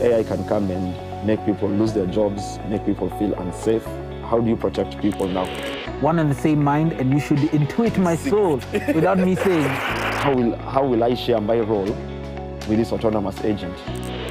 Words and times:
AI 0.00 0.22
can 0.24 0.44
come 0.46 0.70
and 0.70 1.26
make 1.26 1.44
people 1.44 1.68
lose 1.68 1.92
their 1.92 2.06
jobs, 2.06 2.58
make 2.68 2.84
people 2.86 3.10
feel 3.18 3.34
unsafe. 3.34 3.84
How 4.24 4.38
do 4.40 4.48
you 4.48 4.56
protect 4.56 5.00
people 5.00 5.28
now? 5.28 5.44
One 6.00 6.18
and 6.18 6.30
the 6.30 6.34
same 6.34 6.62
mind, 6.62 6.92
and 6.92 7.12
you 7.12 7.20
should 7.20 7.38
intuit 7.38 7.98
my 7.98 8.16
soul 8.30 8.60
without 8.94 9.18
me 9.18 9.34
saying. 9.36 9.68
How 9.68 10.34
will, 10.34 10.56
how 10.56 10.84
will 10.86 11.04
I 11.04 11.14
share 11.14 11.40
my 11.40 11.58
role 11.60 11.84
with 12.68 12.78
this 12.78 12.92
autonomous 12.92 13.40
agent? 13.44 13.76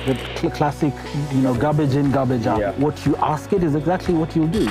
The 0.05 0.15
cl- 0.37 0.51
classic, 0.51 0.93
you 1.33 1.41
know, 1.41 1.54
garbage 1.54 1.95
in, 1.95 2.11
garbage 2.11 2.47
out. 2.47 2.59
Yeah. 2.59 2.71
What 2.73 3.05
you 3.05 3.15
ask 3.17 3.51
it 3.54 3.63
is 3.63 3.75
exactly 3.75 4.13
what 4.13 4.36
you'll 4.36 4.47
do. 4.47 4.65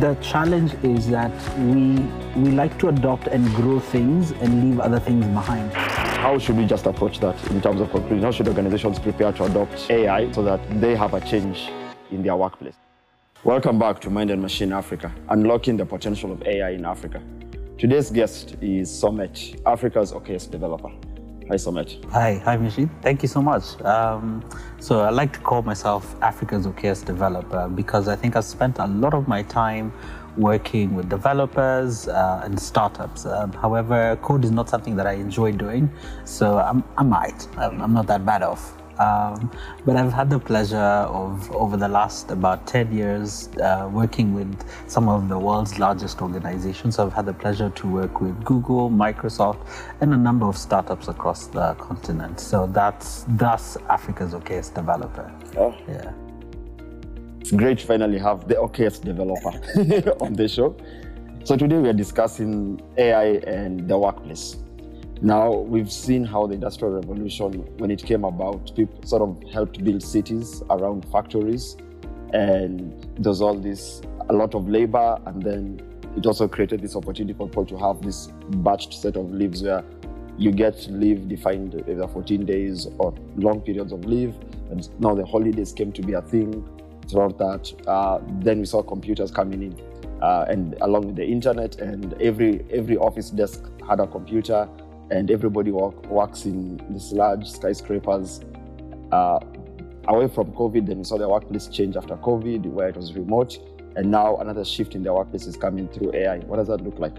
The 0.00 0.16
challenge 0.22 0.74
is 0.84 1.08
that 1.10 1.32
we 1.58 1.96
we 2.36 2.52
like 2.52 2.78
to 2.78 2.88
adopt 2.88 3.26
and 3.26 3.44
grow 3.56 3.80
things 3.80 4.30
and 4.30 4.64
leave 4.64 4.80
other 4.80 5.00
things 5.00 5.26
behind. 5.26 5.72
How 6.20 6.38
should 6.38 6.58
we 6.58 6.66
just 6.66 6.84
approach 6.84 7.18
that 7.20 7.34
in 7.50 7.62
terms 7.62 7.80
of 7.80 7.90
conclusion? 7.90 8.22
How 8.22 8.30
should 8.30 8.46
organizations 8.46 8.98
prepare 8.98 9.32
to 9.32 9.44
adopt 9.44 9.90
AI 9.90 10.30
so 10.32 10.42
that 10.42 10.60
they 10.78 10.94
have 10.94 11.14
a 11.14 11.20
change 11.22 11.70
in 12.10 12.22
their 12.22 12.36
workplace? 12.36 12.74
Welcome 13.42 13.78
back 13.78 14.02
to 14.02 14.10
Mind 14.10 14.30
and 14.30 14.42
Machine 14.42 14.70
Africa, 14.74 15.10
unlocking 15.30 15.78
the 15.78 15.86
potential 15.86 16.30
of 16.30 16.42
AI 16.42 16.72
in 16.72 16.84
Africa. 16.84 17.22
Today's 17.78 18.10
guest 18.10 18.54
is 18.60 18.90
Somet, 18.90 19.62
Africa's 19.64 20.12
okayest 20.12 20.50
developer. 20.50 20.90
Hi, 21.48 21.56
Somet. 21.56 22.04
Hi, 22.10 22.34
hi, 22.44 22.58
Machine. 22.58 22.90
Thank 23.00 23.22
you 23.22 23.28
so 23.28 23.40
much. 23.40 23.80
Um, 23.80 24.44
so 24.78 25.00
I 25.00 25.08
like 25.08 25.32
to 25.32 25.40
call 25.40 25.62
myself 25.62 26.14
Africa's 26.22 26.66
okayest 26.66 27.06
developer 27.06 27.66
because 27.66 28.08
I 28.08 28.14
think 28.14 28.36
I've 28.36 28.44
spent 28.44 28.78
a 28.78 28.86
lot 28.86 29.14
of 29.14 29.26
my 29.26 29.42
time 29.44 29.90
working 30.36 30.94
with 30.94 31.08
developers 31.08 32.08
uh, 32.08 32.42
and 32.44 32.58
startups. 32.58 33.26
Um, 33.26 33.52
however, 33.52 34.18
code 34.22 34.44
is 34.44 34.50
not 34.50 34.68
something 34.68 34.96
that 34.96 35.06
I 35.06 35.12
enjoy 35.12 35.52
doing, 35.52 35.90
so 36.24 36.58
I'm, 36.58 36.84
I 36.96 37.02
might. 37.02 37.48
I'm, 37.56 37.80
I'm 37.80 37.92
not 37.92 38.06
that 38.08 38.24
bad 38.24 38.42
off. 38.42 38.76
Um, 39.00 39.50
but 39.86 39.96
I've 39.96 40.12
had 40.12 40.28
the 40.28 40.38
pleasure 40.38 40.76
of, 40.76 41.50
over 41.52 41.78
the 41.78 41.88
last 41.88 42.30
about 42.30 42.66
10 42.66 42.92
years, 42.92 43.48
uh, 43.56 43.88
working 43.90 44.34
with 44.34 44.62
some 44.88 45.08
of 45.08 45.30
the 45.30 45.38
world's 45.38 45.78
largest 45.78 46.20
organizations. 46.20 46.96
So 46.96 47.06
I've 47.06 47.14
had 47.14 47.24
the 47.24 47.32
pleasure 47.32 47.70
to 47.70 47.88
work 47.88 48.20
with 48.20 48.44
Google, 48.44 48.90
Microsoft, 48.90 49.66
and 50.02 50.12
a 50.12 50.18
number 50.18 50.46
of 50.46 50.56
startups 50.56 51.08
across 51.08 51.46
the 51.46 51.72
continent. 51.74 52.40
So 52.40 52.66
that's, 52.66 53.24
that's 53.28 53.78
Africa's 53.88 54.34
okayest 54.34 54.74
developer. 54.74 55.32
Oh, 55.56 55.74
Yeah. 55.88 56.12
It's 57.40 57.52
great 57.52 57.78
to 57.78 57.86
finally 57.86 58.18
have 58.18 58.46
the 58.48 58.54
okayest 58.54 59.02
developer 59.02 59.48
on 60.24 60.34
the 60.34 60.46
show. 60.46 60.76
So 61.44 61.56
today 61.56 61.78
we 61.78 61.88
are 61.88 61.94
discussing 61.94 62.82
AI 62.98 63.40
and 63.46 63.88
the 63.88 63.96
workplace. 63.96 64.58
Now 65.22 65.50
we've 65.50 65.90
seen 65.90 66.22
how 66.22 66.46
the 66.46 66.54
industrial 66.54 66.94
revolution, 66.94 67.52
when 67.78 67.90
it 67.90 68.04
came 68.04 68.24
about, 68.24 68.76
people 68.76 69.02
sort 69.04 69.22
of 69.22 69.42
helped 69.50 69.82
build 69.82 70.02
cities 70.02 70.62
around 70.68 71.06
factories, 71.10 71.78
and 72.34 73.08
there's 73.18 73.40
all 73.40 73.54
this 73.54 74.02
a 74.28 74.34
lot 74.34 74.54
of 74.54 74.68
labor, 74.68 75.18
and 75.24 75.42
then 75.42 75.80
it 76.18 76.26
also 76.26 76.46
created 76.46 76.82
this 76.82 76.94
opportunity 76.94 77.32
for 77.32 77.48
people 77.48 77.64
to 77.66 77.78
have 77.78 78.02
this 78.02 78.28
batched 78.50 78.92
set 78.92 79.16
of 79.16 79.32
leaves 79.32 79.62
where 79.62 79.82
you 80.36 80.52
get 80.52 80.86
leave 80.90 81.26
defined 81.28 81.84
either 81.88 82.06
14 82.06 82.44
days 82.44 82.86
or 82.98 83.14
long 83.36 83.62
periods 83.62 83.92
of 83.92 84.04
leave, 84.04 84.34
and 84.70 84.90
now 85.00 85.14
the 85.14 85.24
holidays 85.24 85.72
came 85.72 85.90
to 85.92 86.02
be 86.02 86.12
a 86.12 86.22
thing 86.22 86.64
throughout 87.10 87.38
that. 87.38 87.72
Uh, 87.86 88.20
then 88.40 88.60
we 88.60 88.66
saw 88.66 88.82
computers 88.82 89.30
coming 89.30 89.62
in, 89.62 89.80
uh, 90.22 90.46
and 90.48 90.76
along 90.80 91.06
with 91.06 91.16
the 91.16 91.26
internet, 91.26 91.76
and 91.76 92.14
every 92.20 92.64
every 92.70 92.96
office 92.96 93.30
desk 93.30 93.64
had 93.88 94.00
a 94.00 94.06
computer, 94.06 94.68
and 95.10 95.30
everybody 95.30 95.70
work, 95.70 96.06
works 96.06 96.44
in 96.44 96.80
these 96.90 97.12
large 97.12 97.48
skyscrapers. 97.48 98.40
Uh, 99.12 99.40
away 100.08 100.28
from 100.28 100.52
COVID, 100.52 100.86
then 100.86 100.98
we 100.98 101.04
saw 101.04 101.18
the 101.18 101.28
workplace 101.28 101.66
change 101.66 101.96
after 101.96 102.16
COVID, 102.16 102.66
where 102.66 102.88
it 102.88 102.96
was 102.96 103.12
remote, 103.14 103.58
and 103.96 104.10
now 104.10 104.36
another 104.36 104.64
shift 104.64 104.94
in 104.94 105.02
the 105.02 105.12
workplace 105.12 105.46
is 105.46 105.56
coming 105.56 105.88
through 105.88 106.14
AI. 106.14 106.38
What 106.40 106.56
does 106.56 106.68
that 106.68 106.80
look 106.82 106.98
like? 106.98 107.16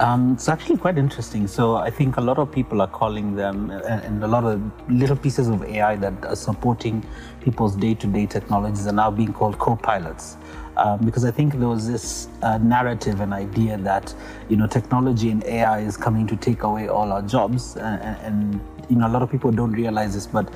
Um, 0.00 0.32
it's 0.32 0.48
actually 0.48 0.78
quite 0.78 0.96
interesting. 0.96 1.46
So 1.46 1.76
I 1.76 1.90
think 1.90 2.16
a 2.16 2.22
lot 2.22 2.38
of 2.38 2.50
people 2.50 2.80
are 2.80 2.88
calling 2.88 3.36
them, 3.36 3.70
uh, 3.70 3.80
and 3.84 4.24
a 4.24 4.26
lot 4.26 4.44
of 4.44 4.62
little 4.90 5.14
pieces 5.14 5.48
of 5.48 5.62
AI 5.62 5.96
that 5.96 6.24
are 6.24 6.36
supporting 6.36 7.04
people's 7.42 7.76
day-to-day 7.76 8.24
technologies 8.24 8.86
are 8.86 8.94
now 8.94 9.10
being 9.10 9.34
called 9.34 9.58
co-pilots. 9.58 10.38
Um, 10.78 11.00
because 11.04 11.26
I 11.26 11.30
think 11.30 11.52
there 11.52 11.68
was 11.68 11.86
this 11.86 12.28
uh, 12.40 12.56
narrative 12.56 13.20
and 13.20 13.34
idea 13.34 13.76
that 13.76 14.14
you 14.48 14.56
know 14.56 14.66
technology 14.66 15.30
and 15.30 15.44
AI 15.44 15.80
is 15.80 15.98
coming 15.98 16.26
to 16.28 16.36
take 16.36 16.62
away 16.62 16.88
all 16.88 17.12
our 17.12 17.20
jobs, 17.20 17.76
and, 17.76 18.16
and 18.22 18.60
you 18.88 18.96
know 18.96 19.06
a 19.06 19.12
lot 19.12 19.20
of 19.20 19.30
people 19.30 19.52
don't 19.52 19.72
realize 19.72 20.14
this, 20.14 20.26
but 20.26 20.48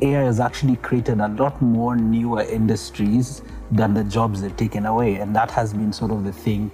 AI 0.00 0.22
has 0.22 0.40
actually 0.40 0.76
created 0.76 1.20
a 1.20 1.28
lot 1.28 1.60
more 1.60 1.96
newer 1.96 2.42
industries 2.42 3.42
than 3.70 3.92
the 3.92 4.04
jobs 4.04 4.40
they've 4.40 4.56
taken 4.56 4.86
away, 4.86 5.16
and 5.16 5.36
that 5.36 5.50
has 5.50 5.74
been 5.74 5.92
sort 5.92 6.12
of 6.12 6.24
the 6.24 6.32
thing 6.32 6.70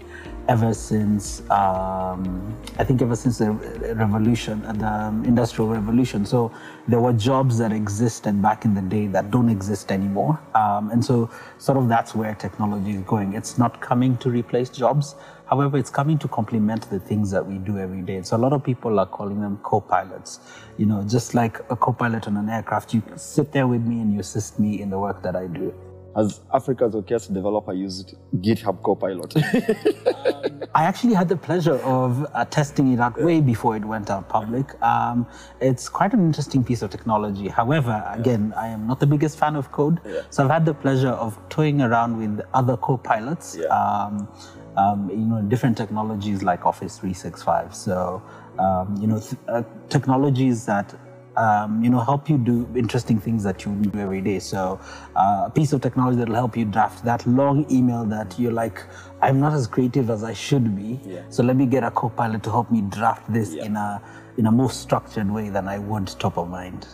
ever 0.48 0.74
since 0.74 1.40
um, 1.50 2.56
I 2.78 2.84
think 2.84 3.00
ever 3.02 3.14
since 3.16 3.38
the 3.38 3.52
revolution, 3.94 4.62
the 4.62 5.22
industrial 5.24 5.70
revolution. 5.70 6.24
So 6.26 6.52
there 6.88 7.00
were 7.00 7.12
jobs 7.12 7.58
that 7.58 7.72
existed 7.72 8.42
back 8.42 8.64
in 8.64 8.74
the 8.74 8.82
day 8.82 9.06
that 9.08 9.30
don't 9.30 9.48
exist 9.48 9.92
anymore, 9.92 10.40
um, 10.54 10.90
and 10.90 11.04
so 11.04 11.30
sort 11.58 11.78
of 11.78 11.88
that's 11.88 12.14
where 12.14 12.34
technology 12.34 12.92
is 12.92 13.02
going. 13.02 13.34
It's 13.34 13.58
not 13.58 13.80
coming 13.80 14.16
to 14.18 14.30
replace 14.30 14.68
jobs. 14.68 15.14
However, 15.46 15.76
it's 15.76 15.90
coming 15.90 16.18
to 16.18 16.28
complement 16.28 16.88
the 16.88 16.98
things 16.98 17.30
that 17.30 17.46
we 17.46 17.58
do 17.58 17.78
every 17.78 18.00
day. 18.00 18.22
So 18.22 18.36
a 18.36 18.38
lot 18.38 18.54
of 18.54 18.64
people 18.64 18.98
are 18.98 19.06
calling 19.06 19.40
them 19.40 19.58
co-pilots. 19.62 20.40
You 20.78 20.86
know, 20.86 21.02
just 21.02 21.34
like 21.34 21.60
a 21.68 21.76
co-pilot 21.76 22.26
on 22.26 22.38
an 22.38 22.48
aircraft, 22.48 22.94
you 22.94 23.02
sit 23.16 23.52
there 23.52 23.66
with 23.66 23.82
me 23.82 24.00
and 24.00 24.14
you 24.14 24.20
assist 24.20 24.58
me 24.58 24.80
in 24.80 24.88
the 24.88 24.98
work 24.98 25.22
that 25.22 25.36
I 25.36 25.46
do. 25.46 25.74
Has 26.16 26.40
Africa's 26.52 26.94
okayest 26.94 27.32
developer 27.32 27.72
used 27.72 28.14
GitHub 28.36 28.82
Copilot? 28.82 29.34
I 30.74 30.84
actually 30.84 31.14
had 31.14 31.28
the 31.28 31.36
pleasure 31.36 31.76
of 31.76 32.26
uh, 32.34 32.44
testing 32.46 32.92
it 32.92 33.00
out 33.00 33.20
way 33.20 33.40
before 33.40 33.76
it 33.76 33.84
went 33.84 34.10
out 34.10 34.28
public. 34.28 34.80
Um, 34.82 35.26
it's 35.60 35.88
quite 35.88 36.12
an 36.12 36.20
interesting 36.20 36.64
piece 36.64 36.82
of 36.82 36.90
technology. 36.90 37.48
However, 37.48 38.04
again, 38.14 38.52
I 38.56 38.68
am 38.68 38.86
not 38.86 39.00
the 39.00 39.06
biggest 39.06 39.38
fan 39.38 39.56
of 39.56 39.72
code, 39.72 40.00
so 40.30 40.44
I've 40.44 40.50
had 40.50 40.66
the 40.66 40.74
pleasure 40.74 41.10
of 41.10 41.38
toying 41.48 41.80
around 41.80 42.18
with 42.18 42.44
other 42.52 42.76
co-pilots. 42.76 43.56
Yeah. 43.58 43.66
Um, 43.66 44.28
um, 44.76 45.10
you 45.10 45.16
know, 45.16 45.42
different 45.42 45.76
technologies 45.76 46.42
like 46.42 46.64
Office 46.64 46.98
365. 46.98 47.74
So, 47.74 48.22
um, 48.58 48.96
you 49.00 49.06
know, 49.06 49.18
th- 49.18 49.36
uh, 49.48 49.62
technologies 49.90 50.64
that 50.66 50.94
um, 51.36 51.82
you 51.82 51.90
know, 51.90 52.00
help 52.00 52.28
you 52.28 52.38
do 52.38 52.68
interesting 52.74 53.18
things 53.18 53.42
that 53.44 53.64
you 53.64 53.72
do 53.74 53.98
every 53.98 54.20
day. 54.20 54.38
So, 54.38 54.78
uh, 55.16 55.44
a 55.46 55.50
piece 55.54 55.72
of 55.72 55.80
technology 55.80 56.18
that 56.18 56.28
will 56.28 56.34
help 56.36 56.56
you 56.56 56.64
draft 56.64 57.04
that 57.04 57.26
long 57.26 57.66
email 57.70 58.04
that 58.06 58.38
you're 58.38 58.52
like, 58.52 58.82
I'm 59.20 59.40
not 59.40 59.52
as 59.52 59.66
creative 59.66 60.10
as 60.10 60.24
I 60.24 60.32
should 60.32 60.76
be. 60.76 61.00
Yeah. 61.04 61.22
So 61.30 61.42
let 61.42 61.56
me 61.56 61.66
get 61.66 61.84
a 61.84 61.90
co-pilot 61.90 62.42
to 62.44 62.50
help 62.50 62.70
me 62.70 62.82
draft 62.82 63.32
this 63.32 63.54
Yeah. 63.54 63.64
in 63.64 63.76
a 63.76 64.02
in 64.38 64.46
a 64.46 64.50
more 64.52 64.70
structured 64.70 65.30
way 65.30 65.50
than 65.50 65.68
I 65.68 65.78
would 65.78 66.06
top 66.18 66.38
of 66.38 66.48
mind. 66.48 66.86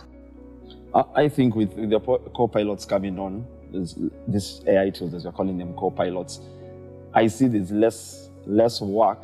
I 1.15 1.29
think 1.29 1.55
with 1.55 1.75
the 1.75 1.99
co-pilots 2.35 2.83
coming 2.85 3.19
on, 3.19 3.45
this, 3.71 3.95
this 4.27 4.61
AI 4.67 4.89
tools, 4.89 5.13
as 5.13 5.25
we're 5.25 5.31
calling 5.31 5.57
them 5.57 5.73
co-pilots, 5.75 6.41
I 7.13 7.27
see 7.27 7.47
there's 7.47 7.71
less 7.71 8.29
less 8.45 8.81
work 8.81 9.23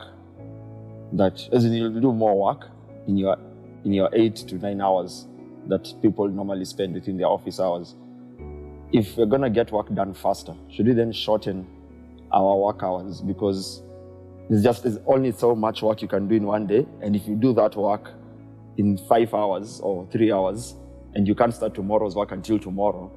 that 1.13 1.47
as 1.51 1.65
in 1.65 1.73
you'll 1.73 1.99
do 1.99 2.13
more 2.13 2.39
work 2.39 2.67
in 3.07 3.17
your 3.17 3.37
in 3.85 3.93
your 3.93 4.09
eight 4.13 4.35
to 4.35 4.55
nine 4.55 4.81
hours 4.81 5.27
that 5.67 5.93
people 6.01 6.27
normally 6.27 6.65
spend 6.65 6.93
within 6.93 7.17
their 7.17 7.27
office 7.27 7.59
hours. 7.59 7.95
If 8.91 9.15
we're 9.17 9.25
gonna 9.25 9.49
get 9.49 9.71
work 9.71 9.93
done 9.93 10.13
faster, 10.13 10.53
should 10.69 10.87
we 10.87 10.93
then 10.93 11.11
shorten 11.11 11.67
our 12.31 12.57
work 12.57 12.83
hours 12.83 13.21
because 13.21 13.81
there's 14.49 14.63
just 14.63 14.83
there's 14.83 14.97
only 15.07 15.31
so 15.31 15.55
much 15.55 15.81
work 15.81 16.01
you 16.01 16.07
can 16.07 16.27
do 16.27 16.35
in 16.35 16.43
one 16.43 16.67
day, 16.67 16.85
and 17.01 17.15
if 17.15 17.27
you 17.27 17.35
do 17.35 17.53
that 17.53 17.75
work 17.75 18.11
in 18.77 18.97
five 19.09 19.33
hours 19.33 19.79
or 19.79 20.07
three 20.11 20.31
hours, 20.31 20.75
and 21.15 21.27
you 21.27 21.33
can't 21.33 21.53
start 21.53 21.73
tomorrow's 21.73 22.15
work 22.15 22.31
until 22.31 22.59
tomorrow, 22.59 23.11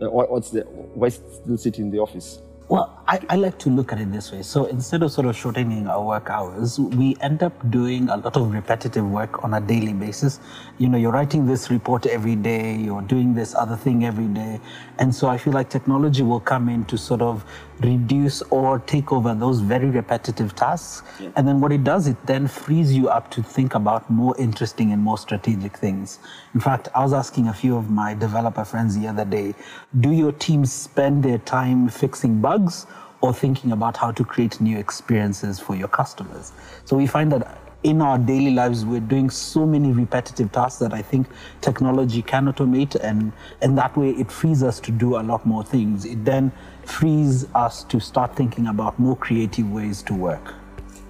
uh, 0.00 0.08
what's 0.08 0.50
the 0.50 0.62
why 0.94 1.08
still 1.08 1.56
sit 1.56 1.78
in 1.78 1.90
the 1.90 1.98
office? 1.98 2.40
Well, 2.70 3.02
I, 3.08 3.18
I 3.28 3.34
like 3.34 3.58
to 3.58 3.68
look 3.68 3.92
at 3.92 3.98
it 4.00 4.12
this 4.12 4.30
way. 4.30 4.42
So 4.42 4.66
instead 4.66 5.02
of 5.02 5.10
sort 5.10 5.26
of 5.26 5.34
shortening 5.34 5.88
our 5.88 6.04
work 6.04 6.30
hours, 6.30 6.78
we 6.78 7.16
end 7.20 7.42
up 7.42 7.68
doing 7.68 8.08
a 8.08 8.16
lot 8.16 8.36
of 8.36 8.52
repetitive 8.52 9.04
work 9.10 9.42
on 9.42 9.54
a 9.54 9.60
daily 9.60 9.92
basis. 9.92 10.38
You 10.78 10.88
know, 10.88 10.96
you're 10.96 11.10
writing 11.10 11.48
this 11.48 11.68
report 11.68 12.06
every 12.06 12.36
day, 12.36 12.76
you're 12.76 13.02
doing 13.02 13.34
this 13.34 13.56
other 13.56 13.74
thing 13.74 14.04
every 14.04 14.28
day. 14.28 14.60
And 15.00 15.12
so 15.12 15.26
I 15.26 15.36
feel 15.36 15.52
like 15.52 15.68
technology 15.68 16.22
will 16.22 16.38
come 16.38 16.68
in 16.68 16.84
to 16.84 16.96
sort 16.96 17.22
of 17.22 17.44
reduce 17.80 18.42
or 18.42 18.78
take 18.80 19.12
over 19.12 19.34
those 19.34 19.60
very 19.60 19.86
repetitive 19.86 20.54
tasks. 20.54 21.02
And 21.36 21.46
then 21.48 21.60
what 21.60 21.72
it 21.72 21.84
does, 21.84 22.06
it 22.06 22.26
then 22.26 22.46
frees 22.46 22.92
you 22.92 23.08
up 23.08 23.30
to 23.32 23.42
think 23.42 23.74
about 23.74 24.10
more 24.10 24.36
interesting 24.38 24.92
and 24.92 25.02
more 25.02 25.18
strategic 25.18 25.76
things. 25.76 26.18
In 26.54 26.60
fact, 26.60 26.88
I 26.94 27.02
was 27.02 27.12
asking 27.12 27.48
a 27.48 27.54
few 27.54 27.76
of 27.76 27.90
my 27.90 28.14
developer 28.14 28.64
friends 28.64 28.98
the 28.98 29.08
other 29.08 29.24
day, 29.24 29.54
do 30.00 30.10
your 30.10 30.32
teams 30.32 30.72
spend 30.72 31.22
their 31.22 31.38
time 31.38 31.88
fixing 31.88 32.40
bugs 32.40 32.86
or 33.22 33.34
thinking 33.34 33.72
about 33.72 33.96
how 33.96 34.10
to 34.12 34.24
create 34.24 34.60
new 34.60 34.78
experiences 34.78 35.58
for 35.58 35.74
your 35.74 35.88
customers? 35.88 36.52
So 36.84 36.96
we 36.96 37.06
find 37.06 37.32
that 37.32 37.58
in 37.82 38.02
our 38.02 38.18
daily 38.18 38.50
lives, 38.50 38.84
we're 38.84 39.00
doing 39.00 39.30
so 39.30 39.64
many 39.66 39.92
repetitive 39.92 40.52
tasks 40.52 40.78
that 40.80 40.92
I 40.92 41.00
think 41.00 41.26
technology 41.60 42.20
can 42.22 42.46
automate, 42.52 42.94
and, 42.96 43.32
and 43.62 43.76
that 43.78 43.96
way 43.96 44.10
it 44.10 44.30
frees 44.30 44.62
us 44.62 44.80
to 44.80 44.90
do 44.92 45.16
a 45.16 45.22
lot 45.22 45.46
more 45.46 45.64
things. 45.64 46.04
It 46.04 46.24
then 46.24 46.52
frees 46.84 47.46
us 47.54 47.84
to 47.84 47.98
start 48.00 48.36
thinking 48.36 48.66
about 48.66 48.98
more 48.98 49.16
creative 49.16 49.70
ways 49.72 50.02
to 50.04 50.14
work. 50.14 50.54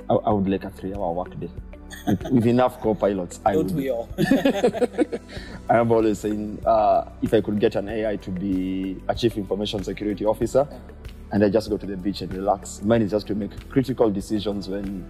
I, 0.09 0.15
I 0.15 0.31
would 0.31 0.49
like 0.49 0.65
a 0.65 0.71
three-hour 0.71 1.13
workday. 1.13 1.51
with, 2.07 2.23
with 2.31 2.47
enough 2.47 2.81
co-pilots, 2.81 3.41
I 3.45 3.55
Don't 3.55 3.67
would. 3.67 3.75
we 3.75 3.91
all? 3.91 4.09
I 5.69 5.77
am 5.79 5.91
always 5.91 6.21
saying, 6.21 6.63
uh, 6.65 7.11
if 7.21 7.35
I 7.35 7.41
could 7.41 7.59
get 7.59 7.75
an 7.75 7.89
AI 7.89 8.17
to 8.17 8.31
be 8.31 9.03
a 9.09 9.15
chief 9.15 9.37
information 9.37 9.83
security 9.83 10.25
officer, 10.25 10.69
and 11.33 11.45
I 11.45 11.49
just 11.49 11.69
go 11.69 11.77
to 11.77 11.87
the 11.87 11.97
beach 11.97 12.23
and 12.23 12.33
relax. 12.33 12.83
Mine 12.83 13.03
is 13.03 13.11
just 13.11 13.27
to 13.29 13.35
make 13.35 13.69
critical 13.71 14.11
decisions 14.11 14.69
when 14.69 15.09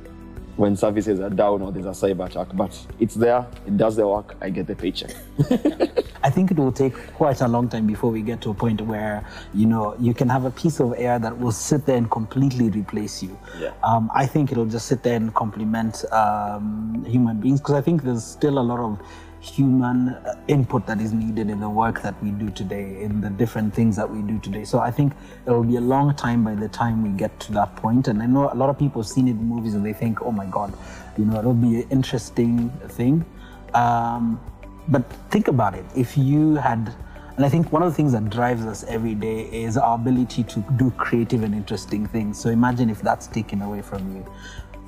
when 0.56 0.76
services 0.76 1.20
are 1.20 1.31
down 1.31 1.62
or 1.62 1.73
there's 1.73 1.87
a 1.87 1.91
cyber 1.91 2.26
attack. 2.26 2.49
But 2.55 2.79
it's 2.99 3.14
there, 3.14 3.47
it 3.67 3.76
does 3.76 3.97
the 3.97 4.06
work, 4.06 4.37
I 4.41 4.50
get 4.50 4.67
the 4.67 4.76
paycheck. 4.76 5.14
I 6.23 6.29
think 6.29 6.50
it 6.50 6.58
will 6.58 6.73
take 6.73 6.94
quite 7.14 7.41
a 7.41 7.49
long 7.49 7.69
time 7.69 7.87
before 7.87 8.11
we 8.11 8.20
get 8.20 8.43
to 8.43 8.50
a 8.50 8.55
point 8.55 8.81
where 8.82 9.25
you 9.55 9.67
know 9.67 9.97
you 9.99 10.12
can 10.12 10.29
have 10.29 10.44
a 10.44 10.50
piece 10.50 10.79
of 10.81 10.93
AI 10.94 11.19
that 11.19 11.38
will 11.38 11.52
sit 11.52 11.87
there 11.87 11.97
and 11.97 12.11
completely 12.11 12.69
replace 12.70 13.23
you. 13.23 13.38
Yeah. 13.58 13.73
Um, 13.82 14.11
I 14.14 14.26
think 14.26 14.52
it'll 14.52 14.67
just 14.67 14.87
sit 14.87 15.02
there 15.02 15.17
and 15.17 15.35
complement 15.35 16.05
um, 16.12 17.05
human 17.08 17.41
beings 17.41 17.61
because 17.61 17.75
I 17.75 17.81
think 17.81 18.03
there's 18.03 18.25
still 18.25 18.58
a 18.58 18.61
lot 18.61 18.81
of 18.81 19.00
human 19.41 20.17
input 20.49 20.87
that 20.87 21.01
is 21.01 21.13
needed 21.13 21.49
in 21.49 21.61
the 21.61 21.69
work 21.69 22.03
that 22.03 22.23
we 22.23 22.31
do 22.31 22.51
today, 22.51 23.03
in 23.03 23.21
the 23.21 23.31
different 23.31 23.75
things 23.75 23.97
that 23.97 24.09
we 24.09 24.21
do 24.23 24.39
today. 24.39 24.65
So 24.65 24.79
I 24.79 24.91
think 24.91 25.15
it'll 25.47 25.65
be 25.65 25.77
a 25.77 25.81
long 25.81 26.15
time 26.15 26.45
by 26.45 26.55
the 26.55 26.69
time 26.69 27.03
we 27.03 27.09
get 27.19 27.39
to 27.41 27.53
that 27.53 27.75
point. 27.77 28.09
And 28.09 28.23
I 28.23 28.27
know 28.27 28.53
a 28.53 28.55
lot 28.55 28.69
of 28.69 28.79
people 28.79 29.03
have 29.03 29.09
seen 29.09 29.29
it 29.29 29.33
in 29.33 29.45
movies 29.45 29.75
and 29.75 29.85
they 29.85 29.95
think, 29.95 30.21
oh 30.23 30.31
my 30.31 30.47
God, 30.47 30.75
you 31.17 31.25
know, 31.25 31.39
it'll 31.39 31.55
be 31.55 31.81
an 31.81 31.89
interesting 31.91 32.69
thing. 32.89 33.25
Um, 33.73 34.41
but 34.89 35.11
think 35.31 35.49
about 35.49 35.75
it. 35.75 35.87
If 35.97 36.19
you 36.19 36.57
had, 36.57 36.95
and 37.37 37.45
I 37.47 37.49
think 37.49 37.73
one 37.73 37.83
of 37.83 37.91
the 37.91 37.97
things 37.97 38.13
that 38.13 38.29
drives 38.29 38.67
us 38.67 38.85
every 38.85 39.15
day 39.15 39.45
is 39.45 39.79
our 39.79 39.95
ability 39.95 40.43
to 40.45 40.65
do 40.77 40.91
creative 40.93 41.43
and 41.45 41.55
interesting 41.55 42.07
things. 42.07 42.39
So 42.39 42.51
imagine 42.51 42.91
if 42.91 43.01
that's 43.01 43.27
taken 43.27 43.63
away 43.63 43.81
from 43.81 44.15
you. 44.15 44.31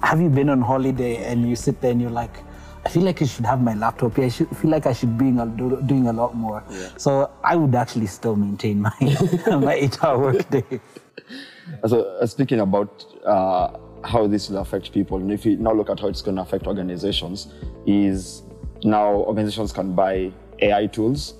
Have 0.02 0.20
you 0.20 0.28
been 0.28 0.50
on 0.50 0.60
holiday 0.60 1.24
and 1.24 1.48
you 1.48 1.56
sit 1.56 1.80
there 1.80 1.92
and 1.92 2.00
you're 2.00 2.10
like, 2.10 2.36
I 2.84 2.88
feel 2.88 3.02
like 3.02 3.22
I 3.22 3.26
should 3.26 3.46
have 3.46 3.62
my 3.62 3.74
laptop 3.74 4.16
here. 4.16 4.26
I 4.26 4.28
should 4.28 4.56
feel 4.56 4.70
like 4.70 4.86
I 4.86 4.92
should 4.92 5.16
be 5.16 5.28
a, 5.28 5.46
do, 5.46 5.80
doing 5.86 6.08
a 6.08 6.12
lot 6.12 6.34
more. 6.34 6.64
So 6.96 7.30
I 7.44 7.56
would 7.56 7.74
actually 7.74 8.06
still 8.06 8.36
maintain 8.36 8.80
my 8.80 8.92
my 9.46 9.74
eight-hour 9.74 10.18
workday. 10.18 10.80
So 11.86 12.02
uh, 12.02 12.26
speaking 12.26 12.60
about 12.60 13.04
uh, 13.24 13.78
how 14.04 14.26
this 14.26 14.50
will 14.50 14.58
affect 14.58 14.92
people, 14.92 15.18
and 15.18 15.32
if 15.32 15.46
you 15.46 15.56
now 15.56 15.72
look 15.72 15.90
at 15.90 16.00
how 16.00 16.08
it's 16.08 16.22
going 16.22 16.36
to 16.36 16.42
affect 16.42 16.66
organizations, 16.66 17.52
is 17.86 18.42
now 18.84 19.12
organizations 19.12 19.72
can 19.72 19.94
buy 19.94 20.32
AI 20.60 20.86
tools 20.86 21.34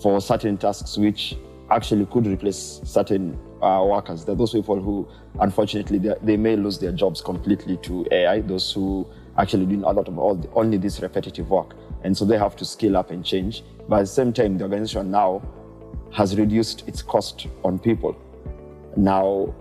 for 0.00 0.20
certain 0.20 0.56
tasks 0.56 0.96
which 0.96 1.36
actually 1.70 2.06
could 2.06 2.26
replace 2.26 2.80
certain 2.84 3.38
uh, 3.62 3.84
workers. 3.84 4.24
There 4.24 4.34
are 4.34 4.38
those 4.38 4.52
people 4.52 4.80
who, 4.80 5.08
unfortunately, 5.40 5.98
they, 5.98 6.14
they 6.22 6.36
may 6.36 6.54
lose 6.56 6.78
their 6.78 6.92
jobs 6.92 7.20
completely 7.20 7.76
to 7.78 8.06
AI. 8.12 8.40
Those 8.40 8.72
who 8.72 9.08
actually 9.38 9.66
doing 9.66 9.84
a 9.84 9.90
lot 9.90 10.08
of 10.08 10.18
all 10.18 10.34
the, 10.34 10.50
only 10.52 10.76
this 10.78 11.00
repetitive 11.00 11.50
work, 11.50 11.74
and 12.04 12.16
so 12.16 12.24
they 12.24 12.38
have 12.38 12.56
to 12.56 12.64
scale 12.64 12.96
up 12.96 13.10
and 13.10 13.24
change. 13.24 13.62
But 13.88 13.96
at 13.96 14.02
the 14.02 14.06
same 14.06 14.32
time, 14.32 14.58
the 14.58 14.64
organization 14.64 15.10
now 15.10 15.42
has 16.12 16.36
reduced 16.36 16.86
its 16.88 17.02
cost 17.02 17.46
on 17.64 17.78
people. 17.78 18.16
Now, 18.96 19.54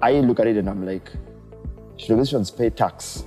I 0.00 0.12
look 0.12 0.40
at 0.40 0.46
it 0.46 0.56
and 0.56 0.68
I'm 0.68 0.86
like, 0.86 1.10
should 1.96 2.10
organizations 2.10 2.50
pay 2.50 2.70
tax 2.70 3.24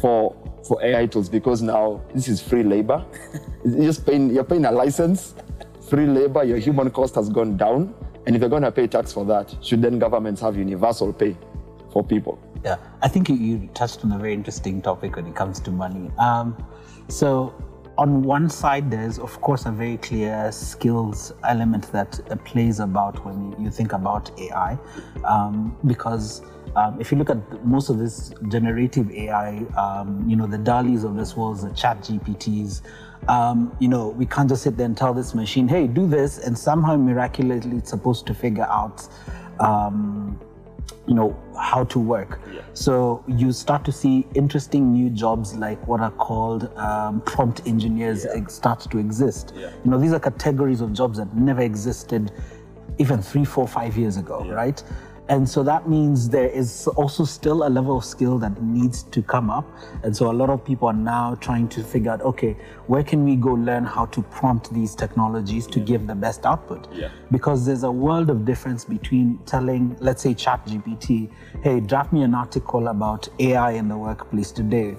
for 0.00 0.36
for 0.66 0.82
AI 0.84 1.06
tools 1.06 1.28
because 1.28 1.62
now 1.62 2.00
this 2.14 2.28
is 2.28 2.40
free 2.40 2.62
labor. 2.62 3.04
You're 3.64 3.84
just 3.84 4.06
paying, 4.06 4.30
you're 4.30 4.44
paying 4.44 4.64
a 4.64 4.72
license, 4.72 5.34
free 5.88 6.06
labor, 6.06 6.44
your 6.44 6.58
human 6.58 6.90
cost 6.90 7.14
has 7.16 7.28
gone 7.28 7.56
down. 7.56 7.94
And 8.26 8.36
if 8.36 8.40
you're 8.40 8.48
going 8.48 8.62
to 8.62 8.72
pay 8.72 8.86
tax 8.86 9.12
for 9.12 9.24
that, 9.26 9.54
should 9.62 9.82
then 9.82 9.98
governments 9.98 10.40
have 10.42 10.56
universal 10.56 11.12
pay 11.12 11.36
for 11.92 12.04
people? 12.04 12.38
Yeah, 12.64 12.76
I 13.00 13.08
think 13.08 13.28
you, 13.28 13.36
you 13.36 13.70
touched 13.74 14.04
on 14.04 14.12
a 14.12 14.18
very 14.18 14.34
interesting 14.34 14.82
topic 14.82 15.16
when 15.16 15.26
it 15.26 15.34
comes 15.34 15.60
to 15.60 15.70
money. 15.70 16.10
Um, 16.18 16.56
so, 17.08 17.54
on 17.96 18.22
one 18.22 18.48
side, 18.48 18.90
there's 18.90 19.18
of 19.18 19.40
course 19.40 19.66
a 19.66 19.70
very 19.70 19.96
clear 19.98 20.50
skills 20.52 21.32
element 21.44 21.90
that 21.92 22.20
uh, 22.30 22.36
plays 22.36 22.80
about 22.80 23.24
when 23.24 23.54
you, 23.62 23.70
think 23.70 23.92
about 23.92 24.30
AI, 24.40 24.78
um, 25.24 25.76
because 25.86 26.42
um, 26.76 27.00
if 27.00 27.10
you 27.10 27.18
look 27.18 27.30
at 27.30 27.66
most 27.66 27.90
of 27.90 27.98
this 27.98 28.32
generative 28.48 29.10
AI, 29.10 29.58
um, 29.76 30.24
you 30.28 30.36
know, 30.36 30.46
the 30.46 30.58
DALL-Es 30.58 31.04
of 31.04 31.16
this 31.16 31.36
world, 31.36 31.60
the 31.60 31.68
ChatGPTs, 31.68 32.82
um, 33.28 33.76
you 33.80 33.88
know, 33.88 34.08
we 34.08 34.24
can't 34.24 34.48
just 34.48 34.62
sit 34.62 34.76
there 34.76 34.86
and 34.86 34.96
tell 34.96 35.12
this 35.12 35.34
machine, 35.34 35.68
hey, 35.68 35.86
do 35.86 36.06
this, 36.06 36.38
and 36.38 36.56
somehow 36.56 36.96
miraculously 36.96 37.76
it's 37.78 37.90
supposed 37.90 38.26
to 38.26 38.34
figure 38.34 38.66
out 38.70 39.06
um, 39.58 40.40
you 41.06 41.14
know 41.14 41.36
how 41.58 41.84
to 41.84 41.98
work. 41.98 42.40
So 42.74 43.24
you 43.26 43.52
start 43.52 43.84
to 43.84 43.92
see 43.92 44.26
interesting 44.34 44.92
new 44.92 45.10
jobs 45.10 45.54
like 45.54 45.84
what 45.86 46.00
are 46.00 46.10
called 46.12 46.74
um, 46.76 47.20
prompt 47.22 47.66
engineers 47.66 48.26
ex- 48.26 48.54
start 48.54 48.80
to 48.90 48.98
exist. 48.98 49.52
You 49.84 49.90
know 49.90 49.98
these 49.98 50.12
are 50.12 50.20
categories 50.20 50.80
of 50.80 50.92
jobs 50.92 51.18
that 51.18 51.34
never 51.34 51.62
existed 51.62 52.32
even 52.98 53.22
three 53.22 53.44
four 53.44 53.66
five 53.66 53.96
years 53.96 54.16
ago 54.18 54.44
right 54.52 54.82
and 55.30 55.48
so 55.48 55.62
that 55.62 55.88
means 55.88 56.28
there 56.28 56.48
is 56.48 56.88
also 56.88 57.24
still 57.24 57.66
a 57.66 57.70
level 57.70 57.96
of 57.96 58.04
skill 58.04 58.36
that 58.38 58.60
needs 58.62 59.04
to 59.04 59.22
come 59.22 59.48
up 59.48 59.64
and 60.02 60.14
so 60.14 60.30
a 60.30 60.36
lot 60.40 60.50
of 60.50 60.64
people 60.64 60.88
are 60.88 60.92
now 60.92 61.36
trying 61.36 61.68
to 61.68 61.82
figure 61.84 62.10
out 62.10 62.20
okay 62.22 62.56
where 62.88 63.04
can 63.04 63.24
we 63.24 63.36
go 63.36 63.52
learn 63.68 63.84
how 63.84 64.04
to 64.06 64.22
prompt 64.22 64.74
these 64.74 64.94
technologies 64.96 65.66
to 65.68 65.78
give 65.78 66.06
the 66.08 66.14
best 66.14 66.44
output 66.44 66.88
Yeah. 66.92 67.10
because 67.30 67.64
there's 67.64 67.84
a 67.84 67.90
world 67.92 68.28
of 68.30 68.44
difference 68.44 68.84
between 68.84 69.38
telling, 69.46 69.96
let's 70.00 70.22
say, 70.22 70.34
ChatGPT, 70.34 71.30
hey, 71.62 71.78
draft 71.80 72.12
me 72.12 72.22
an 72.22 72.34
article 72.34 72.88
about 72.88 73.28
AI 73.38 73.72
in 73.72 73.86
the 73.88 73.96
workplace 73.96 74.50
today. 74.50 74.96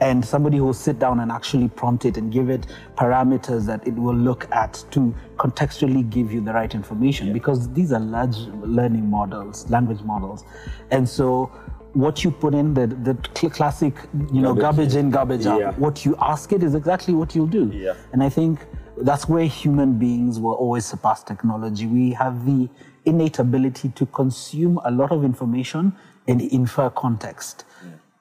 And 0.00 0.24
somebody 0.24 0.56
who 0.56 0.64
will 0.64 0.72
sit 0.72 0.98
down 0.98 1.20
and 1.20 1.30
actually 1.30 1.68
prompt 1.68 2.04
it 2.06 2.16
and 2.16 2.32
give 2.32 2.48
it 2.48 2.66
parameters 2.96 3.66
that 3.66 3.86
it 3.86 3.94
will 3.94 4.14
look 4.14 4.50
at 4.50 4.82
to 4.92 5.14
contextually 5.36 6.08
give 6.08 6.32
you 6.32 6.40
the 6.40 6.52
right 6.52 6.74
information 6.74 7.32
because 7.34 7.70
these 7.74 7.92
are 7.92 8.00
large 8.00 8.36
learning 8.78 9.08
models, 9.10 9.68
language 9.70 10.00
models. 10.02 10.44
And 10.90 11.06
so 11.06 11.52
what 11.92 12.24
you 12.24 12.30
put 12.30 12.54
in, 12.54 12.72
the, 12.72 12.86
the 12.86 13.16
cl- 13.36 13.50
classic, 13.52 13.94
you 14.32 14.40
know, 14.40 14.54
Garbage 14.54 14.62
garbage 14.92 14.94
in, 14.96 15.10
garbage 15.10 15.46
out, 15.46 15.60
Yeah. 15.60 15.72
what 15.72 16.04
you 16.06 16.16
ask 16.20 16.52
it 16.52 16.62
is 16.62 16.74
exactly 16.74 17.12
what 17.12 17.34
you'll 17.34 17.46
do. 17.46 17.70
Yeah. 17.72 17.94
And 18.12 18.22
I 18.22 18.28
think 18.30 18.64
that's 19.02 19.28
where 19.28 19.44
human 19.44 19.98
beings 19.98 20.38
will 20.38 20.52
always 20.52 20.86
surpass 20.86 21.22
technology. 21.24 21.86
We 21.86 22.12
have 22.12 22.46
the 22.46 22.68
innate 23.04 23.38
ability 23.38 23.90
to 23.96 24.06
consume 24.06 24.78
a 24.84 24.90
lot 24.90 25.10
of 25.10 25.24
information 25.24 25.92
and 26.28 26.40
infer 26.40 26.90
context. 26.90 27.64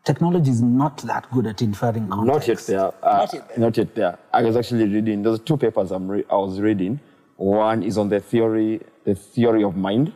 Technology 0.09 0.49
is 0.49 0.63
not 0.63 0.97
that 1.03 1.29
good 1.31 1.45
at 1.45 1.61
inferring 1.61 2.09
Not 2.09 2.25
yet 2.25 2.31
context. 2.33 2.65
there. 2.65 2.91
Uh, 3.03 3.17
Not 3.17 3.31
yet 3.35 3.47
there. 3.49 3.57
Not 3.59 3.77
yet 3.77 3.93
there. 3.93 4.17
I 4.33 4.41
was 4.41 4.57
actually 4.57 4.85
reading. 4.87 5.21
There's 5.21 5.39
two 5.39 5.55
papers 5.55 5.91
I'm 5.91 6.07
re- 6.07 6.25
I 6.31 6.35
was 6.35 6.59
reading. 6.59 6.99
One 7.37 7.83
is 7.83 7.95
on 7.95 8.09
the 8.09 8.19
theory, 8.19 8.81
the 9.03 9.13
theory 9.13 9.63
of 9.63 9.77
mind, 9.77 10.11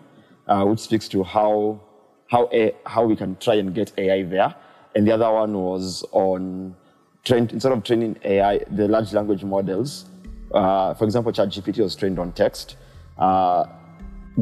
uh, 0.48 0.64
which 0.66 0.80
speaks 0.80 1.08
to 1.10 1.22
how 1.22 1.80
how 2.26 2.50
a, 2.52 2.74
how 2.88 3.06
we 3.06 3.16
can 3.16 3.36
try 3.36 3.54
and 3.54 3.72
get 3.76 3.94
AI 4.00 4.24
there, 4.24 4.56
and 4.96 5.06
the 5.08 5.12
other 5.12 5.32
one 5.32 5.54
was 5.56 6.04
on 6.12 6.76
train, 7.24 7.48
instead 7.54 7.72
of 7.72 7.84
training 7.84 8.18
AI, 8.24 8.62
the 8.72 8.88
large 8.88 9.14
language 9.14 9.44
models. 9.44 10.06
Uh, 10.52 10.96
for 10.96 11.06
example, 11.06 11.32
ChatGPT 11.32 11.84
was 11.84 11.96
trained 11.96 12.18
on 12.18 12.32
text. 12.32 12.78
Uh, 13.16 13.66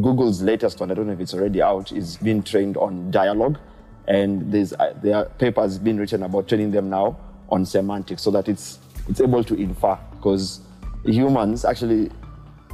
Google's 0.02 0.42
latest 0.42 0.80
one, 0.80 0.92
I 0.92 0.94
don't 0.94 1.08
know 1.08 1.14
if 1.14 1.20
it's 1.20 1.34
already 1.34 1.62
out, 1.62 1.92
is 1.92 2.16
being 2.16 2.42
trained 2.42 2.78
on 2.78 3.12
dialogue. 3.12 3.58
And 4.08 4.52
there's, 4.52 4.74
uh, 4.74 4.94
there 5.02 5.16
are 5.16 5.26
papers 5.26 5.78
being 5.78 5.98
written 5.98 6.24
about 6.24 6.48
training 6.48 6.72
them 6.72 6.90
now 6.90 7.18
on 7.50 7.66
semantics 7.66 8.22
so 8.22 8.32
that 8.32 8.50
it's, 8.50 8.80
it's 9.08 9.22
able 9.22 9.44
to 9.44 9.56
infer. 9.56 9.98
Because 10.16 10.62
humans 11.06 11.66
actually, 11.66 12.12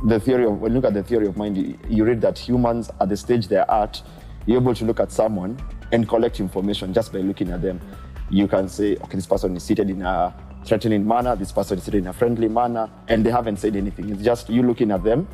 the 0.06 0.20
theory 0.20 0.46
of, 0.46 0.60
when 0.62 0.72
you 0.72 0.78
look 0.78 0.86
at 0.86 0.94
the 0.94 1.04
theory 1.04 1.28
of 1.28 1.38
mind, 1.38 1.58
you, 1.58 1.78
you 1.90 2.06
read 2.06 2.22
that 2.22 2.38
humans 2.38 2.90
at 3.02 3.10
the 3.10 3.18
stage 3.18 3.48
they're 3.48 3.70
at, 3.70 4.02
you're 4.46 4.62
able 4.62 4.76
to 4.76 4.86
look 4.86 5.00
at 5.00 5.12
someone 5.12 5.60
and 5.92 6.08
collect 6.08 6.40
information 6.40 6.94
just 6.94 7.12
by 7.12 7.20
looking 7.20 7.52
at 7.52 7.62
them. 7.62 7.82
You 8.30 8.48
can 8.48 8.70
say, 8.70 8.96
okay, 8.98 9.16
this 9.16 9.26
person 9.26 9.56
is 9.56 9.64
seated 9.64 9.90
in 9.90 10.02
a 10.02 10.34
threatening 10.66 11.08
manner, 11.08 11.36
this 11.36 11.52
person 11.52 11.78
is 11.78 11.84
seated 11.84 12.00
in 12.00 12.08
a 12.08 12.14
friendly 12.14 12.48
manner, 12.48 12.90
and 13.08 13.26
they 13.26 13.32
haven't 13.32 13.58
said 13.58 13.76
anything. 13.76 14.10
It's 14.10 14.22
just 14.22 14.50
you 14.50 14.64
looking 14.64 14.92
at 14.92 15.04
them 15.04 15.28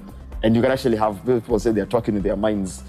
and 0.43 0.55
you 0.55 0.61
can 0.61 0.71
actually 0.71 0.97
have 0.97 1.25
people 1.25 1.57
say 1.57 1.71
they're 1.71 1.85
talking 1.85 2.15
with 2.15 2.23
their 2.23 2.35
minds. 2.35 2.83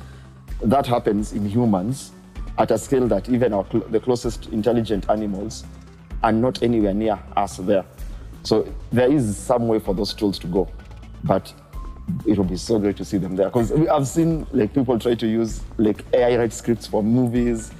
That 0.62 0.86
happens 0.86 1.32
in 1.32 1.48
humans 1.48 2.10
at 2.58 2.70
a 2.70 2.78
scale 2.78 3.06
that 3.08 3.28
even 3.28 3.52
our, 3.52 3.64
the 3.90 4.00
closest 4.00 4.46
intelligent 4.48 5.08
animals 5.10 5.64
are 6.22 6.32
not 6.32 6.62
anywhere 6.62 6.94
near 6.94 7.18
us 7.36 7.56
there. 7.58 7.84
So 8.42 8.72
there 8.92 9.10
is 9.10 9.36
some 9.36 9.68
way 9.68 9.78
for 9.78 9.94
those 9.94 10.14
tools 10.14 10.38
to 10.40 10.46
go, 10.46 10.68
but 11.24 11.52
it 12.26 12.36
will 12.36 12.44
be 12.44 12.56
so 12.56 12.78
great 12.78 12.96
to 12.98 13.04
see 13.04 13.16
them 13.16 13.34
there 13.34 13.46
because 13.46 13.72
I've 13.72 14.06
seen 14.06 14.46
like 14.52 14.74
people 14.74 14.98
try 14.98 15.14
to 15.14 15.26
use 15.26 15.62
like 15.78 16.04
AI 16.12 16.36
write 16.36 16.52
scripts 16.52 16.86
for 16.86 17.02
movies. 17.02 17.72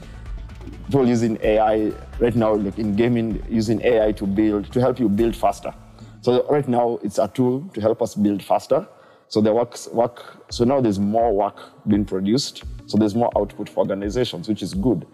people 0.87 1.07
using 1.07 1.39
AI 1.43 1.93
right 2.19 2.35
now, 2.35 2.55
like 2.55 2.79
in 2.79 2.97
gaming, 2.97 3.45
using 3.49 3.83
AI 3.83 4.13
to 4.13 4.27
build 4.27 4.73
to 4.73 4.81
help 4.81 4.99
you 4.99 5.09
build 5.09 5.37
faster. 5.37 5.75
So 6.23 6.47
right 6.49 6.67
now 6.67 6.99
it's 7.03 7.19
a 7.19 7.29
tool 7.29 7.69
to 7.75 7.81
help 7.81 8.01
us 8.01 8.15
build 8.15 8.43
faster. 8.43 8.87
So 9.29 9.41
the 9.41 9.53
works 9.53 9.89
work. 9.89 10.45
So 10.51 10.65
now 10.65 10.81
there's 10.81 10.99
more 10.99 11.33
work 11.33 11.87
being 11.87 12.05
produced. 12.05 12.65
So 12.87 12.99
there's 12.99 13.15
more 13.15 13.31
output 13.37 13.69
for 13.69 13.81
organizations, 13.81 14.49
which 14.49 14.63
is 14.63 14.75
good. 14.75 15.07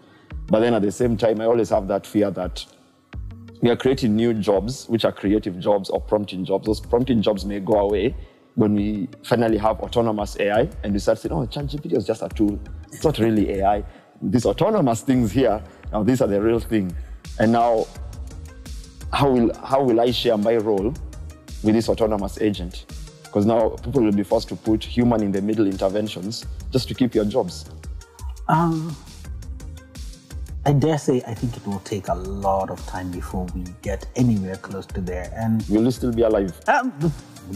But 0.47 0.59
then 0.59 0.73
at 0.73 0.81
the 0.81 0.91
same 0.91 1.17
time, 1.17 1.41
I 1.41 1.45
always 1.45 1.69
have 1.69 1.87
that 1.87 2.05
fear 2.05 2.29
that 2.31 2.65
we 3.61 3.69
are 3.69 3.75
creating 3.75 4.15
new 4.15 4.33
jobs, 4.33 4.87
which 4.89 5.05
are 5.05 5.11
creative 5.11 5.59
jobs 5.59 5.89
or 5.89 6.01
prompting 6.01 6.43
jobs. 6.45 6.65
Those 6.65 6.79
prompting 6.79 7.21
jobs 7.21 7.45
may 7.45 7.59
go 7.59 7.79
away 7.79 8.15
when 8.55 8.75
we 8.75 9.07
finally 9.23 9.57
have 9.57 9.79
autonomous 9.79 10.37
AI 10.39 10.69
and 10.83 10.93
we 10.93 10.99
start 10.99 11.19
saying, 11.19 11.31
oh, 11.31 11.45
ChatGPT 11.45 11.95
is 11.95 12.05
just 12.05 12.21
a 12.21 12.29
tool. 12.29 12.59
It's 12.91 13.03
not 13.03 13.17
really 13.19 13.51
AI. 13.51 13.83
These 14.21 14.45
autonomous 14.45 15.01
things 15.01 15.31
here, 15.31 15.63
now 15.91 16.03
these 16.03 16.21
are 16.21 16.27
the 16.27 16.41
real 16.41 16.59
thing. 16.59 16.95
And 17.39 17.51
now, 17.51 17.87
how 19.13 19.29
will, 19.29 19.53
how 19.55 19.83
will 19.83 19.99
I 20.01 20.11
share 20.11 20.37
my 20.37 20.57
role 20.57 20.93
with 21.63 21.75
this 21.75 21.87
autonomous 21.87 22.39
agent? 22.41 22.85
Because 23.31 23.45
now 23.45 23.69
people 23.69 24.01
will 24.03 24.11
be 24.11 24.23
forced 24.23 24.49
to 24.49 24.57
put 24.57 24.83
human 24.83 25.23
in 25.23 25.31
the 25.31 25.41
middle 25.41 25.65
interventions 25.65 26.45
just 26.69 26.89
to 26.89 26.93
keep 26.93 27.15
your 27.15 27.23
jobs. 27.23 27.63
Um, 28.49 28.93
I 30.65 30.73
dare 30.73 30.97
say 30.97 31.23
I 31.25 31.33
think 31.33 31.55
it 31.55 31.65
will 31.65 31.79
take 31.79 32.09
a 32.09 32.13
lot 32.13 32.69
of 32.69 32.85
time 32.87 33.09
before 33.09 33.45
we 33.55 33.63
get 33.81 34.05
anywhere 34.17 34.57
close 34.57 34.85
to 34.87 34.99
there. 34.99 35.31
And 35.33 35.65
will 35.69 35.85
you 35.85 35.91
still 35.91 36.11
be 36.11 36.23
alive? 36.23 36.53
Um, 36.67 36.91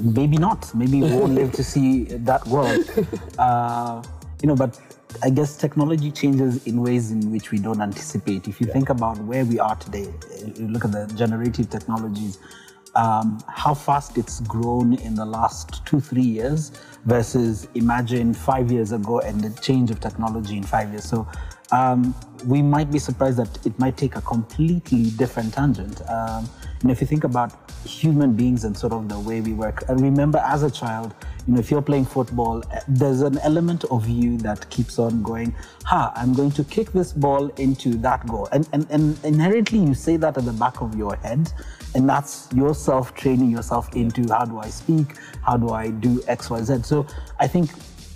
maybe 0.02 0.38
not. 0.38 0.74
Maybe 0.74 1.02
we 1.02 1.12
won't 1.12 1.34
live 1.34 1.52
to 1.52 1.64
see 1.74 2.06
that 2.06 2.48
world. 2.48 2.90
Uh, 3.38 4.02
you 4.42 4.48
know, 4.48 4.56
but 4.56 4.80
I 5.24 5.30
guess 5.30 5.58
technology 5.58 6.10
changes 6.10 6.66
in 6.66 6.82
ways 6.82 7.12
in 7.12 7.32
which 7.32 7.52
we 7.52 7.60
don't 7.60 7.82
anticipate. 7.82 8.48
If 8.48 8.62
you 8.62 8.68
yeah. 8.68 8.74
think 8.74 8.90
about 8.90 9.18
where 9.20 9.44
we 9.44 9.60
are 9.60 9.76
today, 9.76 10.08
you 10.56 10.70
look 10.70 10.86
at 10.86 10.94
the 10.94 11.06
generative 11.16 11.70
technologies, 11.70 12.40
um, 12.96 13.44
how 13.48 13.74
fast 13.74 14.18
it's 14.18 14.40
grown 14.42 14.94
in 15.00 15.16
the 15.16 15.26
last 15.26 15.86
two, 15.86 16.00
three 16.00 16.22
years 16.22 16.72
versus 17.06 17.68
imagine 17.76 18.34
five 18.34 18.72
years 18.72 18.92
ago 18.92 19.20
and 19.20 19.42
the 19.42 19.62
change 19.62 19.92
of 19.92 20.00
technology 20.00 20.58
in 20.58 20.64
five 20.64 20.90
years. 20.92 21.04
So 21.04 21.28
um, 21.72 22.16
we 22.46 22.62
might 22.62 22.92
be 22.92 23.00
surprised 23.00 23.38
that 23.38 23.66
it 23.66 23.78
might 23.80 23.98
take 23.98 24.16
a 24.16 24.22
completely 24.22 25.12
different 25.12 25.54
tangent. 25.54 26.02
Um, 26.10 26.50
and 26.86 26.92
if 26.92 27.02
you 27.02 27.08
think 27.08 27.24
about 27.24 27.52
human 27.84 28.34
beings 28.34 28.64
and 28.64 28.78
sort 28.78 28.94
of 28.94 29.10
the 29.10 29.20
way 29.20 29.42
we 29.42 29.54
work, 29.54 29.90
and 29.90 30.00
remember 30.00 30.38
as 30.38 30.62
a 30.62 30.70
child, 30.70 31.16
you 31.48 31.56
know, 31.56 31.60
if 31.60 31.72
you're 31.72 31.82
playing 31.82 32.06
football, 32.06 32.62
eh, 32.72 32.80
there's 32.88 33.22
an 33.22 33.40
element 33.40 33.86
of 33.86 34.08
you 34.08 34.38
that 34.38 34.70
keeps 34.70 35.00
on 35.00 35.24
going, 35.24 35.56
ha, 35.84 36.14
I'm 36.16 36.32
going 36.32 36.52
to 36.52 36.64
kick 36.64 36.92
this 36.92 37.12
ball 37.12 37.48
into 37.58 37.96
that 37.96 38.28
goal. 38.28 38.48
And, 38.52 38.70
and, 38.72 38.86
and 38.92 39.26
inherently, 39.26 39.80
you 39.80 39.96
say 39.96 40.18
that 40.18 40.38
at 40.38 40.46
the 40.46 40.54
back 40.54 40.80
of 40.82 40.96
your 40.96 41.16
head. 41.16 41.52
And 41.96 42.08
that's 42.08 42.54
yourself 42.54 43.16
training 43.16 43.50
yourself 43.50 43.96
into 43.96 44.32
how 44.32 44.46
do 44.46 44.60
I 44.60 44.70
speak? 44.70 45.18
How 45.42 45.58
do 45.58 45.72
I 45.72 45.90
do 45.90 46.22
X, 46.28 46.52
Y, 46.52 46.62
Z? 46.62 46.84
So 46.84 47.08
I 47.40 47.48
think 47.48 47.72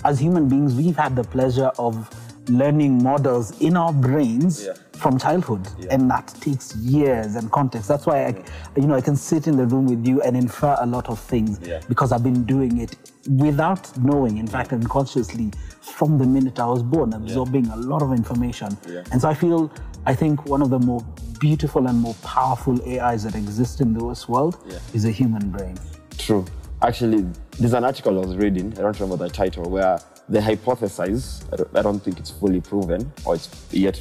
as 0.06 0.20
human 0.20 0.48
beings, 0.48 0.76
we've 0.76 0.96
had 0.96 1.16
the 1.16 1.24
pleasure 1.24 1.72
of 1.80 2.08
learning 2.50 3.01
models 3.01 3.60
in 3.62 3.77
our 3.77 3.94
brains 3.94 4.65
yeah. 4.65 4.74
from 4.94 5.18
childhood. 5.18 5.68
Yeah. 5.79 5.94
and 5.94 6.10
that 6.12 6.27
takes 6.41 6.75
years 6.75 7.36
and 7.36 7.51
context. 7.51 7.88
That's 7.88 8.06
why 8.06 8.25
I, 8.25 8.32
mm. 8.34 8.82
you 8.82 8.88
know 8.88 8.96
i 8.96 9.01
can 9.01 9.15
sit 9.15 9.48
in 9.48 9.58
the 9.58 9.65
room 9.65 9.86
with 9.86 10.06
you 10.06 10.22
and 10.22 10.36
infer 10.36 10.75
a 10.79 10.86
lot 10.86 11.10
of 11.10 11.20
things 11.20 11.60
yeah. 11.65 11.82
because 11.88 12.12
i've 12.12 12.24
been 12.24 12.44
doing 12.46 12.79
it 12.79 12.96
without 13.29 13.98
knowing. 13.98 14.38
In 14.38 14.48
fact 14.48 14.72
mm. 14.72 14.82
unconsciously 14.82 15.51
from 15.82 16.18
the 16.18 16.25
minute 16.25 16.60
i 16.60 16.65
was 16.65 16.84
born 16.84 17.13
absorbing 17.13 17.68
a 17.68 17.75
lot 17.77 18.01
of 18.01 18.12
information. 18.12 18.77
And 19.12 19.22
so 19.22 19.29
i 19.29 19.34
feel 19.34 19.72
i 20.06 20.13
think 20.15 20.46
one 20.46 20.62
of 20.62 20.70
the 20.70 20.79
more 20.79 21.01
beautiful 21.39 21.88
and 21.88 21.98
more 22.00 22.15
powerful 22.15 22.77
ais 22.89 23.24
that 23.24 23.36
exist 23.36 23.82
in 23.82 23.94
this 23.94 24.27
world 24.27 24.58
is 24.94 25.06
a 25.06 25.12
human 25.12 25.50
brain. 25.50 25.77
True. 26.18 26.46
Actually 26.82 27.25
there's 27.60 27.74
an 27.74 27.84
article 27.84 28.18
i 28.22 28.25
was 28.25 28.36
reading 28.38 28.72
i 28.77 28.82
don't 28.82 29.00
remember 29.00 29.25
the 29.25 29.29
title 29.29 29.70
where 29.70 30.00
they 30.30 30.42
hypothesis, 30.42 31.44
I 31.74 31.82
don't, 31.82 32.00
think 32.00 32.20
it's 32.20 32.30
fully 32.30 32.62
proven, 32.62 33.12
or 33.26 33.36
it's 33.36 33.50
yet, 33.72 34.00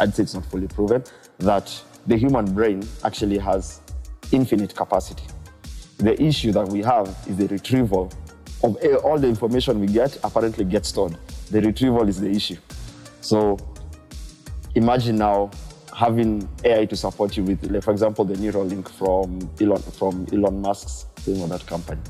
I'd 0.00 0.14
say 0.14 0.24
it's 0.24 0.34
not 0.34 0.44
fully 0.46 0.66
proven, 0.66 1.04
that 1.38 1.82
the 2.08 2.16
human 2.16 2.52
brain 2.52 2.82
actually 3.04 3.38
has 3.38 3.80
infinite 4.32 4.74
capacity. 4.74 5.22
The 5.98 6.20
issue 6.20 6.50
that 6.52 6.66
we 6.68 6.82
have 6.82 7.06
is 7.28 7.36
the 7.36 7.46
retrieval 7.46 8.12
of 8.64 8.76
all 9.04 9.18
the 9.18 9.28
information 9.28 9.80
we 9.80 9.86
get 9.86 10.18
apparently 10.24 10.64
gets 10.64 10.88
stored. 10.88 11.16
The 11.50 11.60
retrieval 11.60 12.08
is 12.08 12.20
the 12.20 12.30
issue. 12.30 12.56
So 13.20 13.56
imagine 14.74 15.16
now 15.16 15.50
having 15.96 16.48
AI 16.64 16.86
to 16.86 16.96
support 16.96 17.36
you 17.36 17.44
with, 17.44 17.70
like, 17.70 17.84
for 17.84 17.92
example, 17.92 18.24
the 18.24 18.34
Neuralink 18.34 18.88
from 18.88 19.48
Elon, 19.60 19.82
from 19.82 20.26
Elon 20.32 20.60
Musk's 20.60 21.06
name 21.26 21.42
of 21.42 21.50
that 21.50 21.66
company. 21.66 22.00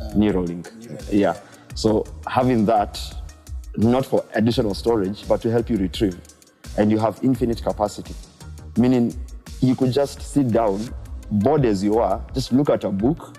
Uh, 0.00 0.04
Neuralink. 0.14 0.70
Neuralink. 0.70 1.08
Yeah. 1.12 1.36
So 1.80 2.04
having 2.26 2.66
that, 2.66 3.00
not 3.78 4.04
for 4.04 4.22
additional 4.34 4.74
storage, 4.74 5.26
but 5.26 5.40
to 5.40 5.50
help 5.50 5.70
you 5.70 5.78
retrieve, 5.78 6.20
and 6.76 6.90
you 6.90 6.98
have 6.98 7.18
infinite 7.22 7.62
capacity, 7.62 8.14
meaning 8.76 9.18
you 9.62 9.74
could 9.74 9.90
just 9.90 10.20
sit 10.20 10.48
down, 10.52 10.94
bored 11.30 11.64
as 11.64 11.82
you 11.82 11.98
are, 11.98 12.22
just 12.34 12.52
look 12.52 12.68
at 12.68 12.84
a 12.84 12.90
book, 12.90 13.34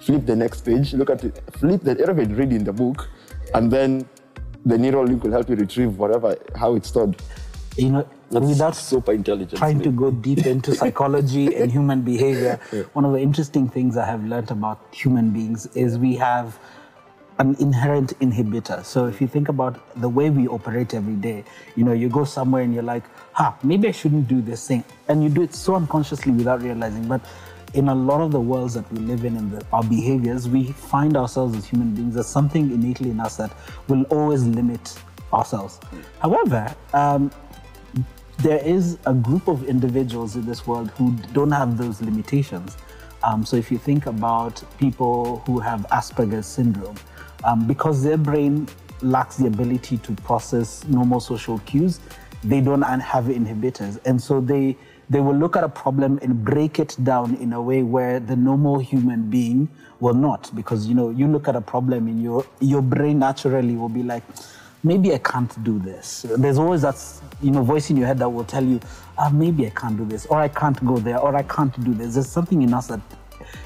flip 0.00 0.24
the 0.24 0.34
next 0.34 0.62
page, 0.62 0.94
look 0.94 1.10
at 1.10 1.24
it, 1.24 1.42
flip 1.50 1.82
the, 1.82 1.94
read 1.94 2.54
in 2.54 2.64
the 2.64 2.72
book, 2.72 3.10
and 3.52 3.70
then 3.70 4.08
the 4.64 4.78
Neuralink 4.78 5.22
will 5.22 5.32
help 5.32 5.50
you 5.50 5.56
retrieve 5.56 5.98
whatever, 5.98 6.34
how 6.56 6.74
it's 6.74 6.88
stored. 6.88 7.20
You 7.76 7.90
know, 7.90 8.08
That's 8.30 8.46
without 8.46 8.76
super 8.76 9.12
intelligent. 9.12 9.58
Trying 9.58 9.82
to 9.82 9.90
go 9.90 10.10
deep 10.10 10.46
into 10.46 10.74
psychology 10.74 11.54
and 11.54 11.70
human 11.70 12.00
behavior, 12.00 12.58
yeah. 12.72 12.84
one 12.94 13.04
of 13.04 13.12
the 13.12 13.20
interesting 13.20 13.68
things 13.68 13.98
I 13.98 14.06
have 14.06 14.24
learned 14.24 14.50
about 14.50 14.80
human 14.90 15.32
beings 15.32 15.66
is 15.74 15.98
we 15.98 16.16
have 16.16 16.58
an 17.38 17.56
inherent 17.58 18.18
inhibitor. 18.20 18.84
So 18.84 19.06
if 19.06 19.20
you 19.20 19.26
think 19.26 19.48
about 19.48 20.00
the 20.00 20.08
way 20.08 20.30
we 20.30 20.48
operate 20.48 20.94
every 20.94 21.14
day, 21.14 21.44
you 21.76 21.84
know, 21.84 21.92
you 21.92 22.08
go 22.08 22.24
somewhere 22.24 22.62
and 22.62 22.74
you're 22.74 22.82
like, 22.82 23.04
ha, 23.32 23.56
maybe 23.62 23.88
I 23.88 23.92
shouldn't 23.92 24.28
do 24.28 24.40
this 24.40 24.66
thing. 24.66 24.84
And 25.08 25.22
you 25.22 25.28
do 25.28 25.42
it 25.42 25.54
so 25.54 25.74
unconsciously 25.74 26.32
without 26.32 26.62
realizing. 26.62 27.08
But 27.08 27.22
in 27.74 27.88
a 27.88 27.94
lot 27.94 28.20
of 28.20 28.32
the 28.32 28.40
worlds 28.40 28.74
that 28.74 28.90
we 28.92 28.98
live 28.98 29.24
in 29.24 29.36
and 29.36 29.50
the, 29.50 29.66
our 29.72 29.82
behaviors, 29.82 30.48
we 30.48 30.72
find 30.72 31.16
ourselves 31.16 31.56
as 31.56 31.66
human 31.66 31.94
beings 31.94 32.16
as 32.16 32.26
something 32.26 32.70
innately 32.70 33.10
in 33.10 33.18
us 33.20 33.36
that 33.36 33.52
will 33.88 34.02
always 34.04 34.44
limit 34.44 34.98
ourselves. 35.32 35.80
However, 36.20 36.74
um, 36.92 37.30
there 38.38 38.62
is 38.64 38.98
a 39.06 39.14
group 39.14 39.48
of 39.48 39.68
individuals 39.68 40.36
in 40.36 40.44
this 40.44 40.66
world 40.66 40.90
who 40.92 41.12
don't 41.32 41.52
have 41.52 41.78
those 41.78 42.02
limitations. 42.02 42.76
Um, 43.22 43.44
so 43.44 43.56
if 43.56 43.70
you 43.70 43.78
think 43.78 44.06
about 44.06 44.62
people 44.78 45.38
who 45.46 45.60
have 45.60 45.86
Asperger's 45.92 46.46
syndrome, 46.46 46.96
um, 47.44 47.66
because 47.66 48.02
their 48.02 48.16
brain 48.16 48.68
lacks 49.02 49.36
the 49.36 49.46
ability 49.46 49.98
to 49.98 50.12
process 50.16 50.84
normal 50.86 51.20
social 51.20 51.58
cues, 51.60 52.00
they 52.44 52.60
don't 52.60 52.82
have 52.82 53.24
inhibitors. 53.24 53.98
And 54.04 54.20
so 54.20 54.40
they, 54.40 54.76
they 55.10 55.20
will 55.20 55.34
look 55.34 55.56
at 55.56 55.64
a 55.64 55.68
problem 55.68 56.18
and 56.22 56.44
break 56.44 56.78
it 56.78 56.96
down 57.02 57.36
in 57.36 57.52
a 57.52 57.60
way 57.60 57.82
where 57.82 58.20
the 58.20 58.36
normal 58.36 58.78
human 58.78 59.28
being 59.28 59.68
will 60.00 60.14
not. 60.14 60.50
Because, 60.54 60.86
you 60.86 60.94
know, 60.94 61.10
you 61.10 61.26
look 61.26 61.48
at 61.48 61.56
a 61.56 61.60
problem 61.60 62.08
in 62.08 62.20
your, 62.20 62.44
your 62.60 62.82
brain 62.82 63.18
naturally 63.18 63.76
will 63.76 63.88
be 63.88 64.02
like, 64.02 64.22
maybe 64.82 65.14
I 65.14 65.18
can't 65.18 65.62
do 65.62 65.78
this. 65.78 66.26
There's 66.36 66.58
always 66.58 66.82
that, 66.82 66.96
you 67.40 67.50
know, 67.50 67.62
voice 67.62 67.90
in 67.90 67.96
your 67.96 68.06
head 68.06 68.18
that 68.18 68.28
will 68.28 68.44
tell 68.44 68.64
you, 68.64 68.80
ah, 69.18 69.30
maybe 69.30 69.66
I 69.66 69.70
can't 69.70 69.96
do 69.96 70.04
this, 70.04 70.26
or 70.26 70.38
I 70.38 70.48
can't 70.48 70.84
go 70.84 70.98
there, 70.98 71.18
or 71.18 71.36
I 71.36 71.42
can't 71.42 71.84
do 71.84 71.94
this. 71.94 72.14
There's 72.14 72.28
something 72.28 72.62
in 72.62 72.74
us 72.74 72.88
that 72.88 73.00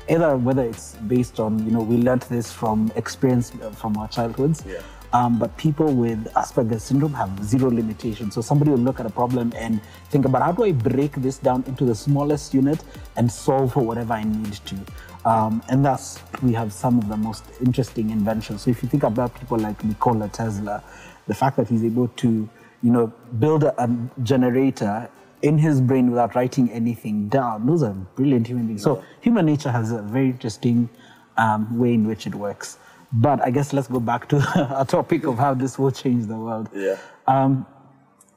either 0.08 0.36
whether 0.36 0.62
it's 0.62 0.94
based 1.06 1.40
on 1.40 1.64
you 1.64 1.70
know 1.70 1.80
we 1.80 1.96
learned 1.96 2.22
this 2.22 2.52
from 2.52 2.90
experience 2.96 3.52
uh, 3.62 3.70
from 3.70 3.96
our 3.96 4.08
childhoods 4.08 4.64
yeah. 4.66 4.80
um, 5.12 5.38
but 5.38 5.56
people 5.56 5.92
with 5.92 6.24
asperger's 6.34 6.82
syndrome 6.82 7.12
have 7.12 7.42
zero 7.44 7.70
limitations 7.70 8.34
so 8.34 8.40
somebody 8.40 8.70
will 8.70 8.78
look 8.78 9.00
at 9.00 9.06
a 9.06 9.10
problem 9.10 9.52
and 9.56 9.80
think 10.10 10.24
about 10.24 10.42
how 10.42 10.52
do 10.52 10.64
i 10.64 10.72
break 10.72 11.12
this 11.16 11.38
down 11.38 11.62
into 11.66 11.84
the 11.84 11.94
smallest 11.94 12.54
unit 12.54 12.82
and 13.16 13.30
solve 13.30 13.72
for 13.72 13.80
whatever 13.80 14.14
i 14.14 14.24
need 14.24 14.54
to? 14.64 14.76
Um, 15.24 15.60
and 15.68 15.84
thus 15.84 16.20
we 16.40 16.52
have 16.52 16.72
some 16.72 16.98
of 16.98 17.08
the 17.08 17.16
most 17.16 17.42
interesting 17.60 18.10
inventions. 18.10 18.62
So 18.62 18.70
if 18.70 18.80
you 18.80 18.88
think 18.88 19.02
about 19.02 19.34
people 19.34 19.58
like 19.58 19.82
nikola 19.82 20.28
tesla 20.28 20.84
the 21.26 21.34
fact 21.34 21.56
that 21.56 21.68
he's 21.68 21.84
able 21.84 22.08
to 22.08 22.48
you 22.82 22.92
know 22.92 23.08
build 23.38 23.64
a, 23.64 23.82
a 23.82 23.90
generator 24.22 25.10
in 25.42 25.58
his 25.58 25.80
brain 25.80 26.10
without 26.10 26.34
writing 26.34 26.70
anything 26.70 27.28
down. 27.28 27.66
Those 27.66 27.82
are 27.82 27.92
brilliant 27.92 28.46
human 28.46 28.66
beings. 28.66 28.82
So 28.82 29.04
human 29.20 29.46
nature 29.46 29.70
has 29.70 29.92
a 29.92 30.02
very 30.02 30.30
interesting 30.30 30.88
um, 31.36 31.78
way 31.78 31.94
in 31.94 32.06
which 32.06 32.26
it 32.26 32.34
works. 32.34 32.78
But 33.12 33.40
I 33.42 33.50
guess 33.50 33.72
let's 33.72 33.88
go 33.88 34.00
back 34.00 34.28
to 34.30 34.36
a 34.80 34.84
topic 34.84 35.24
of 35.24 35.38
how 35.38 35.54
this 35.54 35.78
will 35.78 35.90
change 35.90 36.26
the 36.26 36.36
world. 36.36 36.68
Yeah. 36.74 36.96
Um, 37.26 37.66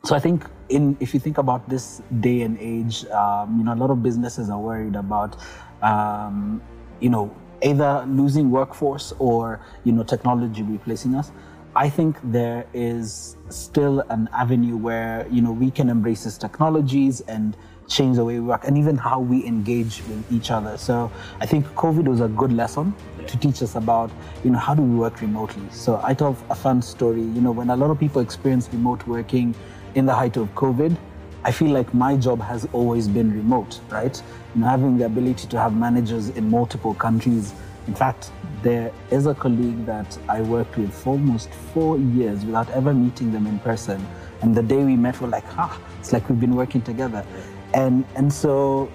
so 0.04 0.16
I 0.16 0.20
think 0.20 0.46
in 0.70 0.96
if 1.00 1.14
you 1.14 1.20
think 1.20 1.38
about 1.38 1.68
this 1.68 2.02
day 2.20 2.42
and 2.42 2.58
age, 2.60 3.06
um, 3.08 3.58
you 3.58 3.64
know, 3.64 3.74
a 3.74 3.76
lot 3.76 3.90
of 3.90 4.02
businesses 4.02 4.50
are 4.50 4.60
worried 4.60 4.96
about, 4.96 5.36
um, 5.82 6.62
you 7.00 7.10
know, 7.10 7.36
either 7.64 8.06
losing 8.08 8.52
workforce 8.52 9.12
or 9.20 9.60
you 9.84 9.92
know 9.92 10.04
technology 10.04 10.64
replacing 10.64 11.16
us. 11.16 11.32
I 11.76 11.90
think 11.90 12.18
there 12.24 12.66
is 12.74 13.36
still 13.50 14.02
an 14.10 14.30
avenue 14.34 14.78
where 14.78 15.28
you 15.30 15.42
know 15.42 15.52
we 15.52 15.72
can 15.72 15.90
embrace 15.90 16.24
these 16.24 16.38
technologies 16.38 17.22
and 17.22 17.56
change 17.90 18.18
the 18.18 18.24
way 18.24 18.40
we 18.40 18.46
work 18.46 18.64
and 18.66 18.78
even 18.78 18.98
how 18.98 19.20
we 19.20 19.46
engage 19.46 20.02
with 20.08 20.32
each 20.32 20.52
other. 20.52 20.78
So 20.78 21.12
I 21.40 21.46
think 21.46 21.66
COVID 21.74 22.08
was 22.08 22.22
a 22.22 22.28
good 22.28 22.54
lesson 22.54 22.94
to 23.28 23.38
teach 23.38 23.62
us 23.62 23.76
about, 23.76 24.12
you 24.44 24.52
know, 24.52 24.60
how 24.60 24.76
do 24.76 24.82
we 24.84 24.96
work 24.96 25.22
remotely. 25.22 25.68
So 25.72 26.00
I 26.04 26.14
thought 26.14 26.38
a 26.50 26.56
fun 26.56 26.82
story, 26.82 27.22
you 27.22 27.42
know, 27.42 27.52
when 27.52 27.72
a 27.72 27.76
lot 27.76 27.90
of 27.90 28.00
people 28.00 28.22
experience 28.22 28.70
remote 28.72 29.06
working 29.08 29.56
in 29.96 30.06
the 30.06 30.14
height 30.14 30.38
of 30.38 30.54
COVID, 30.56 30.96
I 31.44 31.52
feel 31.52 31.72
like 31.72 31.94
my 31.94 32.16
job 32.16 32.42
has 32.42 32.68
always 32.74 33.08
been 33.08 33.32
remote, 33.32 33.80
right? 33.90 34.22
You 34.54 34.62
know, 34.62 34.68
having 34.68 34.98
the 34.98 35.06
ability 35.06 35.48
to 35.48 35.60
have 35.60 35.76
managers 35.76 36.30
in 36.30 36.50
multiple 36.50 36.94
countries. 36.94 37.54
In 37.90 37.96
fact, 37.96 38.32
there 38.62 38.92
is 39.10 39.26
a 39.26 39.34
colleague 39.34 39.84
that 39.88 40.16
I 40.30 40.42
worked 40.44 40.78
with 40.78 40.94
for 40.94 41.14
almost 41.14 41.50
four 41.74 41.98
years 41.98 42.46
without 42.46 42.70
ever 42.70 42.94
meeting 42.94 43.32
them 43.32 43.48
in 43.48 43.58
person. 43.58 44.06
And 44.44 44.54
the 44.54 44.62
day 44.62 44.84
we 44.84 44.96
met, 44.96 45.20
we're 45.20 45.30
like, 45.30 45.44
ah, 45.58 45.76
it's 46.00 46.14
like 46.14 46.30
we've 46.30 46.40
been 46.40 46.56
working 46.56 46.84
together. 46.84 47.26
And, 47.74 48.06
and 48.16 48.32
so 48.32 48.92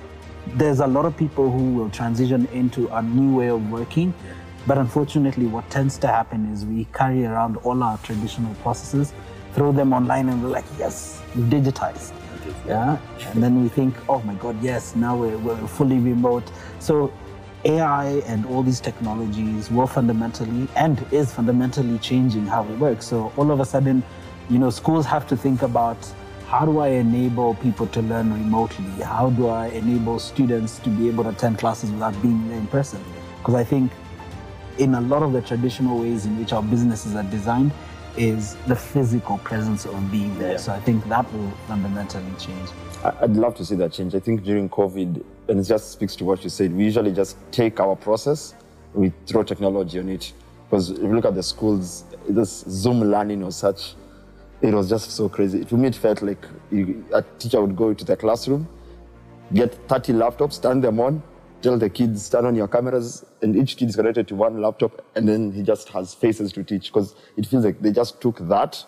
there's 0.54 0.78
a 0.78 0.86
lot 0.86 1.06
of 1.06 1.16
people 1.16 1.50
who 1.50 1.72
will 1.72 1.90
transition 1.90 2.46
into 2.52 2.86
a 2.94 3.02
new 3.02 3.36
way 3.36 3.48
of 3.48 3.68
working. 3.68 4.14
But 4.64 4.78
unfortunately, 4.78 5.46
what 5.46 5.68
tends 5.70 5.98
to 5.98 6.06
happen 6.06 6.52
is 6.52 6.64
we 6.64 6.84
carry 6.94 7.26
around 7.26 7.56
all 7.64 7.82
our 7.82 7.98
traditional 7.98 8.54
processes, 8.62 9.12
throw 9.54 9.72
them 9.72 9.92
online, 9.92 10.28
and 10.28 10.40
we're 10.40 10.50
like, 10.50 10.66
yes, 10.78 11.20
digitized. 11.34 12.12
Yeah. 12.64 12.98
And 13.32 13.42
then 13.42 13.60
we 13.60 13.68
think, 13.68 13.96
oh 14.08 14.20
my 14.20 14.34
God, 14.34 14.62
yes, 14.62 14.94
now 14.94 15.16
we're, 15.16 15.36
we're 15.38 15.66
fully 15.66 15.98
remote. 15.98 16.44
So 16.78 17.12
AI 17.64 18.18
and 18.26 18.44
all 18.46 18.62
these 18.62 18.80
technologies 18.80 19.70
were 19.70 19.86
fundamentally 19.86 20.68
and 20.76 21.04
is 21.10 21.32
fundamentally 21.32 21.98
changing 21.98 22.46
how 22.46 22.62
we 22.62 22.74
work. 22.76 23.02
So 23.02 23.32
all 23.36 23.50
of 23.50 23.60
a 23.60 23.64
sudden, 23.64 24.02
you 24.50 24.58
know, 24.58 24.70
schools 24.70 25.06
have 25.06 25.26
to 25.28 25.36
think 25.36 25.62
about 25.62 25.96
how 26.46 26.64
do 26.64 26.78
I 26.78 26.88
enable 26.88 27.54
people 27.56 27.86
to 27.88 28.02
learn 28.02 28.32
remotely? 28.32 29.02
How 29.02 29.30
do 29.30 29.48
I 29.48 29.68
enable 29.68 30.18
students 30.18 30.78
to 30.80 30.90
be 30.90 31.08
able 31.08 31.24
to 31.24 31.30
attend 31.30 31.58
classes 31.58 31.90
without 31.90 32.20
being 32.22 32.48
there 32.48 32.58
in 32.58 32.66
person? 32.66 33.02
Because 33.38 33.54
I 33.54 33.64
think 33.64 33.90
in 34.78 34.94
a 34.94 35.00
lot 35.00 35.22
of 35.22 35.32
the 35.32 35.40
traditional 35.40 35.98
ways 35.98 36.26
in 36.26 36.38
which 36.38 36.52
our 36.52 36.62
businesses 36.62 37.16
are 37.16 37.22
designed 37.24 37.72
is 38.16 38.56
the 38.66 38.76
physical 38.76 39.38
presence 39.38 39.84
of 39.86 40.10
being 40.10 40.38
there. 40.38 40.52
Yeah. 40.52 40.58
So 40.58 40.72
I 40.72 40.80
think 40.80 41.08
that 41.08 41.32
will 41.32 41.50
fundamentally 41.66 42.32
change. 42.38 42.68
I'd 43.04 43.36
love 43.36 43.54
to 43.56 43.64
see 43.66 43.74
that 43.76 43.92
change. 43.92 44.14
I 44.14 44.18
think 44.18 44.44
during 44.44 44.68
COVID, 44.70 45.22
and 45.48 45.60
it 45.60 45.64
just 45.64 45.92
speaks 45.92 46.16
to 46.16 46.24
what 46.24 46.42
you 46.42 46.48
said, 46.48 46.74
we 46.74 46.84
usually 46.84 47.12
just 47.12 47.36
take 47.52 47.78
our 47.78 47.94
process, 47.94 48.54
we 48.94 49.12
throw 49.26 49.42
technology 49.42 49.98
on 49.98 50.08
it. 50.08 50.32
Because 50.64 50.90
if 50.90 50.98
you 50.98 51.14
look 51.14 51.26
at 51.26 51.34
the 51.34 51.42
schools, 51.42 52.04
this 52.26 52.64
Zoom 52.66 53.00
learning 53.00 53.42
or 53.42 53.52
such, 53.52 53.94
it 54.62 54.72
was 54.72 54.88
just 54.88 55.10
so 55.10 55.28
crazy. 55.28 55.64
To 55.66 55.76
me, 55.76 55.88
it 55.88 55.96
felt 55.96 56.22
like 56.22 56.46
you, 56.70 57.04
a 57.12 57.20
teacher 57.38 57.60
would 57.60 57.76
go 57.76 57.90
into 57.90 58.04
the 58.06 58.16
classroom, 58.16 58.66
get 59.52 59.74
30 59.88 60.14
laptops, 60.14 60.62
turn 60.62 60.80
them 60.80 60.98
on, 60.98 61.22
tell 61.60 61.76
the 61.76 61.90
kids, 61.90 62.30
turn 62.30 62.46
on 62.46 62.54
your 62.54 62.68
cameras, 62.68 63.26
and 63.42 63.54
each 63.54 63.76
kid 63.76 63.90
is 63.90 63.96
connected 63.96 64.26
to 64.28 64.34
one 64.34 64.62
laptop, 64.62 65.04
and 65.14 65.28
then 65.28 65.52
he 65.52 65.62
just 65.62 65.90
has 65.90 66.14
faces 66.14 66.54
to 66.54 66.64
teach 66.64 66.90
because 66.90 67.14
it 67.36 67.44
feels 67.44 67.66
like 67.66 67.82
they 67.82 67.92
just 67.92 68.22
took 68.22 68.38
that 68.48 68.82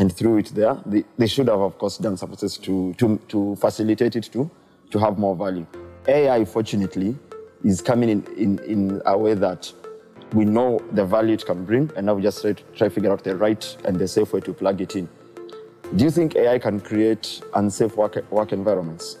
and 0.00 0.10
threw 0.16 0.38
it 0.38 0.46
there. 0.54 0.78
They, 0.86 1.04
they 1.18 1.26
should 1.26 1.48
have, 1.48 1.60
of 1.60 1.76
course, 1.76 1.98
done 1.98 2.16
some 2.16 2.30
process 2.30 2.56
to, 2.56 2.94
to, 2.94 3.18
to 3.28 3.54
facilitate 3.56 4.16
it 4.16 4.30
to, 4.32 4.50
to 4.90 4.98
have 4.98 5.18
more 5.18 5.36
value. 5.36 5.66
AI, 6.08 6.46
fortunately, 6.46 7.14
is 7.62 7.82
coming 7.82 8.08
in, 8.08 8.24
in, 8.38 8.58
in 8.60 9.02
a 9.04 9.16
way 9.16 9.34
that 9.34 9.70
we 10.32 10.46
know 10.46 10.80
the 10.92 11.04
value 11.04 11.34
it 11.34 11.44
can 11.44 11.66
bring, 11.66 11.90
and 11.96 12.06
now 12.06 12.14
we 12.14 12.22
just 12.22 12.40
try 12.40 12.54
to, 12.54 12.62
try 12.74 12.88
to 12.88 12.94
figure 12.94 13.12
out 13.12 13.22
the 13.22 13.36
right 13.36 13.76
and 13.84 13.98
the 13.98 14.08
safe 14.08 14.32
way 14.32 14.40
to 14.40 14.54
plug 14.54 14.80
it 14.80 14.96
in. 14.96 15.06
Do 15.96 16.04
you 16.04 16.10
think 16.10 16.34
AI 16.34 16.58
can 16.58 16.80
create 16.80 17.42
unsafe 17.54 17.94
work, 17.94 18.24
work 18.32 18.52
environments? 18.52 19.18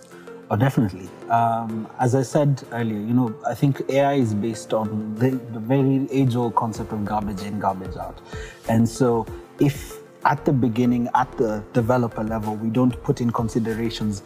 Oh, 0.50 0.56
definitely. 0.56 1.10
Um, 1.28 1.88
as 1.98 2.14
I 2.14 2.22
said 2.22 2.62
earlier, 2.72 2.96
you 2.96 3.12
know, 3.12 3.34
I 3.46 3.54
think 3.54 3.82
AI 3.90 4.14
is 4.14 4.32
based 4.32 4.72
on 4.72 5.14
the, 5.16 5.30
the 5.52 5.60
very 5.60 6.08
age-old 6.10 6.54
concept 6.54 6.92
of 6.92 7.04
garbage 7.04 7.42
in, 7.42 7.58
garbage 7.58 7.96
out. 7.96 8.20
And 8.68 8.88
so 8.88 9.26
if 9.58 9.99
at 10.24 10.44
the 10.44 10.52
beginning, 10.52 11.08
at 11.14 11.30
the 11.36 11.62
developer 11.72 12.22
level, 12.22 12.56
we 12.56 12.68
don't 12.68 13.00
put 13.02 13.20
in 13.20 13.30
considerations 13.30 14.22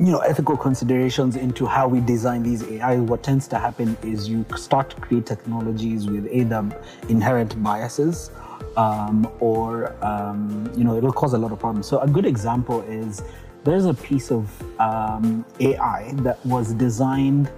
you 0.00 0.10
know, 0.10 0.18
ethical 0.18 0.56
considerations 0.56 1.36
into 1.36 1.66
how 1.66 1.86
we 1.86 2.00
design 2.00 2.42
these 2.42 2.62
AI, 2.64 2.96
what 2.96 3.22
tends 3.22 3.46
to 3.48 3.58
happen 3.58 3.96
is 4.02 4.28
you 4.28 4.44
start 4.56 4.90
to 4.90 4.96
create 4.96 5.26
technologies 5.26 6.06
with 6.06 6.26
either 6.32 6.66
inherent 7.08 7.62
biases 7.62 8.30
um, 8.76 9.30
or, 9.38 9.94
um, 10.04 10.70
you 10.76 10.82
know, 10.82 10.96
it'll 10.96 11.12
cause 11.12 11.34
a 11.34 11.38
lot 11.38 11.52
of 11.52 11.60
problems. 11.60 11.86
So 11.86 12.00
a 12.00 12.08
good 12.08 12.26
example 12.26 12.80
is 12.82 13.22
there's 13.64 13.84
a 13.84 13.94
piece 13.94 14.30
of 14.32 14.50
um, 14.80 15.44
AI 15.60 16.12
that 16.22 16.44
was 16.44 16.72
designed 16.72 17.50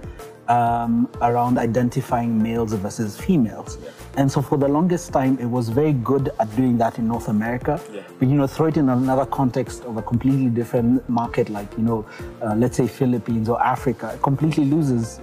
um, 0.47 1.09
around 1.21 1.57
identifying 1.57 2.41
males 2.41 2.73
versus 2.73 3.19
females. 3.19 3.77
Yeah. 3.81 3.89
And 4.17 4.31
so 4.31 4.41
for 4.41 4.57
the 4.57 4.67
longest 4.67 5.11
time, 5.11 5.37
it 5.39 5.45
was 5.45 5.67
very 5.67 5.91
good 5.91 6.31
at 6.39 6.53
doing 6.55 6.77
that 6.77 6.97
in 6.99 7.07
North 7.07 7.27
America. 7.27 7.81
Yeah. 7.91 8.01
But 8.17 8.29
you 8.29 8.35
know, 8.35 8.47
throw 8.47 8.67
it 8.67 8.77
in 8.77 8.87
another 8.87 9.25
context 9.25 9.83
of 9.83 9.97
a 9.97 10.01
completely 10.01 10.49
different 10.49 11.07
market, 11.09 11.49
like 11.49 11.69
you 11.77 11.83
know, 11.83 12.05
uh, 12.41 12.55
let's 12.55 12.77
say 12.77 12.87
Philippines 12.87 13.49
or 13.49 13.61
Africa, 13.61 14.11
it 14.15 14.21
completely 14.21 14.65
loses. 14.65 15.19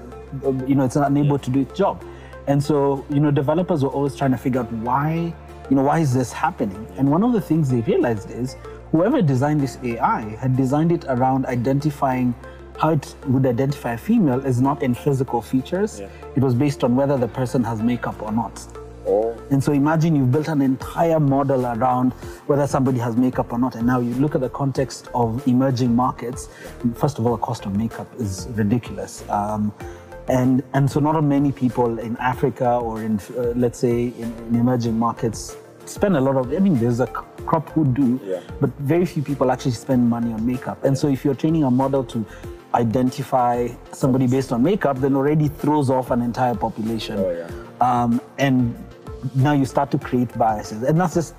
You 0.67 0.75
know, 0.75 0.85
it's 0.85 0.97
unable 0.97 1.37
yeah. 1.37 1.43
to 1.43 1.51
do 1.51 1.61
its 1.61 1.77
job. 1.77 2.05
And 2.47 2.63
so 2.63 3.07
you 3.09 3.21
know, 3.21 3.31
developers 3.31 3.83
were 3.83 3.91
always 3.91 4.15
trying 4.15 4.33
to 4.33 4.37
figure 4.37 4.61
out 4.61 4.73
why, 4.73 5.35
you 5.71 5.77
know, 5.77 5.85
why 5.85 6.01
is 6.01 6.13
this 6.13 6.33
happening? 6.33 6.87
And 6.99 7.11
one 7.11 7.23
of 7.23 7.33
the 7.33 7.41
things 7.41 7.71
they 7.71 7.81
realized 7.81 8.31
is 8.31 8.57
whoever 8.91 9.23
designed 9.23 9.63
this 9.63 9.79
AI 9.83 10.21
had 10.37 10.55
designed 10.55 10.93
it 10.93 11.07
around 11.09 11.47
identifying 11.47 12.35
how 12.79 12.91
it 12.91 13.15
would 13.27 13.47
identify 13.47 13.93
a 13.93 13.99
female 13.99 14.45
is 14.45 14.61
not 14.61 14.83
in 14.83 14.95
physical 14.95 15.41
features. 15.41 16.01
Yeah. 16.01 16.09
It 16.37 16.43
was 16.43 16.55
based 16.55 16.85
on 16.85 16.97
whether 16.97 17.17
the 17.17 17.29
person 17.29 17.63
has 17.65 17.81
makeup 17.83 18.21
or 18.21 18.33
not. 18.33 18.61
Oh. 19.07 19.37
And 19.51 19.63
so 19.63 19.73
imagine 19.73 20.15
you've 20.15 20.33
built 20.33 20.49
an 20.49 20.63
entire 20.63 21.21
model 21.21 21.67
around 21.67 22.13
whether 22.47 22.67
somebody 22.67 22.99
has 22.99 23.17
makeup 23.17 23.53
or 23.53 23.59
not. 23.59 23.75
And 23.75 23.87
now 23.87 24.01
you 24.01 24.15
look 24.15 24.35
at 24.35 24.41
the 24.41 24.49
context 24.49 25.09
of 25.15 25.47
emerging 25.47 25.95
markets. 25.95 26.49
First 26.95 27.19
of 27.19 27.27
all, 27.27 27.37
the 27.37 27.43
cost 27.43 27.67
of 27.67 27.77
makeup 27.77 28.09
is 28.19 28.49
ridiculous. 28.53 29.29
Um, 29.29 29.73
and, 30.29 30.63
and 30.73 30.91
so 30.91 31.01
not 31.01 31.23
many 31.23 31.51
people 31.51 31.99
in 31.99 32.17
Africa 32.19 32.77
or 32.77 33.03
in, 33.03 33.19
uh, 33.37 33.53
let's 33.57 33.79
say, 33.79 34.09
in, 34.09 34.33
in, 34.49 34.55
emerging 34.55 34.97
markets 34.99 35.57
spend 35.85 36.17
a 36.17 36.21
lot 36.21 36.37
of, 36.37 36.53
I 36.53 36.59
mean, 36.61 36.79
there's 36.79 37.01
a 37.01 37.09
crop 37.09 37.71
who 37.71 37.85
do, 37.85 38.21
yeah. 38.23 38.41
but 38.61 38.71
very 38.79 39.05
few 39.05 39.23
people 39.23 39.51
actually 39.51 39.73
spend 39.73 40.09
money 40.09 40.33
on 40.33 40.47
makeup. 40.47 40.85
And 40.85 40.97
so 40.97 41.09
if 41.09 41.25
you're 41.25 41.35
training 41.35 41.65
a 41.65 41.71
model 41.71 42.05
to 42.05 42.25
identify 42.75 43.69
somebody 43.91 44.27
based 44.27 44.53
on 44.53 44.63
makeup, 44.63 44.99
then 44.99 45.17
already 45.17 45.49
throws 45.49 45.91
off 45.91 46.11
an 46.13 46.23
entire 46.23 46.55
population. 46.55 47.19
Oh, 47.19 47.31
yeah. 47.31 48.03
um, 48.03 48.21
and 48.39 48.77
now 49.35 49.53
you 49.53 49.65
start 49.65 49.91
to 49.93 49.99
create 49.99 50.37
biases. 50.37 50.83
And 50.83 51.01
that's 51.01 51.15
just 51.15 51.35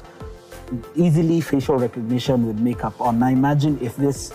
easily 0.95 1.41
facial 1.41 1.77
recognition 1.77 2.47
with 2.47 2.59
makeup 2.59 2.99
on. 2.99 3.19
Now 3.19 3.29
imagine 3.29 3.77
if 3.81 3.95
this 3.95 4.33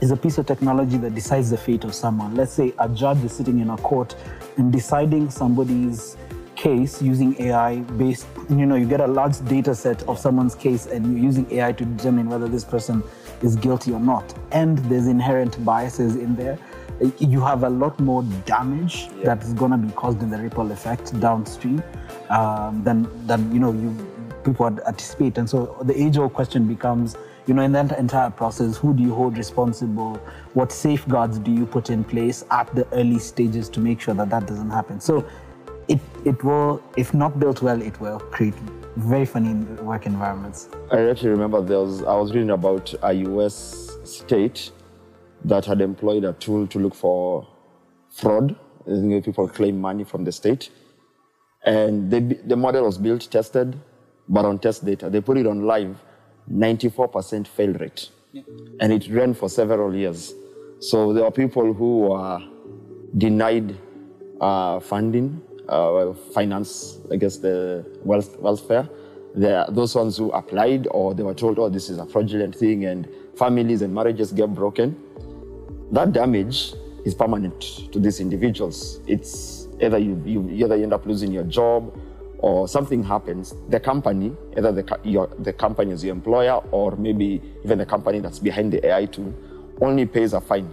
is 0.00 0.10
a 0.10 0.16
piece 0.16 0.38
of 0.38 0.46
technology 0.46 0.96
that 0.98 1.14
decides 1.14 1.50
the 1.50 1.56
fate 1.56 1.84
of 1.84 1.94
someone. 1.94 2.34
Let's 2.34 2.52
say 2.52 2.72
a 2.78 2.88
judge 2.88 3.22
is 3.24 3.32
sitting 3.32 3.58
in 3.58 3.70
a 3.70 3.76
court 3.78 4.14
and 4.56 4.72
deciding 4.72 5.30
somebody's 5.30 6.16
case 6.54 7.00
using 7.00 7.40
AI 7.40 7.76
based, 7.76 8.26
you 8.48 8.66
know, 8.66 8.74
you 8.74 8.86
get 8.86 9.00
a 9.00 9.06
large 9.06 9.44
data 9.46 9.74
set 9.74 10.02
of 10.08 10.18
someone's 10.18 10.54
case 10.54 10.86
and 10.86 11.06
you're 11.06 11.24
using 11.24 11.50
AI 11.52 11.72
to 11.72 11.84
determine 11.84 12.28
whether 12.28 12.48
this 12.48 12.64
person 12.64 13.02
is 13.42 13.56
guilty 13.56 13.92
or 13.92 14.00
not. 14.00 14.34
And 14.50 14.78
there's 14.90 15.06
inherent 15.06 15.64
biases 15.64 16.16
in 16.16 16.34
there. 16.34 16.58
You 17.18 17.40
have 17.40 17.62
a 17.62 17.68
lot 17.68 17.98
more 18.00 18.22
damage 18.44 19.08
yeah. 19.16 19.24
that's 19.24 19.52
going 19.52 19.70
to 19.70 19.78
be 19.78 19.92
caused 19.92 20.22
in 20.22 20.30
the 20.30 20.38
ripple 20.38 20.72
effect 20.72 21.18
downstream 21.20 21.82
um, 22.30 22.82
than 22.82 23.08
than 23.26 23.52
you 23.52 23.60
know 23.60 23.72
you 23.72 23.96
people 24.44 24.66
anticipate. 24.66 25.38
And 25.38 25.48
so 25.48 25.76
the 25.82 26.00
age-old 26.00 26.32
question 26.32 26.66
becomes, 26.66 27.16
you 27.46 27.54
know, 27.54 27.62
in 27.62 27.72
that 27.72 27.98
entire 27.98 28.30
process, 28.30 28.76
who 28.76 28.94
do 28.94 29.02
you 29.02 29.14
hold 29.14 29.36
responsible? 29.36 30.16
What 30.54 30.72
safeguards 30.72 31.38
do 31.38 31.52
you 31.52 31.66
put 31.66 31.90
in 31.90 32.04
place 32.04 32.44
at 32.50 32.74
the 32.74 32.86
early 32.92 33.18
stages 33.18 33.68
to 33.70 33.80
make 33.80 34.00
sure 34.00 34.14
that 34.14 34.30
that 34.30 34.46
doesn't 34.46 34.70
happen? 34.70 35.00
So 35.00 35.26
it 35.88 36.00
it 36.24 36.42
will, 36.44 36.82
if 36.96 37.14
not 37.14 37.38
built 37.38 37.62
well, 37.62 37.80
it 37.80 37.98
will 38.00 38.20
create 38.20 38.54
very 38.96 39.24
funny 39.24 39.54
work 39.82 40.06
environments. 40.06 40.68
I 40.90 41.08
actually 41.08 41.30
remember 41.30 41.62
there 41.62 41.78
was 41.78 42.02
I 42.02 42.14
was 42.14 42.32
reading 42.32 42.50
about 42.50 42.92
a 43.02 43.12
US 43.12 43.90
state 44.04 44.72
that 45.44 45.64
had 45.64 45.80
employed 45.80 46.24
a 46.24 46.32
tool 46.34 46.66
to 46.68 46.78
look 46.78 46.94
for 46.94 47.46
fraud. 48.10 48.56
People 48.86 49.48
claim 49.48 49.80
money 49.80 50.04
from 50.04 50.24
the 50.24 50.32
state. 50.32 50.70
And 51.64 52.10
they, 52.10 52.20
the 52.20 52.56
model 52.56 52.84
was 52.84 52.98
built, 52.98 53.28
tested, 53.30 53.78
but 54.28 54.44
on 54.44 54.58
test 54.58 54.84
data. 54.84 55.10
They 55.10 55.20
put 55.20 55.36
it 55.36 55.46
on 55.46 55.62
live, 55.62 56.02
94% 56.50 57.46
fail 57.46 57.72
rate. 57.74 58.08
Yeah. 58.32 58.42
And 58.80 58.92
it 58.92 59.08
ran 59.10 59.34
for 59.34 59.48
several 59.48 59.94
years. 59.94 60.32
So 60.80 61.12
there 61.12 61.24
were 61.24 61.30
people 61.30 61.72
who 61.72 62.00
were 62.00 62.40
denied 63.16 63.76
uh, 64.40 64.80
funding, 64.80 65.42
uh, 65.68 66.12
finance, 66.34 66.98
I 67.10 67.16
guess 67.16 67.38
the 67.38 67.84
wealth, 68.04 68.38
welfare. 68.38 68.88
There 69.34 69.60
are 69.60 69.70
those 69.70 69.94
ones 69.94 70.16
who 70.16 70.30
applied 70.30 70.88
or 70.90 71.14
they 71.14 71.22
were 71.22 71.34
told, 71.34 71.58
oh, 71.58 71.68
this 71.68 71.90
is 71.90 71.98
a 71.98 72.06
fraudulent 72.06 72.54
thing, 72.54 72.86
and 72.86 73.08
families 73.36 73.82
and 73.82 73.94
marriages 73.94 74.32
get 74.32 74.54
broken. 74.54 74.96
That 75.90 76.12
damage 76.12 76.74
is 77.04 77.14
permanent 77.14 77.92
to 77.92 77.98
these 77.98 78.20
individuals. 78.20 79.00
It's 79.06 79.68
either 79.80 79.98
you, 79.98 80.20
you 80.24 80.48
either 80.50 80.76
you 80.76 80.82
end 80.82 80.92
up 80.92 81.06
losing 81.06 81.32
your 81.32 81.44
job 81.44 81.96
or 82.38 82.68
something 82.68 83.02
happens, 83.02 83.54
the 83.68 83.80
company, 83.80 84.36
either 84.56 84.70
the, 84.70 84.98
your, 85.02 85.28
the 85.40 85.52
company 85.52 85.92
as 85.92 86.04
your 86.04 86.14
employer 86.14 86.56
or 86.70 86.94
maybe 86.96 87.42
even 87.64 87.78
the 87.78 87.86
company 87.86 88.20
that's 88.20 88.38
behind 88.38 88.72
the 88.72 88.86
AI 88.86 89.06
tool, 89.06 89.34
only 89.80 90.06
pays 90.06 90.34
a 90.34 90.40
fine. 90.40 90.72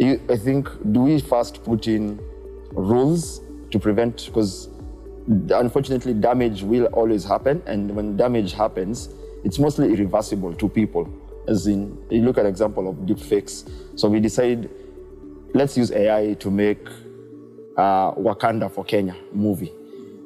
I 0.00 0.36
think, 0.36 0.68
do 0.92 1.00
we 1.00 1.20
first 1.20 1.64
put 1.64 1.86
in 1.86 2.20
rules 2.72 3.40
to 3.70 3.78
prevent, 3.78 4.26
because 4.26 4.68
unfortunately 5.50 6.14
damage 6.14 6.62
will 6.62 6.86
always 6.86 7.24
happen, 7.24 7.62
and 7.66 7.94
when 7.94 8.16
damage 8.16 8.52
happens, 8.52 9.08
it's 9.44 9.58
mostly 9.58 9.92
irreversible 9.92 10.54
to 10.54 10.68
people. 10.68 11.08
As 11.48 11.66
in, 11.66 11.98
you 12.10 12.22
look 12.22 12.38
at 12.38 12.46
example 12.46 12.88
of 12.88 12.96
deepfakes. 12.96 13.68
So 13.98 14.08
we 14.08 14.20
decide, 14.20 14.70
let's 15.54 15.76
use 15.76 15.90
AI 15.90 16.34
to 16.34 16.50
make 16.50 16.86
uh, 17.76 18.12
Wakanda 18.12 18.70
for 18.70 18.84
Kenya 18.84 19.16
movie 19.32 19.72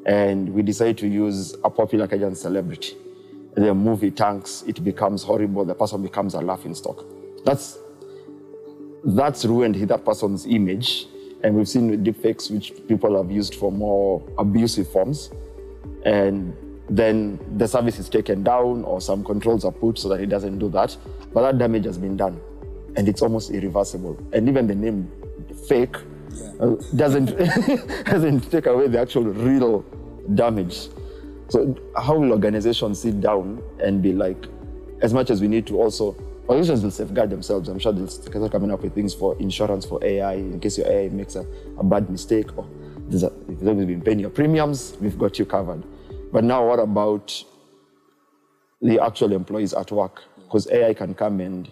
and 0.07 0.49
we 0.55 0.63
decide 0.63 0.97
to 0.99 1.09
use 1.09 1.55
a 1.65 1.71
popular 1.71 2.07
Kenyan 2.07 2.37
celebrity. 2.37 2.97
The 3.57 3.75
movie 3.75 4.13
tanks, 4.13 4.63
it 4.67 4.83
becomes 4.85 5.25
horrible, 5.25 5.65
the 5.65 5.75
person 5.75 6.03
becomes 6.03 6.35
a 6.35 6.41
laughing 6.41 6.75
stock. 6.75 7.05
That's, 7.45 7.79
that's 9.05 9.45
ruined 9.45 9.77
that 9.77 10.05
person's 10.05 10.47
image. 10.47 11.07
And 11.43 11.57
we've 11.57 11.69
seen 11.69 12.05
deepfakes 12.05 12.51
which 12.51 12.73
people 12.87 13.17
have 13.17 13.31
used 13.31 13.57
for 13.57 13.73
more 13.73 14.23
abusive 14.39 14.91
forms. 14.91 15.31
And 16.05 16.57
then 16.89 17.39
the 17.59 17.67
service 17.67 17.99
is 17.99 18.09
taken 18.09 18.43
down 18.43 18.85
or 18.85 19.01
some 19.01 19.25
controls 19.25 19.65
are 19.65 19.73
put 19.73 19.99
so 19.99 20.09
that 20.09 20.21
it 20.21 20.27
doesn't 20.27 20.59
do 20.59 20.69
that. 20.71 20.97
But 21.33 21.43
that 21.43 21.59
damage 21.59 21.85
has 21.85 21.99
been 21.99 22.17
done 22.17 22.41
and 22.97 23.09
it's 23.09 23.23
almost 23.23 23.51
irreversible. 23.51 24.19
And 24.33 24.49
even 24.49 24.67
the 24.67 24.75
name 24.75 25.11
fake 25.69 25.97
yeah. 26.31 26.53
uh, 26.61 26.77
doesn't, 26.95 27.37
doesn't 28.07 28.51
take 28.51 28.67
away 28.67 28.89
the 28.89 29.01
actual 29.01 29.25
real 29.25 29.85
damage. 30.35 30.89
So 31.49 31.77
how 31.97 32.19
will 32.19 32.33
organizations 32.33 33.01
sit 33.01 33.21
down 33.21 33.63
and 33.81 34.03
be 34.03 34.13
like, 34.13 34.47
as 35.03 35.13
much 35.13 35.31
as 35.31 35.41
we 35.41 35.49
need 35.49 35.67
to 35.69 35.81
also, 35.81 36.17
organizations 36.49 36.83
will 36.83 36.91
safeguard 36.91 37.31
themselves. 37.31 37.69
I'm 37.69 37.79
sure 37.79 37.93
they'll 37.93 38.09
start 38.09 38.53
coming 38.53 38.71
up 38.71 38.83
with 38.83 38.95
things 38.95 39.13
for 39.15 39.37
insurance 39.39 39.85
for 39.85 40.03
AI 40.05 40.35
in 40.35 40.61
case 40.61 40.79
your 40.79 40.89
AI 40.89 41.09
makes 41.09 41.35
a, 41.35 41.45
a 41.79 41.85
bad 41.85 42.09
mistake 42.09 42.57
or 42.57 42.67
there's 43.09 43.23
a, 43.23 43.33
if 43.49 43.63
you've 43.63 43.87
been 43.87 44.01
paying 44.01 44.19
your 44.19 44.31
premiums, 44.31 44.97
we've 45.01 45.19
got 45.19 45.39
you 45.39 45.45
covered. 45.45 45.83
But 46.37 46.45
now 46.45 46.67
what 46.67 46.79
about 46.79 47.33
the 48.83 49.03
actual 49.03 49.33
employees 49.33 49.73
at 49.73 49.91
work? 49.91 50.23
Because 50.45 50.71
AI 50.71 50.93
can 50.93 51.15
come 51.15 51.41
and 51.41 51.67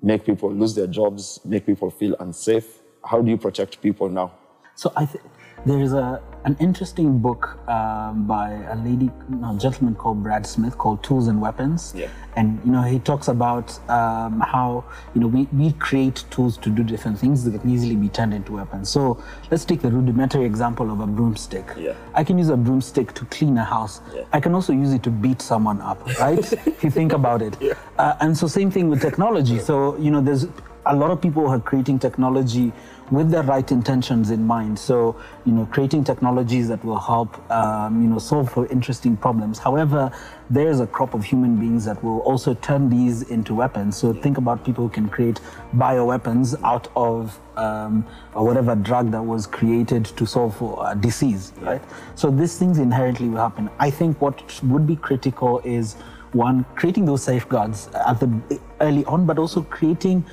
make 0.00 0.24
people 0.24 0.52
lose 0.54 0.76
their 0.76 0.86
jobs, 0.86 1.40
make 1.44 1.66
people 1.66 1.90
feel 1.90 2.14
unsafe. 2.20 2.78
How 3.04 3.20
do 3.20 3.28
you 3.28 3.36
protect 3.36 3.82
people 3.82 4.08
now? 4.08 4.30
So 4.76 4.92
I 4.94 5.06
think 5.06 5.24
there 5.66 5.80
is 5.80 5.92
a 5.92 6.22
an 6.44 6.56
interesting 6.60 7.18
book 7.18 7.58
um, 7.68 8.26
by 8.26 8.50
a 8.52 8.76
lady, 8.76 9.10
a 9.44 9.56
gentleman 9.56 9.94
called 9.94 10.22
Brad 10.22 10.46
Smith 10.46 10.76
called 10.76 11.02
Tools 11.02 11.26
and 11.28 11.40
Weapons. 11.40 11.94
Yeah. 11.96 12.08
And, 12.36 12.60
you 12.64 12.72
know, 12.72 12.82
he 12.82 12.98
talks 12.98 13.28
about 13.28 13.78
um, 13.88 14.40
how, 14.40 14.84
you 15.14 15.20
know, 15.20 15.26
we, 15.26 15.44
we 15.52 15.72
create 15.72 16.24
tools 16.30 16.58
to 16.58 16.68
do 16.68 16.82
different 16.82 17.18
things 17.18 17.44
that 17.44 17.58
can 17.58 17.70
easily 17.70 17.96
be 17.96 18.08
turned 18.08 18.34
into 18.34 18.52
weapons. 18.52 18.90
So 18.90 19.22
let's 19.50 19.64
take 19.64 19.80
the 19.80 19.90
rudimentary 19.90 20.44
example 20.44 20.90
of 20.90 21.00
a 21.00 21.06
broomstick. 21.06 21.66
Yeah. 21.78 21.94
I 22.12 22.24
can 22.24 22.36
use 22.36 22.50
a 22.50 22.56
broomstick 22.56 23.14
to 23.14 23.24
clean 23.26 23.56
a 23.56 23.64
house. 23.64 24.02
Yeah. 24.14 24.24
I 24.32 24.40
can 24.40 24.54
also 24.54 24.72
use 24.72 24.92
it 24.92 25.02
to 25.04 25.10
beat 25.10 25.40
someone 25.40 25.80
up, 25.80 26.04
right? 26.18 26.38
if 26.66 26.84
you 26.84 26.90
think 26.90 27.12
about 27.12 27.40
it. 27.40 27.56
Yeah. 27.60 27.74
Uh, 27.98 28.16
and 28.20 28.36
so 28.36 28.46
same 28.46 28.70
thing 28.70 28.88
with 28.90 29.00
technology. 29.00 29.58
So, 29.60 29.96
you 29.96 30.10
know, 30.10 30.20
there's 30.20 30.46
a 30.86 30.94
lot 30.94 31.10
of 31.10 31.20
people 31.20 31.46
who 31.46 31.48
are 31.48 31.60
creating 31.60 31.98
technology 31.98 32.72
with 33.10 33.30
the 33.30 33.42
right 33.42 33.70
intentions 33.70 34.30
in 34.30 34.46
mind. 34.46 34.78
So, 34.78 35.16
you 35.44 35.52
know, 35.52 35.66
creating 35.66 36.04
technologies 36.04 36.68
that 36.68 36.84
will 36.84 36.98
help, 36.98 37.38
um, 37.50 38.02
you 38.02 38.08
know, 38.08 38.18
solve 38.18 38.50
for 38.50 38.66
interesting 38.68 39.16
problems. 39.16 39.58
However, 39.58 40.10
there's 40.50 40.80
a 40.80 40.86
crop 40.86 41.14
of 41.14 41.24
human 41.24 41.56
beings 41.56 41.84
that 41.84 42.02
will 42.02 42.20
also 42.20 42.54
turn 42.54 42.88
these 42.88 43.22
into 43.30 43.54
weapons. 43.54 43.96
So 43.96 44.12
think 44.12 44.38
about 44.38 44.64
people 44.64 44.84
who 44.84 44.90
can 44.90 45.08
create 45.08 45.40
bioweapons 45.76 46.60
out 46.62 46.88
of 46.96 47.38
um, 47.56 48.06
or 48.34 48.44
whatever 48.44 48.74
drug 48.74 49.10
that 49.12 49.22
was 49.22 49.46
created 49.46 50.04
to 50.04 50.26
solve 50.26 50.56
for 50.56 50.84
a 50.90 50.94
disease, 50.94 51.52
right? 51.60 51.82
So 52.14 52.30
these 52.30 52.58
things 52.58 52.78
inherently 52.78 53.28
will 53.28 53.38
happen. 53.38 53.70
I 53.78 53.90
think 53.90 54.20
what 54.20 54.62
would 54.64 54.86
be 54.86 54.96
critical 54.96 55.60
is 55.60 55.94
one, 56.32 56.64
creating 56.74 57.04
those 57.04 57.22
safeguards 57.22 57.88
at 58.06 58.18
the 58.18 58.60
early 58.80 59.04
on, 59.04 59.24
but 59.24 59.38
also 59.38 59.62
creating 59.62 60.24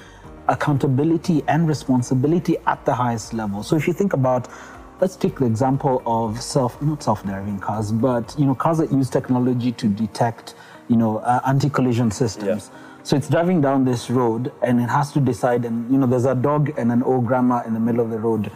accountability 0.51 1.43
and 1.47 1.67
responsibility 1.67 2.57
at 2.67 2.85
the 2.85 2.93
highest 2.93 3.33
level. 3.33 3.63
So 3.63 3.75
if 3.75 3.87
you 3.87 3.93
think 3.93 4.13
about 4.13 4.47
let's 5.01 5.15
take 5.15 5.39
the 5.39 5.45
example 5.45 6.03
of 6.05 6.39
self 6.39 6.79
not 6.81 7.01
self-driving 7.01 7.59
cars 7.59 7.91
but 7.91 8.35
you 8.37 8.45
know 8.45 8.53
cars 8.53 8.77
that 8.77 8.91
use 8.91 9.09
technology 9.09 9.71
to 9.71 9.87
detect 9.87 10.53
you 10.89 10.95
know 10.95 11.17
uh, 11.17 11.39
anti-collision 11.47 12.11
systems 12.11 12.69
yeah. 12.71 13.01
so 13.01 13.15
it's 13.15 13.27
driving 13.27 13.59
down 13.59 13.83
this 13.83 14.11
road 14.11 14.53
and 14.61 14.79
it 14.79 14.89
has 14.89 15.11
to 15.11 15.19
decide 15.19 15.65
and 15.65 15.91
you 15.91 15.97
know 15.97 16.05
there's 16.05 16.25
a 16.25 16.35
dog 16.35 16.71
and 16.77 16.91
an 16.91 17.01
old 17.01 17.25
grandma 17.25 17.63
in 17.65 17.73
the 17.73 17.79
middle 17.79 17.99
of 17.99 18.11
the 18.11 18.19
road 18.19 18.51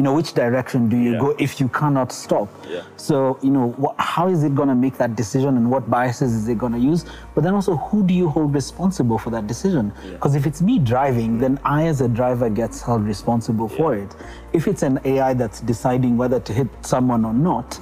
you 0.00 0.04
know, 0.04 0.14
which 0.14 0.32
direction 0.32 0.88
do 0.88 0.96
you 0.96 1.12
yeah. 1.12 1.18
go 1.18 1.36
if 1.38 1.60
you 1.60 1.68
cannot 1.68 2.10
stop? 2.10 2.48
Yeah. 2.66 2.84
So, 2.96 3.38
you 3.42 3.50
know, 3.50 3.94
how 3.98 4.28
is 4.28 4.44
it 4.44 4.54
going 4.54 4.70
to 4.70 4.74
make 4.74 4.96
that 4.96 5.14
decision 5.14 5.58
and 5.58 5.70
what 5.70 5.90
biases 5.90 6.32
is 6.32 6.48
it 6.48 6.56
going 6.56 6.72
to 6.72 6.78
use? 6.78 7.04
But 7.34 7.44
then 7.44 7.52
also, 7.52 7.76
who 7.76 8.02
do 8.02 8.14
you 8.14 8.30
hold 8.30 8.54
responsible 8.54 9.18
for 9.18 9.28
that 9.28 9.46
decision? 9.46 9.92
Because 10.12 10.32
yeah. 10.32 10.40
if 10.40 10.46
it's 10.46 10.62
me 10.62 10.78
driving, 10.78 11.36
then 11.36 11.60
I 11.66 11.86
as 11.86 12.00
a 12.00 12.08
driver 12.08 12.48
gets 12.48 12.80
held 12.80 13.04
responsible 13.04 13.68
for 13.68 13.94
it. 13.94 14.16
If 14.54 14.66
it's 14.68 14.82
an 14.82 15.00
AI 15.04 15.34
that's 15.34 15.60
deciding 15.60 16.16
whether 16.16 16.40
to 16.40 16.52
hit 16.54 16.68
someone 16.80 17.26
or 17.26 17.34
not, 17.34 17.78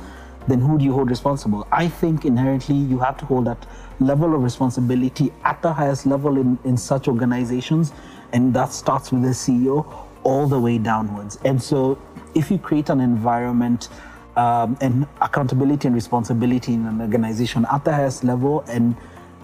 then 0.49 0.59
who 0.59 0.77
do 0.77 0.85
you 0.85 0.93
hold 0.93 1.11
responsible? 1.11 1.69
I 1.71 1.87
think 1.87 2.25
inherently 2.25 2.75
you 2.75 2.99
have 2.99 3.17
to 3.19 3.27
hold 3.27 3.45
that 3.45 3.65
level 4.01 4.35
of 4.35 4.43
responsibility 4.43 5.33
at 5.45 5.63
the 5.63 5.73
highest 5.73 6.05
level 6.05 6.37
in, 6.37 6.59
in 6.65 6.77
such 6.77 7.07
organizations. 7.07 7.93
And 8.33 8.53
that 8.55 8.73
starts 8.73 9.13
with 9.13 9.23
the 9.23 9.29
CEO 9.29 10.09
all 10.29 10.47
the 10.47 10.59
way 10.59 10.77
downwards. 10.79 11.39
And 11.45 11.63
so, 11.63 11.99
if 12.35 12.51
you 12.51 12.59
create 12.59 12.89
an 12.91 13.01
environment 13.01 13.89
um, 14.37 14.77
and 14.81 15.07
accountability 15.21 15.89
and 15.89 15.95
responsibility 15.95 16.75
in 16.75 16.87
an 16.87 17.01
organization 17.01 17.67
at 17.73 17.85
the 17.85 17.93
highest 17.93 18.25
level 18.25 18.65
and 18.69 18.97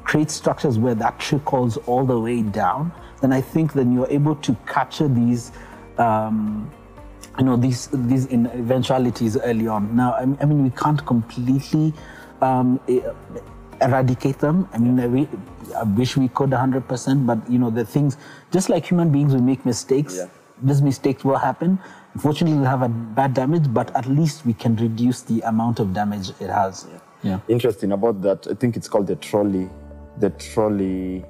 create 0.04 0.30
structures 0.30 0.78
where 0.78 0.94
that 0.94 1.18
trickles 1.18 1.76
all 1.86 2.04
the 2.04 2.18
way 2.18 2.42
down, 2.42 2.92
then 3.20 3.32
I 3.32 3.40
think 3.40 3.72
then 3.72 3.92
you're 3.92 4.10
able 4.10 4.36
to 4.36 4.56
capture 4.66 5.08
these. 5.08 5.52
Um, 5.98 6.70
you 7.36 7.44
know 7.44 7.56
these 7.56 7.88
these 7.92 8.30
eventualities 8.30 9.36
early 9.36 9.66
on. 9.66 9.96
Now, 9.96 10.14
I 10.14 10.24
mean, 10.24 10.62
we 10.62 10.70
can't 10.70 11.04
completely 11.04 11.92
um, 12.40 12.78
eradicate 13.80 14.38
them. 14.38 14.68
I 14.72 14.78
mean, 14.78 15.12
we, 15.12 15.28
I 15.74 15.82
wish 15.82 16.16
we 16.16 16.28
could 16.28 16.50
100%, 16.50 17.26
but 17.26 17.50
you 17.50 17.58
know, 17.58 17.70
the 17.70 17.84
things, 17.84 18.18
just 18.52 18.68
like 18.68 18.86
human 18.88 19.10
beings, 19.10 19.34
we 19.34 19.40
make 19.40 19.66
mistakes. 19.66 20.14
Yeah 20.16 20.28
these 20.62 20.82
mistakes 20.82 21.24
will 21.24 21.36
happen. 21.36 21.78
Unfortunately, 22.14 22.56
we'll 22.56 22.68
have 22.68 22.82
a 22.82 22.88
bad 22.88 23.34
damage, 23.34 23.72
but 23.72 23.94
at 23.96 24.06
least 24.06 24.46
we 24.46 24.54
can 24.54 24.76
reduce 24.76 25.22
the 25.22 25.40
amount 25.42 25.80
of 25.80 25.92
damage 25.92 26.30
it 26.40 26.48
has. 26.48 26.86
Yeah. 26.88 27.30
yeah. 27.30 27.40
Interesting 27.48 27.92
about 27.92 28.22
that. 28.22 28.46
I 28.48 28.54
think 28.54 28.76
it's 28.76 28.88
called 28.88 29.08
the 29.08 29.16
trolley, 29.16 29.68
the 30.18 30.30
trolley 30.30 31.24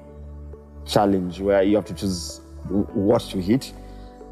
challenge, 0.85 1.39
where 1.39 1.63
you 1.63 1.75
have 1.75 1.85
to 1.85 1.93
choose 1.93 2.41
what 2.69 3.21
to 3.23 3.41
hit. 3.41 3.73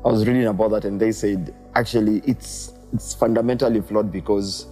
I 0.06 0.10
was 0.10 0.28
reading 0.28 0.46
about 0.46 0.72
that, 0.72 0.86
and 0.86 1.00
they 1.00 1.12
said 1.12 1.56
actually 1.76 2.22
it's 2.26 2.74
it's 2.94 3.16
fundamentally 3.16 3.82
flawed 3.82 4.12
because 4.12 4.68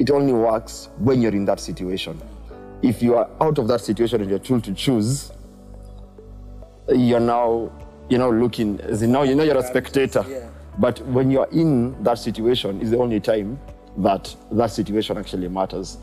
it 0.00 0.10
only 0.10 0.32
works 0.32 0.88
when 0.98 1.22
you're 1.22 1.34
in 1.34 1.44
that 1.44 1.60
situation. 1.60 2.20
If 2.82 3.00
you 3.00 3.16
are 3.16 3.30
out 3.40 3.58
of 3.58 3.68
that 3.68 3.80
situation 3.80 4.20
and 4.20 4.28
you're 4.28 4.40
told 4.40 4.64
to 4.64 4.74
choose, 4.74 5.30
you're 6.88 7.20
now 7.20 7.70
you 8.08 8.18
know, 8.18 8.30
looking, 8.30 8.80
as 8.80 9.02
you 9.02 9.08
know, 9.08 9.22
you 9.22 9.34
know 9.34 9.42
you're 9.42 9.58
a 9.58 9.66
spectator. 9.66 10.24
Yeah. 10.28 10.48
But 10.78 11.00
when 11.06 11.30
you're 11.30 11.48
in 11.52 12.02
that 12.02 12.18
situation, 12.18 12.80
is 12.80 12.90
the 12.90 12.98
only 12.98 13.20
time 13.20 13.58
that 13.98 14.34
that 14.52 14.70
situation 14.70 15.16
actually 15.16 15.48
matters. 15.48 15.98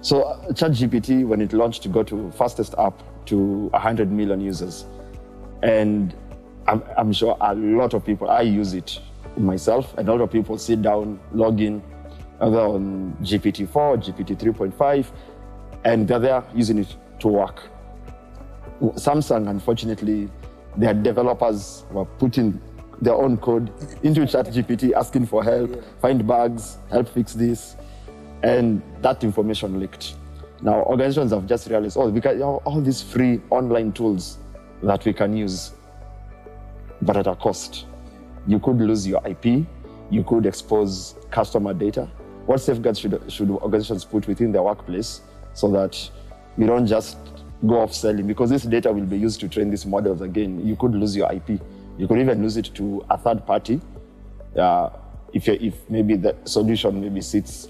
So 0.00 0.22
uh, 0.22 0.52
ChatGPT, 0.52 1.26
when 1.26 1.40
it 1.40 1.52
launched, 1.52 1.90
got 1.90 2.06
to 2.08 2.30
fastest 2.32 2.74
app 2.78 3.02
to 3.26 3.68
100 3.68 4.10
million 4.10 4.40
users. 4.40 4.86
And 5.62 6.14
I'm, 6.66 6.82
I'm 6.96 7.12
sure 7.12 7.36
a 7.40 7.54
lot 7.54 7.94
of 7.94 8.04
people, 8.04 8.30
I 8.30 8.42
use 8.42 8.74
it 8.74 9.00
myself, 9.36 9.96
and 9.98 10.08
a 10.08 10.12
lot 10.12 10.20
of 10.20 10.30
people 10.30 10.58
sit 10.58 10.82
down, 10.82 11.18
log 11.32 11.60
in, 11.60 11.82
either 12.40 12.60
on 12.60 13.16
GPT-4, 13.22 14.04
GPT 14.04 14.38
3.5, 14.38 15.06
and 15.84 16.06
they're 16.06 16.18
there 16.18 16.44
using 16.54 16.78
it 16.78 16.96
to 17.20 17.28
work. 17.28 17.62
Samsung, 18.80 19.48
unfortunately, 19.48 20.28
their 20.76 20.94
developers 20.94 21.84
were 21.90 22.04
putting 22.04 22.60
their 23.00 23.14
own 23.14 23.36
code 23.36 23.70
into 24.02 24.20
ChatGPT, 24.22 24.92
asking 24.92 25.26
for 25.26 25.44
help, 25.44 25.70
yeah. 25.70 25.82
find 26.00 26.26
bugs, 26.26 26.78
help 26.90 27.08
fix 27.08 27.32
this. 27.32 27.76
and 28.42 28.82
that 29.02 29.24
information 29.24 29.80
leaked. 29.80 30.14
Now, 30.62 30.82
organizations 30.84 31.32
have 31.32 31.46
just 31.46 31.68
realized, 31.68 31.96
oh, 31.96 32.08
we 32.08 32.20
can 32.20 32.40
all 32.42 32.80
these 32.80 33.02
free 33.02 33.40
online 33.50 33.92
tools 33.92 34.38
that 34.82 35.04
we 35.04 35.12
can 35.12 35.36
use, 35.36 35.72
but 37.02 37.16
at 37.16 37.26
a 37.26 37.34
cost. 37.36 37.86
You 38.46 38.58
could 38.58 38.78
lose 38.78 39.06
your 39.06 39.20
IP, 39.26 39.66
you 40.10 40.24
could 40.24 40.46
expose 40.46 41.14
customer 41.30 41.74
data. 41.74 42.08
What 42.46 42.60
safeguards 42.60 42.98
should, 42.98 43.20
should 43.30 43.50
organizations 43.50 44.04
put 44.04 44.26
within 44.26 44.52
their 44.52 44.62
workplace 44.62 45.20
so 45.52 45.70
that 45.72 46.10
we 46.56 46.66
don't 46.66 46.86
just 46.86 47.18
go 47.66 47.80
off 47.80 47.92
selling? 47.92 48.26
Because 48.26 48.48
this 48.48 48.62
data 48.62 48.90
will 48.90 49.04
be 49.04 49.18
used 49.18 49.38
to 49.40 49.48
train 49.48 49.68
these 49.68 49.84
models 49.84 50.22
again. 50.22 50.66
You 50.66 50.76
could 50.76 50.94
lose 50.94 51.14
your 51.14 51.30
IP. 51.30 51.60
You 51.98 52.06
could 52.06 52.20
even 52.20 52.40
lose 52.40 52.56
it 52.56 52.70
to 52.74 53.04
a 53.10 53.18
third 53.18 53.44
party 53.44 53.80
uh, 54.56 54.90
if, 55.32 55.48
if 55.48 55.74
maybe 55.90 56.14
the 56.14 56.36
solution 56.44 57.00
maybe 57.00 57.20
sits 57.20 57.68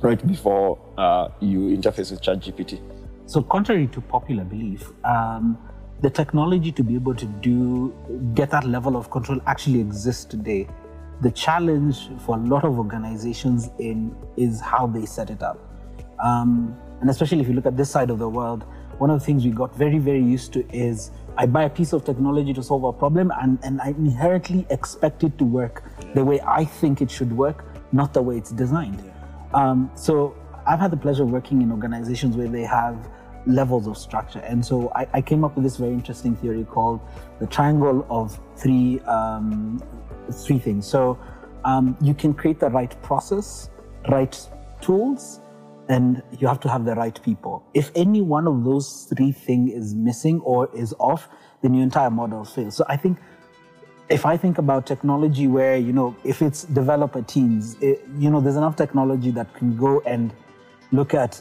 right 0.00 0.24
before 0.26 0.78
uh, 0.96 1.28
you 1.40 1.76
interface 1.76 2.12
with 2.12 2.22
ChatGPT. 2.22 2.80
So, 3.26 3.42
contrary 3.42 3.88
to 3.88 4.00
popular 4.00 4.44
belief, 4.44 4.90
um, 5.04 5.58
the 6.02 6.10
technology 6.10 6.70
to 6.72 6.84
be 6.84 6.94
able 6.94 7.14
to 7.14 7.26
do 7.26 7.94
get 8.34 8.50
that 8.50 8.64
level 8.64 8.96
of 8.96 9.10
control 9.10 9.40
actually 9.46 9.80
exists 9.80 10.24
today. 10.24 10.68
The 11.20 11.30
challenge 11.30 12.10
for 12.24 12.36
a 12.36 12.40
lot 12.40 12.64
of 12.64 12.78
organizations 12.78 13.70
in 13.78 14.14
is 14.36 14.60
how 14.60 14.86
they 14.86 15.04
set 15.06 15.30
it 15.30 15.42
up, 15.42 15.58
um, 16.22 16.76
and 17.00 17.10
especially 17.10 17.40
if 17.40 17.48
you 17.48 17.54
look 17.54 17.66
at 17.66 17.76
this 17.76 17.90
side 17.90 18.10
of 18.10 18.18
the 18.18 18.28
world, 18.28 18.64
one 18.98 19.10
of 19.10 19.18
the 19.20 19.24
things 19.24 19.44
we 19.44 19.50
got 19.50 19.74
very 19.76 19.98
very 19.98 20.22
used 20.22 20.52
to 20.54 20.68
is 20.74 21.10
I 21.36 21.46
buy 21.46 21.64
a 21.64 21.70
piece 21.70 21.92
of 21.92 22.04
technology 22.04 22.52
to 22.52 22.62
solve 22.62 22.84
a 22.84 22.92
problem, 22.92 23.32
and, 23.40 23.58
and 23.62 23.80
I 23.80 23.88
inherently 23.88 24.66
expect 24.70 25.24
it 25.24 25.38
to 25.38 25.44
work 25.44 25.82
the 26.14 26.24
way 26.24 26.40
I 26.40 26.64
think 26.64 27.00
it 27.00 27.10
should 27.10 27.32
work, 27.32 27.64
not 27.92 28.12
the 28.12 28.22
way 28.22 28.36
it's 28.36 28.50
designed. 28.50 29.02
Um, 29.54 29.90
so 29.94 30.36
I've 30.66 30.78
had 30.78 30.90
the 30.90 30.96
pleasure 30.96 31.22
of 31.22 31.30
working 31.30 31.62
in 31.62 31.72
organizations 31.72 32.36
where 32.36 32.48
they 32.48 32.62
have 32.62 33.08
levels 33.46 33.86
of 33.86 33.98
structure. 33.98 34.38
And 34.40 34.64
so 34.64 34.92
I, 34.94 35.08
I 35.14 35.20
came 35.20 35.44
up 35.44 35.56
with 35.56 35.64
this 35.64 35.76
very 35.76 35.92
interesting 35.92 36.36
theory 36.36 36.64
called 36.64 37.00
the 37.40 37.46
triangle 37.46 38.06
of 38.08 38.38
three, 38.56 39.00
um, 39.00 39.82
three 40.30 40.58
things. 40.58 40.86
So 40.86 41.18
um, 41.64 41.96
you 42.00 42.14
can 42.14 42.34
create 42.34 42.60
the 42.60 42.70
right 42.70 42.94
process, 43.02 43.70
right 44.08 44.38
tools, 44.80 45.40
and 45.88 46.22
you 46.38 46.46
have 46.46 46.60
to 46.60 46.68
have 46.68 46.84
the 46.84 46.94
right 46.94 47.20
people. 47.22 47.64
If 47.74 47.90
any 47.94 48.20
one 48.20 48.46
of 48.46 48.64
those 48.64 49.12
three 49.14 49.32
things 49.32 49.72
is 49.72 49.94
missing 49.94 50.40
or 50.40 50.70
is 50.74 50.94
off, 50.98 51.28
then 51.62 51.74
your 51.74 51.82
entire 51.82 52.10
model 52.10 52.44
fails. 52.44 52.76
So 52.76 52.84
I 52.88 52.96
think 52.96 53.18
if 54.08 54.26
I 54.26 54.36
think 54.36 54.58
about 54.58 54.86
technology 54.86 55.46
where, 55.46 55.76
you 55.76 55.92
know, 55.92 56.14
if 56.24 56.42
it's 56.42 56.64
developer 56.64 57.22
teams, 57.22 57.76
it, 57.80 58.04
you 58.18 58.30
know, 58.30 58.40
there's 58.40 58.56
enough 58.56 58.76
technology 58.76 59.30
that 59.32 59.52
can 59.54 59.76
go 59.76 60.00
and 60.00 60.32
look 60.92 61.14
at 61.14 61.40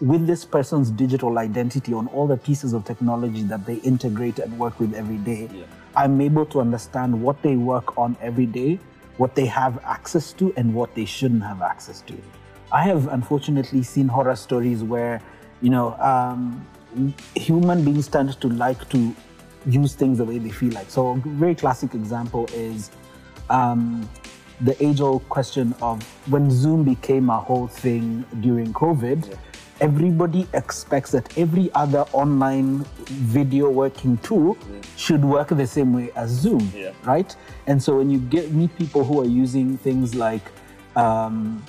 with 0.00 0.26
this 0.26 0.44
person's 0.44 0.90
digital 0.90 1.38
identity 1.38 1.92
on 1.92 2.06
all 2.08 2.26
the 2.26 2.36
pieces 2.36 2.72
of 2.72 2.84
technology 2.84 3.42
that 3.42 3.66
they 3.66 3.76
integrate 3.76 4.38
and 4.38 4.56
work 4.58 4.78
with 4.78 4.94
every 4.94 5.16
day. 5.18 5.48
Yeah. 5.52 5.64
I'm 5.96 6.20
able 6.20 6.46
to 6.46 6.60
understand 6.60 7.20
what 7.20 7.42
they 7.42 7.56
work 7.56 7.98
on 7.98 8.16
every 8.20 8.46
day, 8.46 8.78
what 9.16 9.34
they 9.34 9.46
have 9.46 9.82
access 9.84 10.32
to, 10.34 10.54
and 10.56 10.72
what 10.72 10.94
they 10.94 11.04
shouldn't 11.04 11.42
have 11.42 11.62
access 11.62 12.00
to. 12.02 12.14
I 12.70 12.82
have 12.82 13.08
unfortunately 13.08 13.82
seen 13.82 14.08
horror 14.08 14.36
stories 14.36 14.82
where, 14.82 15.22
you 15.62 15.70
know, 15.70 15.94
um, 15.98 16.66
human 17.34 17.84
beings 17.84 18.08
tend 18.08 18.38
to 18.40 18.48
like 18.48 18.88
to 18.90 19.14
use 19.66 19.94
things 19.94 20.18
the 20.18 20.24
way 20.24 20.38
they 20.38 20.50
feel 20.50 20.72
like. 20.72 20.90
So, 20.90 21.12
a 21.12 21.16
very 21.16 21.54
classic 21.54 21.94
example 21.94 22.46
is 22.52 22.90
um, 23.50 24.08
the 24.60 24.82
age 24.84 25.00
old 25.00 25.26
question 25.28 25.74
of 25.80 26.02
when 26.30 26.50
Zoom 26.50 26.84
became 26.84 27.30
a 27.30 27.38
whole 27.38 27.68
thing 27.68 28.24
during 28.40 28.72
COVID. 28.72 29.28
Yeah. 29.28 29.36
Everybody 29.80 30.44
expects 30.54 31.12
that 31.12 31.38
every 31.38 31.70
other 31.72 32.00
online 32.12 32.84
video 33.06 33.70
working 33.70 34.18
tool 34.18 34.58
yeah. 34.60 34.80
should 34.96 35.24
work 35.24 35.48
the 35.48 35.66
same 35.68 35.92
way 35.92 36.10
as 36.16 36.30
Zoom, 36.30 36.72
yeah. 36.74 36.90
right? 37.04 37.34
And 37.68 37.80
so 37.80 37.96
when 37.96 38.10
you 38.10 38.18
get 38.18 38.50
meet 38.50 38.76
people 38.76 39.04
who 39.04 39.20
are 39.20 39.26
using 39.26 39.78
things 39.78 40.16
like 40.16 40.42
um, 40.96 41.64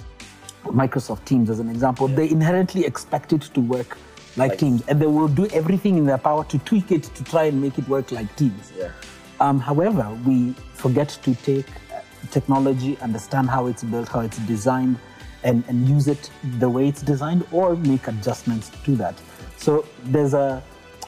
Microsoft 0.66 1.26
Teams 1.26 1.50
as 1.50 1.60
an 1.60 1.70
example, 1.70 2.08
they 2.08 2.30
inherently 2.30 2.86
expect 2.86 3.34
it 3.34 3.42
to 3.42 3.62
work 3.62 3.98
like, 4.38 4.52
like, 4.52 4.60
Teams, 4.60 4.84
and 4.88 5.02
they 5.02 5.08
will 5.08 5.28
do 5.28 5.48
everything 5.48 5.98
in 5.98 6.06
their 6.06 6.18
power 6.18 6.44
to 6.46 6.60
tweak 6.60 6.92
it 6.92 7.04
to 7.04 7.24
try 7.24 7.46
and 7.46 7.62
make 7.62 7.78
it 7.78 7.88
work 7.88 8.12
like 8.12 8.34
Teams. 8.36 8.72
Yeah. 8.78 8.92
Um, 9.40 9.60
however, 9.60 10.18
we 10.26 10.54
forget 10.74 11.10
to 11.24 11.34
take 11.36 11.68
uh, 11.68 12.02
technology, 12.30 12.98
understand 13.00 13.50
how 13.50 13.68
it's 13.68 13.84
built, 13.84 14.10
how 14.10 14.20
it's 14.20 14.38
designed, 14.40 14.98
and, 15.44 15.64
and 15.68 15.88
use 15.88 16.08
it 16.08 16.30
the 16.60 16.70
way 16.70 16.88
it's 16.88 17.02
designed, 17.02 17.46
or 17.52 17.76
make 17.76 18.08
adjustments 18.08 18.72
to 18.84 18.96
that. 18.98 19.16
So 19.58 19.86
there's 20.04 20.34
a 20.34 20.64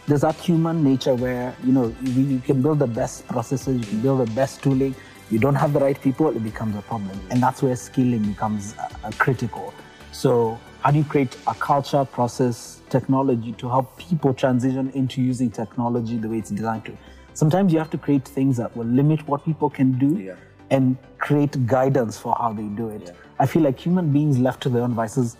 there's 0.07 0.21
that 0.21 0.35
human 0.35 0.83
nature 0.83 1.13
where 1.13 1.55
you 1.63 1.71
know 1.71 1.93
you, 2.01 2.23
you 2.23 2.39
can 2.39 2.61
build 2.61 2.79
the 2.79 2.87
best 2.87 3.27
processes, 3.27 3.79
you 3.79 3.85
can 3.85 4.01
build 4.01 4.27
the 4.27 4.31
best 4.33 4.63
tooling. 4.63 4.95
You 5.31 5.39
don't 5.39 5.55
have 5.55 5.71
the 5.71 5.79
right 5.79 5.99
people, 5.99 6.27
it 6.35 6.43
becomes 6.43 6.75
a 6.75 6.81
problem, 6.81 7.17
and 7.29 7.41
that's 7.41 7.63
where 7.63 7.75
skilling 7.77 8.21
becomes 8.23 8.75
uh, 8.77 9.11
critical. 9.17 9.73
So 10.11 10.59
how 10.81 10.91
do 10.91 10.97
you 10.97 11.05
create 11.05 11.37
a 11.47 11.53
culture, 11.53 12.03
process, 12.03 12.81
technology 12.89 13.53
to 13.53 13.69
help 13.69 13.97
people 13.97 14.33
transition 14.33 14.89
into 14.89 15.21
using 15.21 15.49
technology 15.49 16.17
the 16.17 16.27
way 16.27 16.39
it's 16.39 16.49
designed 16.49 16.83
to? 16.85 16.97
Sometimes 17.33 17.71
you 17.71 17.79
have 17.79 17.89
to 17.91 17.97
create 17.97 18.27
things 18.27 18.57
that 18.57 18.75
will 18.75 18.87
limit 18.87 19.25
what 19.25 19.45
people 19.45 19.69
can 19.69 19.97
do 19.97 20.19
yeah. 20.19 20.35
and 20.69 20.97
create 21.17 21.65
guidance 21.65 22.17
for 22.17 22.35
how 22.37 22.51
they 22.51 22.63
do 22.63 22.89
it. 22.89 23.03
Yeah. 23.05 23.11
I 23.39 23.45
feel 23.45 23.61
like 23.61 23.79
human 23.79 24.11
beings 24.11 24.37
left 24.37 24.61
to 24.63 24.69
their 24.69 24.81
own 24.81 24.89
devices. 24.89 25.37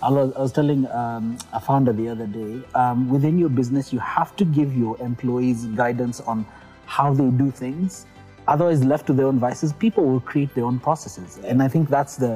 I 0.00 0.08
was, 0.08 0.32
I 0.34 0.40
was 0.40 0.52
telling 0.52 0.86
um, 0.92 1.36
a 1.52 1.60
founder 1.60 1.92
the 1.92 2.08
other 2.08 2.28
day 2.28 2.62
um, 2.76 3.08
within 3.08 3.38
your 3.38 3.48
business, 3.48 3.92
you 3.92 3.98
have 3.98 4.36
to 4.36 4.44
give 4.44 4.76
your 4.76 4.96
employees 5.00 5.64
guidance 5.66 6.20
on 6.20 6.46
how 6.86 7.12
they 7.12 7.28
do 7.30 7.50
things. 7.50 8.06
Otherwise, 8.54 8.84
left 8.84 9.06
to 9.06 9.14
their 9.14 9.28
own 9.30 9.38
vices, 9.38 9.72
people 9.72 10.04
will 10.04 10.20
create 10.20 10.54
their 10.54 10.66
own 10.70 10.78
processes. 10.78 11.38
And 11.42 11.62
I 11.62 11.68
think 11.68 11.88
that's 11.88 12.16
the, 12.16 12.32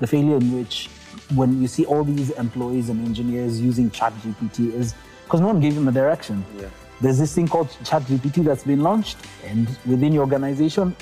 the 0.00 0.06
failure 0.14 0.36
in 0.36 0.48
which 0.58 0.88
when 1.36 1.62
you 1.62 1.68
see 1.68 1.84
all 1.84 2.02
these 2.02 2.30
employees 2.30 2.88
and 2.88 2.98
engineers 3.06 3.60
using 3.60 3.88
ChatGPT 3.88 4.74
is 4.74 4.94
because 5.24 5.40
no 5.40 5.46
one 5.46 5.60
gave 5.60 5.76
them 5.76 5.86
a 5.86 5.92
direction. 5.92 6.44
Yeah. 6.58 6.66
There's 7.00 7.18
this 7.18 7.32
thing 7.36 7.46
called 7.46 7.68
ChatGPT 7.84 8.44
that's 8.44 8.64
been 8.64 8.80
launched, 8.80 9.18
and 9.46 9.68
within 9.86 10.12
your 10.12 10.24
organization, 10.24 10.96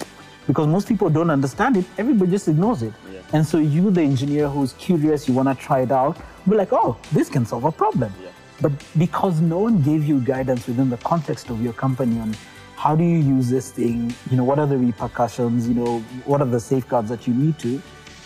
because 0.46 0.66
most 0.66 0.87
people 0.87 1.09
don't 1.09 1.31
understand 1.31 1.78
it, 1.78 1.87
everybody 1.96 2.31
just 2.31 2.46
ignores 2.46 2.83
it. 2.83 2.92
Yeah. 3.11 3.20
And 3.33 3.46
so 3.46 3.57
you, 3.57 3.90
the 3.90 4.02
engineer 4.02 4.50
who's 4.50 4.74
curious, 4.74 5.26
you 5.26 5.33
want 5.33 5.48
to 5.48 5.54
try 5.54 5.81
it 5.81 5.90
out, 5.90 6.18
be 6.46 6.57
like, 6.57 6.72
oh, 6.72 6.98
this 7.11 7.31
can 7.31 7.46
solve 7.46 7.64
a 7.64 7.72
problem. 7.72 8.12
Yeah. 8.22 8.28
But 8.61 8.72
because 8.98 9.40
no 9.40 9.61
one 9.61 9.81
gave 9.81 10.04
you 10.04 10.20
guidance 10.20 10.66
within 10.66 10.90
the 10.90 10.98
context 10.98 11.48
of 11.48 11.62
your 11.62 11.72
company 11.72 12.20
on 12.20 12.35
how 12.78 12.94
do 12.94 13.02
you 13.02 13.18
use 13.18 13.50
this 13.50 13.72
thing, 13.72 14.14
you 14.30 14.36
know, 14.36 14.44
what 14.44 14.60
are 14.60 14.66
the 14.66 14.78
repercussions, 14.78 15.66
you 15.66 15.74
know, 15.74 15.98
what 16.26 16.40
are 16.40 16.46
the 16.46 16.60
safeguards 16.60 17.08
that 17.08 17.26
you 17.26 17.34
need 17.34 17.58
to, 17.58 17.82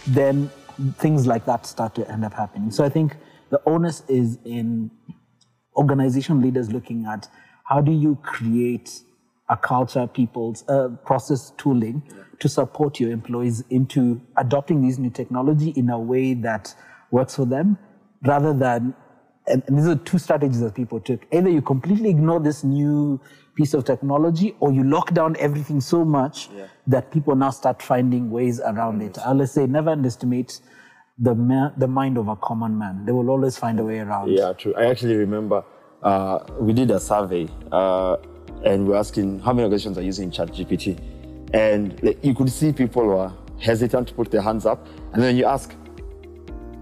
then 0.06 0.50
things 0.98 1.26
like 1.26 1.46
that 1.46 1.64
start 1.64 1.94
to 1.94 2.06
end 2.10 2.22
up 2.22 2.34
happening. 2.34 2.70
So 2.70 2.84
I 2.84 2.90
think 2.90 3.16
the 3.48 3.62
onus 3.64 4.02
is 4.08 4.38
in 4.44 4.90
organization 5.74 6.42
leaders 6.42 6.70
looking 6.70 7.06
at 7.06 7.30
how 7.64 7.80
do 7.80 7.92
you 7.92 8.18
create 8.22 9.00
a 9.48 9.56
culture, 9.56 10.06
people's 10.06 10.68
uh, 10.68 10.88
process 11.02 11.52
tooling 11.56 12.02
to 12.38 12.46
support 12.46 13.00
your 13.00 13.10
employees 13.10 13.64
into 13.70 14.20
adopting 14.36 14.82
these 14.82 14.98
new 14.98 15.10
technology 15.10 15.70
in 15.70 15.88
a 15.88 15.98
way 15.98 16.34
that 16.34 16.74
works 17.10 17.36
for 17.36 17.46
them 17.46 17.78
rather 18.22 18.52
than 18.52 18.94
and, 19.46 19.62
and 19.66 19.76
these 19.76 19.86
are 19.86 19.96
two 19.96 20.18
strategies 20.18 20.60
that 20.60 20.74
people 20.74 21.00
took. 21.00 21.26
Either 21.32 21.50
you 21.50 21.62
completely 21.62 22.10
ignore 22.10 22.38
this 22.38 22.62
new 22.62 23.20
piece 23.54 23.74
of 23.74 23.84
technology 23.84 24.56
or 24.60 24.72
you 24.72 24.82
lock 24.84 25.12
down 25.12 25.36
everything 25.38 25.80
so 25.80 26.04
much 26.04 26.48
yeah. 26.56 26.66
that 26.86 27.10
people 27.10 27.34
now 27.36 27.50
start 27.50 27.82
finding 27.82 28.30
ways 28.30 28.60
around 28.60 29.00
mm-hmm. 29.00 29.08
it. 29.08 29.18
I 29.18 29.32
will 29.32 29.46
say 29.46 29.66
never 29.66 29.90
underestimate 29.90 30.60
the 31.18 31.34
ma- 31.34 31.72
the 31.76 31.86
mind 31.86 32.16
of 32.16 32.28
a 32.28 32.36
common 32.36 32.78
man. 32.78 33.04
They 33.04 33.12
will 33.12 33.30
always 33.30 33.58
find 33.58 33.78
a 33.78 33.84
way 33.84 33.98
around. 33.98 34.30
Yeah, 34.30 34.52
true. 34.54 34.74
I 34.74 34.86
actually 34.86 35.16
remember 35.16 35.64
uh, 36.02 36.40
we 36.58 36.72
did 36.72 36.90
a 36.90 36.98
survey 36.98 37.48
uh, 37.70 38.16
and 38.64 38.86
we 38.88 38.94
are 38.94 38.98
asking 38.98 39.40
how 39.40 39.52
many 39.52 39.64
organizations 39.64 39.98
are 39.98 40.02
using 40.02 40.30
ChatGPT, 40.30 40.98
and 41.52 42.02
like, 42.02 42.24
you 42.24 42.34
could 42.34 42.50
see 42.50 42.72
people 42.72 43.04
were 43.06 43.32
hesitant 43.60 44.08
to 44.08 44.14
put 44.14 44.30
their 44.30 44.42
hands 44.42 44.66
up, 44.66 44.86
and 45.12 45.22
then 45.22 45.36
you 45.36 45.44
ask, 45.44 45.74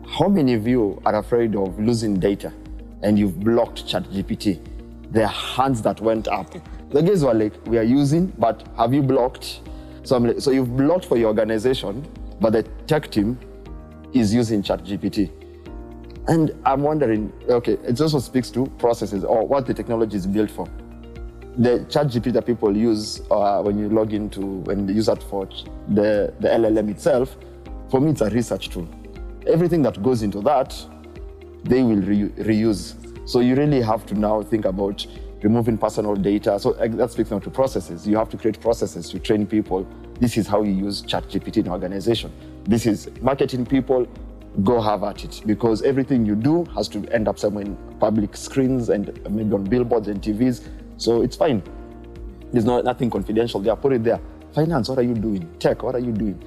how 0.06 0.28
many 0.28 0.54
of 0.54 0.66
you 0.66 1.00
are 1.04 1.16
afraid 1.16 1.56
of 1.56 1.78
losing 1.78 2.20
data, 2.20 2.52
and 3.02 3.18
you've 3.18 3.40
blocked 3.40 3.86
ChatGPT? 3.86 4.60
Are 5.14 5.26
hands 5.26 5.82
that 5.82 6.00
went 6.00 6.28
up. 6.28 6.52
The 6.90 7.02
guys 7.02 7.24
were 7.24 7.34
like, 7.34 7.54
we 7.66 7.78
are 7.78 7.82
using, 7.82 8.26
but 8.38 8.66
have 8.76 8.94
you 8.94 9.02
blocked? 9.02 9.60
So 10.02 10.16
I'm 10.16 10.24
like, 10.24 10.40
so 10.40 10.50
you've 10.50 10.76
blocked 10.76 11.04
for 11.04 11.16
your 11.16 11.28
organization, 11.28 12.06
but 12.40 12.52
the 12.52 12.62
tech 12.86 13.10
team 13.10 13.38
is 14.12 14.32
using 14.34 14.62
ChatGPT. 14.62 15.30
And 16.28 16.52
I'm 16.64 16.82
wondering, 16.82 17.32
okay, 17.48 17.72
it 17.84 18.00
also 18.00 18.18
speaks 18.18 18.50
to 18.50 18.66
processes 18.78 19.24
or 19.24 19.46
what 19.46 19.66
the 19.66 19.74
technology 19.74 20.16
is 20.16 20.26
built 20.26 20.50
for. 20.50 20.66
The 21.58 21.80
ChatGPT 21.88 22.32
that 22.34 22.46
people 22.46 22.76
use 22.76 23.20
uh, 23.30 23.62
when 23.62 23.78
you 23.78 23.88
log 23.88 24.12
into, 24.12 24.40
when 24.40 24.88
you 24.88 24.94
use 24.94 25.06
that 25.06 25.22
for 25.24 25.46
the, 25.88 26.32
the 26.40 26.48
LLM 26.48 26.90
itself, 26.90 27.36
for 27.90 28.00
me, 28.00 28.12
it's 28.12 28.20
a 28.20 28.30
research 28.30 28.68
tool. 28.68 28.88
everything 29.46 29.82
that 29.82 30.02
goes 30.02 30.22
into 30.22 30.40
that, 30.42 30.74
they 31.64 31.82
will 31.82 32.00
re- 32.02 32.30
reuse. 32.38 32.94
So 33.30 33.38
you 33.38 33.54
really 33.54 33.80
have 33.80 34.04
to 34.06 34.14
now 34.18 34.42
think 34.42 34.64
about 34.64 35.06
removing 35.42 35.78
personal 35.78 36.16
data. 36.16 36.58
So 36.58 36.72
that 36.72 37.12
speaks 37.12 37.30
now 37.30 37.38
to 37.38 37.48
processes. 37.48 38.04
You 38.04 38.16
have 38.16 38.28
to 38.30 38.36
create 38.36 38.60
processes 38.60 39.08
to 39.10 39.20
train 39.20 39.46
people. 39.46 39.86
This 40.18 40.36
is 40.36 40.48
how 40.48 40.64
you 40.64 40.72
use 40.72 41.02
ChatGPT 41.02 41.58
in 41.58 41.68
organization. 41.68 42.32
This 42.64 42.86
is 42.86 43.08
marketing 43.22 43.66
people. 43.66 44.08
Go 44.64 44.80
have 44.80 45.04
at 45.04 45.22
it 45.22 45.42
because 45.46 45.82
everything 45.82 46.26
you 46.26 46.34
do 46.34 46.64
has 46.74 46.88
to 46.88 47.06
end 47.12 47.28
up 47.28 47.38
somewhere 47.38 47.64
in 47.64 47.76
public 48.00 48.36
screens 48.36 48.88
and 48.88 49.06
maybe 49.30 49.54
on 49.54 49.62
billboards 49.62 50.08
and 50.08 50.20
TVs. 50.20 50.66
So 50.96 51.22
it's 51.22 51.36
fine. 51.36 51.62
There's 52.50 52.64
no, 52.64 52.80
nothing 52.80 53.10
confidential 53.10 53.60
there. 53.60 53.76
Put 53.76 53.92
it 53.92 54.02
there. 54.02 54.20
Finance, 54.56 54.88
what 54.88 54.98
are 54.98 55.04
you 55.04 55.14
doing? 55.14 55.48
Tech, 55.60 55.84
what 55.84 55.94
are 55.94 56.00
you 56.00 56.10
doing? 56.10 56.42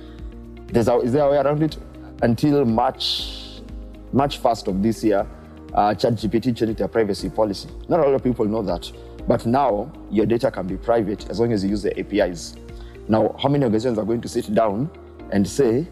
There's 0.67 0.89
a, 0.89 0.97
is 0.97 1.13
there 1.13 1.23
a 1.23 1.31
way 1.31 1.37
around 1.37 1.63
it? 1.63 1.77
Until 2.21 2.65
March, 2.65 3.61
March 4.11 4.43
1st 4.43 4.67
of 4.67 4.83
this 4.83 5.01
year, 5.01 5.25
uh, 5.73 5.93
ChatGPT 5.93 6.55
changed 6.55 6.77
their 6.77 6.87
privacy 6.87 7.29
policy. 7.29 7.69
Not 7.89 7.99
a 7.99 8.03
lot 8.03 8.13
of 8.13 8.23
people 8.23 8.45
know 8.45 8.61
that. 8.63 8.91
But 9.27 9.45
now 9.45 9.91
your 10.11 10.25
data 10.25 10.51
can 10.51 10.67
be 10.67 10.77
private 10.77 11.29
as 11.29 11.39
long 11.39 11.53
as 11.53 11.63
you 11.63 11.69
use 11.69 11.81
the 11.81 11.97
APIs. 11.99 12.55
Now, 13.07 13.35
how 13.41 13.49
many 13.49 13.63
organizations 13.63 13.97
are 13.97 14.05
going 14.05 14.21
to 14.21 14.29
sit 14.29 14.53
down 14.53 14.89
and 15.31 15.47
say, 15.47 15.87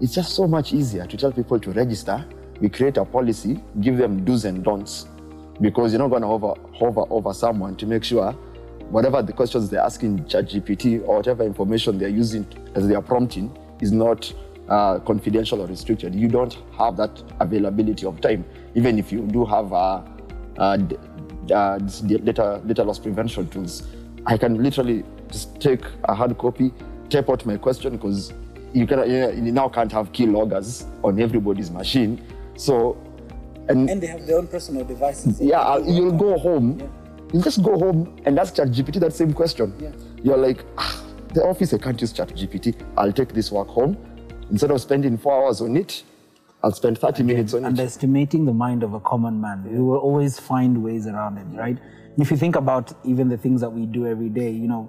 it's 0.00 0.14
just 0.14 0.34
so 0.34 0.46
much 0.46 0.72
easier 0.72 1.06
to 1.06 1.16
tell 1.16 1.32
people 1.32 1.58
to 1.60 1.70
register. 1.72 2.24
We 2.60 2.68
create 2.68 2.96
a 2.96 3.04
policy, 3.04 3.60
give 3.80 3.96
them 3.96 4.24
do's 4.24 4.44
and 4.44 4.62
don'ts, 4.62 5.06
because 5.60 5.92
you're 5.92 6.00
not 6.00 6.08
going 6.08 6.22
to 6.22 6.28
hover, 6.28 6.54
hover 6.74 7.04
over 7.10 7.32
someone 7.32 7.76
to 7.76 7.86
make 7.86 8.04
sure 8.04 8.32
whatever 8.90 9.22
the 9.22 9.32
questions 9.32 9.70
they're 9.70 9.80
asking 9.80 10.24
ChatGPT 10.24 11.06
or 11.06 11.16
whatever 11.16 11.42
information 11.44 11.98
they're 11.98 12.08
using 12.08 12.46
as 12.74 12.86
they 12.86 12.94
are 12.94 13.02
prompting 13.02 13.56
is 13.80 13.92
not 13.92 14.32
uh, 14.68 14.98
confidential 15.00 15.60
or 15.60 15.66
restricted. 15.66 16.14
You 16.14 16.28
don't 16.28 16.56
have 16.78 16.96
that 16.96 17.22
availability 17.40 18.06
of 18.06 18.20
time, 18.20 18.44
even 18.74 18.98
if 18.98 19.12
you 19.12 19.22
do 19.22 19.44
have 19.44 19.72
uh, 19.72 20.02
uh, 20.58 20.78
uh, 21.52 21.78
data, 21.78 22.62
data 22.66 22.84
loss 22.84 22.98
prevention 22.98 23.48
tools. 23.48 23.86
I 24.26 24.38
can 24.38 24.62
literally 24.62 25.04
just 25.30 25.60
take 25.60 25.82
a 26.04 26.14
hard 26.14 26.38
copy, 26.38 26.72
type 27.10 27.28
out 27.28 27.44
my 27.44 27.56
question 27.56 27.96
because 27.96 28.32
you, 28.72 28.86
you 28.86 29.52
now 29.52 29.68
can't 29.68 29.92
have 29.92 30.12
key 30.12 30.26
loggers 30.26 30.86
on 31.02 31.20
everybody's 31.20 31.70
machine. 31.70 32.22
So, 32.56 32.96
and, 33.68 33.88
and 33.88 34.02
they 34.02 34.06
have 34.06 34.26
their 34.26 34.38
own 34.38 34.46
personal 34.46 34.84
devices. 34.84 35.40
Yeah, 35.40 35.78
you'll 35.78 36.12
go 36.12 36.38
home. 36.38 36.80
Yeah. 36.80 36.86
You 37.32 37.42
just 37.42 37.62
go 37.62 37.76
home 37.78 38.16
and 38.24 38.38
ask 38.38 38.54
ChatGPT 38.54 39.00
that 39.00 39.12
same 39.12 39.32
question. 39.32 39.74
Yeah. 39.80 39.90
You're 40.22 40.36
like, 40.36 40.64
ah, 40.78 41.02
the 41.32 41.42
office, 41.42 41.74
I 41.74 41.78
can't 41.78 42.00
use 42.00 42.12
ChatGPT. 42.12 42.80
I'll 42.96 43.12
take 43.12 43.34
this 43.34 43.50
work 43.50 43.68
home. 43.68 43.96
Instead 44.50 44.70
of 44.70 44.80
spending 44.80 45.16
four 45.16 45.44
hours 45.44 45.60
on 45.60 45.76
it, 45.76 46.02
I'll 46.62 46.72
spend 46.72 46.98
30 46.98 47.14
Again, 47.14 47.26
minutes 47.26 47.54
on 47.54 47.64
it. 47.64 47.66
underestimating 47.66 48.42
it. 48.42 48.46
the 48.46 48.52
mind 48.54 48.82
of 48.82 48.94
a 48.94 49.00
common 49.00 49.40
man. 49.40 49.64
We 49.70 49.78
will 49.80 49.98
always 49.98 50.38
find 50.38 50.82
ways 50.82 51.06
around 51.06 51.38
it, 51.38 51.46
right? 51.58 51.78
If 52.18 52.30
you 52.30 52.36
think 52.36 52.56
about 52.56 52.92
even 53.04 53.28
the 53.28 53.36
things 53.36 53.60
that 53.60 53.70
we 53.70 53.86
do 53.86 54.06
every 54.06 54.28
day, 54.28 54.50
you 54.50 54.68
know, 54.68 54.88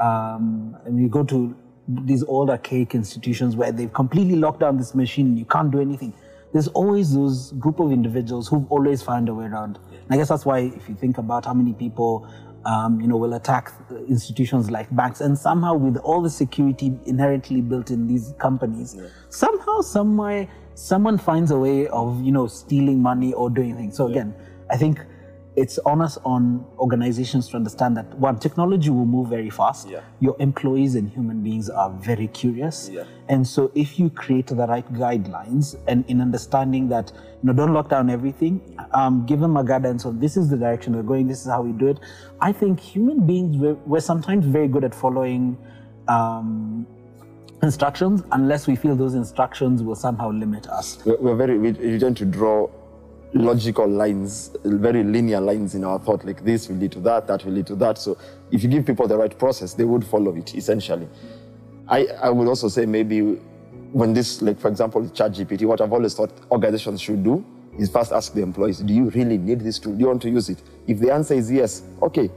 um, 0.00 0.76
and 0.84 1.00
you 1.00 1.08
go 1.08 1.24
to 1.24 1.56
these 1.88 2.22
old 2.24 2.50
archaic 2.50 2.94
institutions 2.94 3.56
where 3.56 3.72
they've 3.72 3.92
completely 3.92 4.36
locked 4.36 4.60
down 4.60 4.76
this 4.76 4.94
machine, 4.94 5.36
you 5.36 5.44
can't 5.46 5.70
do 5.70 5.80
anything. 5.80 6.12
There's 6.52 6.68
always 6.68 7.14
those 7.14 7.52
group 7.52 7.80
of 7.80 7.92
individuals 7.92 8.48
who've 8.48 8.70
always 8.70 9.02
found 9.02 9.28
a 9.28 9.34
way 9.34 9.46
around. 9.46 9.78
And 9.90 10.10
I 10.10 10.16
guess 10.16 10.28
that's 10.28 10.44
why 10.44 10.58
if 10.60 10.88
you 10.88 10.94
think 10.94 11.18
about 11.18 11.44
how 11.44 11.54
many 11.54 11.72
people 11.72 12.28
um, 12.66 13.00
you 13.00 13.06
know, 13.06 13.16
will 13.16 13.34
attack 13.34 13.72
institutions 14.08 14.70
like 14.70 14.94
banks. 14.94 15.20
And 15.20 15.38
somehow, 15.38 15.74
with 15.74 15.96
all 15.98 16.20
the 16.20 16.30
security 16.30 16.92
inherently 17.06 17.60
built 17.60 17.90
in 17.90 18.08
these 18.08 18.34
companies, 18.38 18.94
yeah. 18.98 19.06
somehow, 19.28 19.80
somewhere, 19.80 20.48
someone 20.74 21.16
finds 21.16 21.52
a 21.52 21.58
way 21.58 21.86
of, 21.88 22.20
you 22.22 22.32
know, 22.32 22.48
stealing 22.48 23.00
money 23.00 23.32
or 23.32 23.50
doing 23.50 23.76
things. 23.76 23.96
So 23.96 24.08
again, 24.08 24.34
I 24.68 24.76
think 24.76 24.98
it's 25.56 25.78
on 25.80 26.02
us 26.02 26.18
on 26.24 26.64
organizations 26.78 27.48
to 27.48 27.56
understand 27.56 27.96
that 27.96 28.06
one 28.18 28.38
technology 28.38 28.90
will 28.90 29.06
move 29.06 29.28
very 29.28 29.48
fast 29.48 29.88
yeah. 29.88 30.00
your 30.20 30.36
employees 30.38 30.94
and 30.94 31.10
human 31.10 31.42
beings 31.42 31.70
are 31.70 31.90
very 31.90 32.28
curious 32.28 32.90
yeah. 32.92 33.04
and 33.28 33.46
so 33.46 33.72
if 33.74 33.98
you 33.98 34.10
create 34.10 34.46
the 34.48 34.54
right 34.54 34.90
guidelines 34.92 35.76
and 35.88 36.04
in 36.08 36.20
understanding 36.20 36.88
that 36.88 37.10
you 37.14 37.46
know 37.46 37.52
don't 37.52 37.72
lock 37.72 37.88
down 37.88 38.10
everything 38.10 38.60
um, 38.92 39.24
give 39.24 39.40
them 39.40 39.56
a 39.56 39.64
guidance 39.64 40.04
on 40.04 40.20
this 40.20 40.36
is 40.36 40.50
the 40.50 40.56
direction 40.56 40.94
we're 40.94 41.02
going 41.02 41.26
this 41.26 41.40
is 41.40 41.46
how 41.46 41.62
we 41.62 41.72
do 41.72 41.88
it 41.88 41.98
i 42.40 42.52
think 42.52 42.78
human 42.78 43.26
beings 43.26 43.56
we're, 43.56 43.74
we're 43.86 44.00
sometimes 44.00 44.44
very 44.44 44.68
good 44.68 44.84
at 44.84 44.94
following 44.94 45.56
um, 46.08 46.86
instructions 47.62 48.22
unless 48.32 48.66
we 48.66 48.76
feel 48.76 48.94
those 48.94 49.14
instructions 49.14 49.82
will 49.82 49.94
somehow 49.94 50.30
limit 50.30 50.66
us 50.68 50.98
we're, 51.06 51.16
we're 51.16 51.34
very 51.34 51.58
we, 51.58 51.72
we 51.72 51.98
tend 51.98 52.16
to 52.16 52.26
draw 52.26 52.68
logical 53.34 53.86
lines, 53.86 54.56
very 54.64 55.02
linear 55.02 55.40
lines 55.40 55.74
in 55.74 55.84
our 55.84 55.98
thought, 55.98 56.24
like 56.24 56.44
this 56.44 56.68
will 56.68 56.76
lead 56.76 56.92
to 56.92 57.00
that, 57.00 57.26
that 57.26 57.44
will 57.44 57.52
lead 57.52 57.66
to 57.66 57.74
that. 57.76 57.98
So 57.98 58.16
if 58.50 58.62
you 58.62 58.68
give 58.68 58.86
people 58.86 59.06
the 59.06 59.16
right 59.16 59.36
process, 59.38 59.74
they 59.74 59.84
would 59.84 60.04
follow 60.04 60.34
it 60.36 60.54
essentially. 60.54 61.08
I, 61.88 62.06
I 62.22 62.30
would 62.30 62.48
also 62.48 62.68
say 62.68 62.86
maybe 62.86 63.20
when 63.92 64.12
this, 64.12 64.42
like 64.42 64.58
for 64.58 64.68
example, 64.68 65.02
ChatGPT, 65.02 65.64
what 65.66 65.80
I've 65.80 65.92
always 65.92 66.14
thought 66.14 66.30
organizations 66.50 67.00
should 67.00 67.22
do 67.22 67.44
is 67.78 67.90
first 67.90 68.12
ask 68.12 68.32
the 68.32 68.42
employees, 68.42 68.78
do 68.78 68.92
you 68.92 69.10
really 69.10 69.38
need 69.38 69.60
this 69.60 69.78
tool? 69.78 69.92
Do 69.92 70.00
you 70.00 70.06
want 70.06 70.22
to 70.22 70.30
use 70.30 70.48
it? 70.48 70.62
If 70.86 70.98
the 70.98 71.12
answer 71.12 71.34
is 71.34 71.50
yes, 71.50 71.82
okay. 72.02 72.30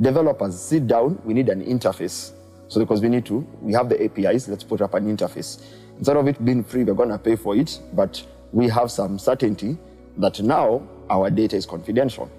Developers, 0.00 0.60
sit 0.60 0.86
down, 0.86 1.20
we 1.24 1.32
need 1.32 1.48
an 1.48 1.64
interface. 1.64 2.32
So 2.68 2.80
because 2.80 3.00
we 3.00 3.08
need 3.08 3.24
to, 3.26 3.46
we 3.60 3.72
have 3.72 3.88
the 3.88 4.02
APIs, 4.02 4.48
let's 4.48 4.64
put 4.64 4.82
up 4.82 4.94
an 4.94 5.04
interface. 5.16 5.64
Instead 5.96 6.16
of 6.16 6.28
it 6.28 6.44
being 6.44 6.62
free, 6.62 6.84
we're 6.84 6.94
gonna 6.94 7.18
pay 7.18 7.36
for 7.36 7.56
it, 7.56 7.80
but 7.94 8.22
we 8.52 8.68
have 8.68 8.90
some 8.90 9.18
certainty 9.18 9.78
that 10.18 10.40
now 10.40 10.86
our 11.10 11.30
data 11.30 11.56
is 11.56 11.66
confidential. 11.66 12.30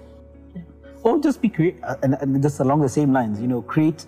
Or 1.02 1.20
just 1.20 1.40
be 1.40 1.48
create, 1.48 1.76
uh, 1.84 1.96
and, 2.02 2.14
and 2.20 2.42
just 2.42 2.60
along 2.60 2.80
the 2.80 2.88
same 2.88 3.12
lines, 3.12 3.40
you 3.40 3.46
know, 3.46 3.62
create 3.62 4.04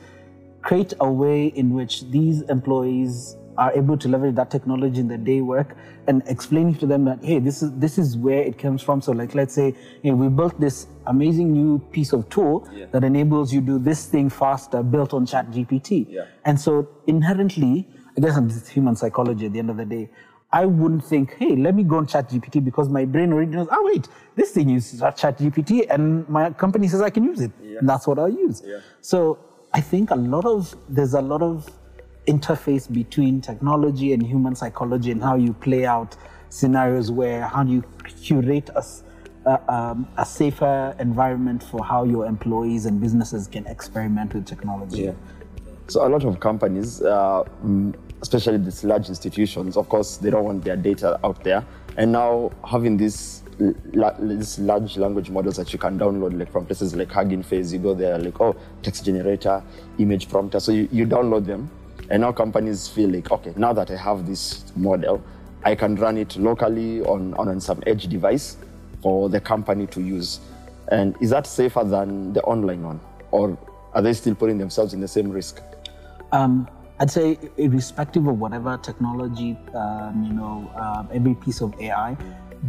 create 0.63 0.93
a 1.01 1.11
way 1.11 1.47
in 1.47 1.73
which 1.73 2.03
these 2.11 2.43
employees 2.43 3.37
are 3.57 3.73
able 3.73 3.97
to 3.97 4.09
leverage 4.09 4.35
that 4.35 4.51
technology 4.51 5.01
in 5.01 5.09
their 5.09 5.19
day 5.19 5.41
work 5.41 5.77
and 6.07 6.23
explaining 6.27 6.75
to 6.75 6.87
them 6.87 7.05
that 7.05 7.23
hey 7.23 7.39
this 7.39 7.63
is 7.63 7.73
this 7.79 7.99
is 7.99 8.17
where 8.17 8.43
it 8.43 8.59
comes 8.59 8.83
from 8.83 9.03
so 9.03 9.13
like 9.13 9.35
let's 9.35 9.55
say 9.55 9.75
hey, 10.03 10.13
we 10.13 10.29
built 10.29 10.59
this 10.61 10.87
amazing 11.07 11.53
new 11.53 11.79
piece 11.93 12.13
of 12.13 12.29
tool 12.31 12.67
yeah. 12.73 12.87
that 12.93 13.05
enables 13.05 13.53
you 13.53 13.61
to 13.61 13.67
do 13.67 13.79
this 13.79 14.07
thing 14.07 14.31
faster 14.31 14.83
built 14.83 15.13
on 15.13 15.27
ChatGPT 15.27 16.07
yeah. 16.09 16.25
and 16.45 16.59
so 16.61 16.89
inherently 17.07 17.89
i 18.17 18.21
guess 18.21 18.39
it's 18.39 18.69
human 18.69 18.97
psychology 18.97 19.47
at 19.47 19.53
the 19.53 19.59
end 19.59 19.71
of 19.71 19.77
the 19.77 19.85
day 19.85 20.09
I 20.53 20.67
wouldn't 20.67 21.05
think, 21.05 21.35
hey, 21.35 21.55
let 21.55 21.75
me 21.77 21.85
go 21.85 21.97
on 21.97 22.07
ChatGPT 22.07 22.65
because 22.65 22.89
my 22.89 23.05
brain 23.05 23.33
already 23.33 23.53
knows, 23.53 23.69
oh, 23.71 23.85
wait, 23.85 24.09
this 24.35 24.51
thing 24.51 24.69
uses 24.69 25.01
ChatGPT 25.01 25.87
and 25.89 26.29
my 26.29 26.51
company 26.51 26.89
says 26.89 27.01
I 27.03 27.11
can 27.11 27.23
use 27.23 27.41
it. 27.41 27.53
Yeah. 27.63 27.79
And 27.79 27.89
that's 27.89 28.07
what 28.07 28.19
I'll 28.19 28.29
use. 28.29 28.63
Yeah. 28.65 28.81
So 29.01 29.39
I 29.73 29.81
think 29.81 30.11
a 30.11 30.17
lot 30.17 30.45
of, 30.45 30.75
there's 30.89 31.15
a 31.15 31.21
lot 31.21 31.43
of 31.43 31.71
interface 32.27 32.93
between 32.93 33.41
technology 33.41 34.13
and 34.13 34.27
human 34.27 34.57
psychology 34.57 35.13
and 35.13 35.23
how 35.23 35.37
you 35.37 35.53
play 35.53 35.87
out 35.87 36.17
scenarios 36.49 37.11
where 37.13 37.47
how 37.47 37.63
do 37.63 37.73
you 37.73 37.85
curate 38.05 38.71
a, 38.75 38.85
a, 39.47 39.73
um, 39.73 40.09
a 40.17 40.27
safer 40.27 40.97
environment 40.99 41.63
for 41.63 41.85
how 41.85 42.03
your 42.03 42.27
employees 42.27 42.87
and 42.87 43.01
businesses 43.01 43.47
can 43.47 43.67
experiment 43.69 44.35
with 44.35 44.47
technology. 44.47 45.03
Yeah. 45.03 45.13
So 45.87 46.05
a 46.07 46.09
lot 46.09 46.25
of 46.25 46.41
companies, 46.41 47.03
uh, 47.03 47.45
especially 48.23 48.59
these 48.59 48.85
large 48.85 49.09
institutions, 49.09 49.77
of 49.77 49.89
course, 49.89 50.17
they 50.19 50.31
don't 50.31 50.45
want 50.45 50.65
their 50.65 50.77
data 50.77 51.19
out 51.25 51.43
there. 51.43 51.65
And 51.97 52.13
now 52.13 52.51
having 52.69 52.97
these, 52.97 53.43
la- 53.93 54.17
these 54.19 54.59
large 54.59 54.97
language 54.97 55.31
models 55.31 55.57
that 55.57 55.73
you 55.73 55.79
can 55.79 55.99
download 55.99 56.39
like 56.39 56.53
from 56.53 56.67
places 56.67 56.95
like 56.95 57.11
Hugging 57.11 57.43
Face, 57.43 57.73
you 57.73 57.79
go 57.79 57.95
there 57.95 58.19
like, 58.19 58.41
oh, 58.41 58.55
text 58.83 59.05
generator, 59.05 59.63
image 59.99 60.29
prompter. 60.29 60.61
So 60.61 60.73
you, 60.73 60.89
you 60.93 61.07
download 61.07 61.47
them. 61.47 61.71
And 62.11 62.23
now 62.23 62.33
companies 62.33 62.89
feel 62.89 63.11
like, 63.11 63.31
okay, 63.31 63.53
now 63.57 63.73
that 63.73 63.91
I 63.91 63.97
have 63.97 64.27
this 64.27 64.65
model, 64.77 65.23
I 65.65 65.75
can 65.75 65.97
run 65.97 66.17
it 66.17 66.37
locally 66.37 67.03
on, 67.03 67.35
on 67.35 67.61
some 67.61 67.83
edge 67.87 68.09
device 68.09 68.57
for 69.03 69.29
the 69.29 69.41
company 69.41 69.87
to 69.89 70.01
use. 70.01 70.41
And 70.89 71.15
is 71.21 71.31
that 71.31 71.47
safer 71.47 71.85
than 71.85 72.33
the 72.33 72.43
online 72.43 72.83
one? 72.83 73.01
Or 73.31 73.57
are 73.93 74.03
they 74.03 74.13
still 74.13 74.35
putting 74.35 74.59
themselves 74.59 74.93
in 74.95 75.01
the 75.01 75.09
same 75.09 75.31
risk? 75.31 75.61
Um, 76.33 76.69
I'd 77.01 77.11
say, 77.11 77.39
irrespective 77.57 78.27
of 78.27 78.39
whatever 78.39 78.77
technology, 78.77 79.57
um, 79.75 80.23
you 80.23 80.35
know, 80.35 80.71
um, 80.79 81.09
every 81.11 81.35
piece 81.35 81.63
of 81.63 81.73
AI, 81.81 82.15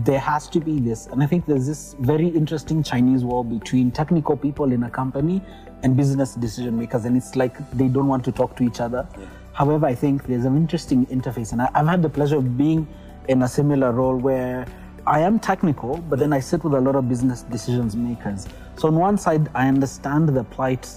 there 0.06 0.20
has 0.20 0.48
to 0.50 0.62
be 0.62 0.80
this. 0.80 1.08
And 1.08 1.22
I 1.22 1.26
think 1.26 1.46
there's 1.46 1.68
this 1.68 1.98
very 2.00 2.30
interesting 2.30 2.82
Chinese 2.82 3.26
wall 3.26 3.44
between 3.44 3.92
technical 3.92 4.38
people 4.38 4.72
in 4.72 4.84
a 4.84 4.90
company 4.90 5.42
and 5.84 5.98
business 5.98 6.36
decision 6.36 6.80
makers. 6.80 7.04
And 7.04 7.18
it's 7.18 7.36
like 7.36 7.58
they 7.72 7.90
don't 7.90 8.08
want 8.08 8.24
to 8.24 8.32
talk 8.32 8.56
to 8.56 8.64
each 8.64 8.80
other. 8.80 9.06
Yeah. 9.20 9.26
However, 9.52 9.86
I 9.86 9.96
think 9.96 10.26
there's 10.26 10.46
an 10.46 10.56
interesting 10.56 11.06
interface. 11.08 11.52
And 11.52 11.62
I, 11.62 11.70
I've 11.74 11.88
had 11.88 12.02
the 12.02 12.10
pleasure 12.10 12.38
of 12.38 12.58
being 12.58 12.88
in 13.28 13.42
a 13.42 13.50
similar 13.50 13.92
role 13.92 14.16
where 14.16 14.66
I 15.06 15.20
am 15.20 15.40
technical, 15.40 15.98
but 15.98 16.20
then 16.20 16.32
I 16.32 16.40
sit 16.40 16.64
with 16.64 16.74
a 16.74 16.80
lot 16.80 16.96
of 16.96 17.10
business 17.10 17.42
decisions 17.42 17.98
makers. 17.98 18.48
So 18.78 18.88
on 18.88 18.96
one 18.96 19.18
side, 19.18 19.50
I 19.54 19.68
understand 19.68 20.30
the 20.30 20.46
plight 20.46 20.90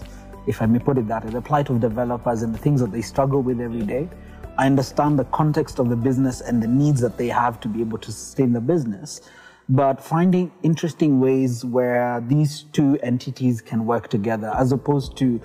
if 0.47 0.61
I 0.61 0.67
may 0.67 0.79
put 0.79 0.99
it 0.99 1.09
that 1.09 1.25
way, 1.25 1.31
the 1.31 1.41
plight 1.41 1.71
of 1.71 1.81
developers 1.81 2.43
and 2.43 2.55
the 2.55 2.59
things 2.59 2.81
that 2.81 2.93
they 2.93 3.03
struggle 3.03 3.43
with 3.43 3.61
every 3.61 3.83
day. 3.83 4.09
I 4.57 4.67
understand 4.67 5.19
the 5.19 5.25
context 5.27 5.79
of 5.79 5.89
the 5.89 5.97
business 5.97 6.41
and 6.41 6.63
the 6.63 6.69
needs 6.69 7.01
that 7.01 7.19
they 7.19 7.29
have 7.29 7.59
to 7.61 7.69
be 7.69 7.81
able 7.81 7.99
to 7.99 8.13
sustain 8.13 8.53
the 8.53 8.61
business. 8.61 9.21
But 9.69 10.03
finding 10.03 10.53
interesting 10.63 11.21
ways 11.21 11.65
where 11.65 12.23
these 12.29 12.65
two 12.73 12.99
entities 13.03 13.61
can 13.63 13.87
work 13.87 14.09
together, 14.09 14.53
as 14.57 14.73
opposed 14.73 15.17
to 15.19 15.41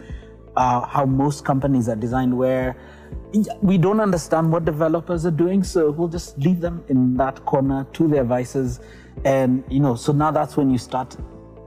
uh, 0.57 0.85
how 0.85 1.05
most 1.05 1.45
companies 1.45 1.87
are 1.87 1.95
designed, 1.95 2.37
where 2.37 2.75
we 3.61 3.77
don't 3.77 4.01
understand 4.01 4.51
what 4.51 4.65
developers 4.65 5.25
are 5.25 5.31
doing, 5.31 5.63
so 5.63 5.89
we'll 5.91 6.09
just 6.09 6.37
leave 6.37 6.59
them 6.59 6.83
in 6.89 7.15
that 7.17 7.45
corner 7.45 7.87
to 7.93 8.07
their 8.07 8.25
vices. 8.25 8.81
And 9.23 9.63
you 9.69 9.79
know, 9.79 9.95
so 9.95 10.11
now 10.11 10.31
that's 10.31 10.57
when 10.57 10.69
you 10.69 10.77
start 10.77 11.15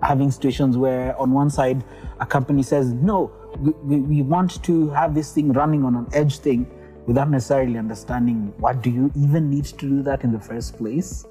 having 0.02 0.30
situations 0.30 0.76
where 0.76 1.18
on 1.20 1.30
one 1.32 1.50
side 1.50 1.84
a 2.20 2.26
company 2.26 2.62
says, 2.62 2.92
no, 2.92 3.32
we, 3.58 3.98
we 3.98 4.22
want 4.22 4.62
to 4.64 4.90
have 4.90 5.14
this 5.14 5.32
thing 5.32 5.52
running 5.52 5.84
on 5.84 5.94
an 5.94 6.06
edge 6.12 6.38
thing 6.38 6.66
without 7.06 7.30
necessarily 7.30 7.78
understanding 7.78 8.52
what 8.58 8.82
do 8.82 8.90
you 8.90 9.10
even 9.16 9.50
need 9.50 9.64
to 9.64 9.76
do 9.76 10.02
that 10.02 10.24
in 10.24 10.32
the 10.32 10.40
first 10.40 10.76
place. 10.76 11.24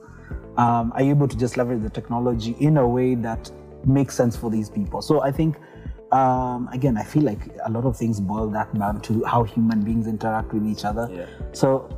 Um, 0.57 0.91
are 0.95 1.03
you 1.03 1.11
able 1.11 1.27
to 1.27 1.37
just 1.37 1.57
leverage 1.57 1.81
the 1.81 1.89
technology 1.89 2.55
in 2.59 2.77
a 2.77 2.87
way 2.87 3.15
that 3.15 3.49
makes 3.85 4.15
sense 4.15 4.35
for 4.35 4.51
these 4.51 4.69
people? 4.69 5.01
So 5.01 5.21
I 5.21 5.31
think 5.31 5.57
um, 6.11 6.67
again, 6.73 6.97
I 6.97 7.03
feel 7.03 7.23
like 7.23 7.39
a 7.65 7.71
lot 7.71 7.85
of 7.85 7.95
things 7.95 8.19
boil 8.19 8.49
that 8.49 8.73
down 8.77 9.01
to 9.01 9.23
how 9.23 9.43
human 9.43 9.81
beings 9.81 10.07
interact 10.07 10.53
with 10.53 10.67
each 10.67 10.83
other. 10.83 11.09
Yeah. 11.11 11.25
So, 11.53 11.89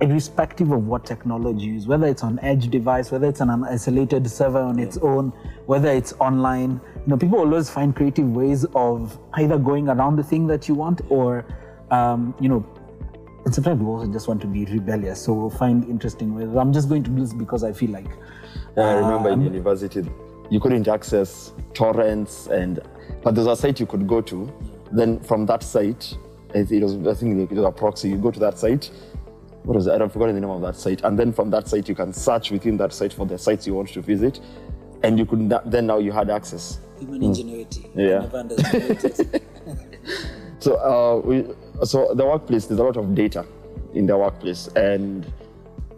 irrespective 0.00 0.70
of 0.70 0.86
what 0.86 1.04
technology 1.04 1.66
you 1.66 1.72
use, 1.74 1.86
whether 1.86 2.06
it's 2.06 2.22
on 2.22 2.38
edge 2.40 2.68
device, 2.68 3.10
whether 3.10 3.28
it's 3.28 3.40
on 3.40 3.50
an 3.50 3.64
isolated 3.64 4.28
server 4.30 4.60
on 4.60 4.78
its 4.78 4.96
own, 4.98 5.32
whether 5.66 5.88
it's 5.88 6.12
online, 6.14 6.72
you 6.72 7.06
know, 7.06 7.16
people 7.16 7.38
always 7.38 7.68
find 7.68 7.94
creative 7.94 8.30
ways 8.30 8.64
of 8.74 9.18
either 9.34 9.58
going 9.58 9.88
around 9.88 10.16
the 10.16 10.22
thing 10.22 10.46
that 10.46 10.68
you 10.68 10.74
want 10.74 11.00
or, 11.08 11.44
um, 11.90 12.34
you 12.40 12.48
know, 12.48 12.64
and 13.44 13.54
sometimes 13.54 13.80
we 13.80 13.86
also 13.86 14.12
just 14.12 14.28
want 14.28 14.40
to 14.42 14.46
be 14.46 14.64
rebellious. 14.66 15.22
So 15.22 15.32
we'll 15.32 15.50
find 15.50 15.84
interesting 15.88 16.34
ways. 16.34 16.48
I'm 16.54 16.72
just 16.72 16.88
going 16.88 17.02
to 17.04 17.10
do 17.10 17.20
this 17.20 17.32
because 17.32 17.64
I 17.64 17.72
feel 17.72 17.90
like. 17.90 18.10
Yeah, 18.76 18.84
I 18.84 18.92
remember 18.94 19.30
in 19.30 19.40
um, 19.40 19.44
university, 19.44 20.08
you 20.50 20.60
couldn't 20.60 20.88
access 20.88 21.52
torrents, 21.72 22.48
and 22.48 22.80
but 23.22 23.34
there's 23.34 23.46
a 23.46 23.56
site 23.56 23.80
you 23.80 23.86
could 23.86 24.06
go 24.06 24.20
to. 24.20 24.52
Then 24.92 25.20
from 25.20 25.46
that 25.46 25.62
site, 25.62 26.16
it 26.54 26.70
it 26.70 26.82
was 26.82 26.94
I 27.06 27.14
think 27.14 27.50
it 27.50 27.54
was 27.54 27.64
a 27.64 27.70
proxy. 27.72 28.10
You 28.10 28.18
go 28.18 28.30
to 28.30 28.40
that 28.40 28.58
site. 28.58 28.90
What 29.64 29.76
was 29.76 29.86
it? 29.86 29.92
I 29.92 29.98
don't 29.98 30.12
forgot 30.12 30.26
the 30.28 30.40
name 30.40 30.50
of 30.50 30.62
that 30.62 30.76
site. 30.76 31.02
And 31.04 31.18
then 31.18 31.32
from 31.32 31.50
that 31.50 31.68
site, 31.68 31.88
you 31.88 31.94
can 31.94 32.12
search 32.12 32.50
within 32.50 32.76
that 32.78 32.92
site 32.92 33.12
for 33.12 33.26
the 33.26 33.38
sites 33.38 33.66
you 33.66 33.74
want 33.74 33.88
to 33.90 34.00
visit, 34.00 34.40
and 35.02 35.18
you 35.18 35.26
could 35.26 35.52
then 35.66 35.86
now 35.86 35.98
you 35.98 36.12
had 36.12 36.30
access. 36.30 36.80
Human 36.98 37.22
ingenuity. 37.22 37.90
Yeah. 37.94 38.26
So, 40.60 40.76
uh, 40.76 41.26
we, 41.26 41.46
so 41.84 42.12
the 42.14 42.24
workplace, 42.26 42.66
there's 42.66 42.78
a 42.78 42.84
lot 42.84 42.98
of 42.98 43.14
data 43.14 43.46
in 43.94 44.04
the 44.04 44.16
workplace, 44.16 44.68
and 44.76 45.26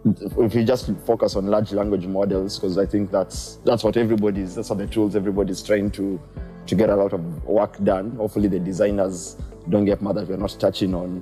if 0.05 0.55
you 0.55 0.63
just 0.63 0.89
focus 1.05 1.35
on 1.35 1.47
large 1.47 1.73
language 1.73 2.05
models, 2.07 2.57
because 2.59 2.77
I 2.77 2.85
think 2.85 3.11
that's 3.11 3.59
that's 3.65 3.83
what 3.83 3.97
everybody's, 3.97 4.55
that's 4.55 4.69
what 4.69 4.79
the 4.79 4.87
tools 4.87 5.17
everybody's 5.17 5.61
trying 5.61 5.91
to 5.91 6.19
to 6.65 6.75
get 6.75 6.89
a 6.89 6.95
lot 6.95 7.11
of 7.11 7.45
work 7.45 7.77
done. 7.83 8.11
Hopefully, 8.11 8.47
the 8.47 8.59
designers 8.59 9.35
don't 9.67 9.83
get 9.83 10.01
mad 10.01 10.15
that 10.15 10.29
we're 10.29 10.37
not 10.37 10.55
touching 10.57 10.95
on 10.95 11.21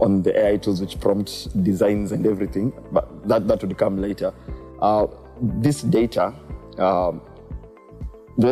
on 0.00 0.22
the 0.22 0.38
AI 0.38 0.56
tools 0.56 0.80
which 0.80 1.00
prompt 1.00 1.62
designs 1.64 2.12
and 2.12 2.26
everything, 2.26 2.72
but 2.92 3.28
that 3.28 3.48
that 3.48 3.62
would 3.62 3.76
come 3.78 4.00
later. 4.00 4.32
Uh, 4.80 5.06
this 5.40 5.82
data. 5.82 6.34
Um, 6.78 7.20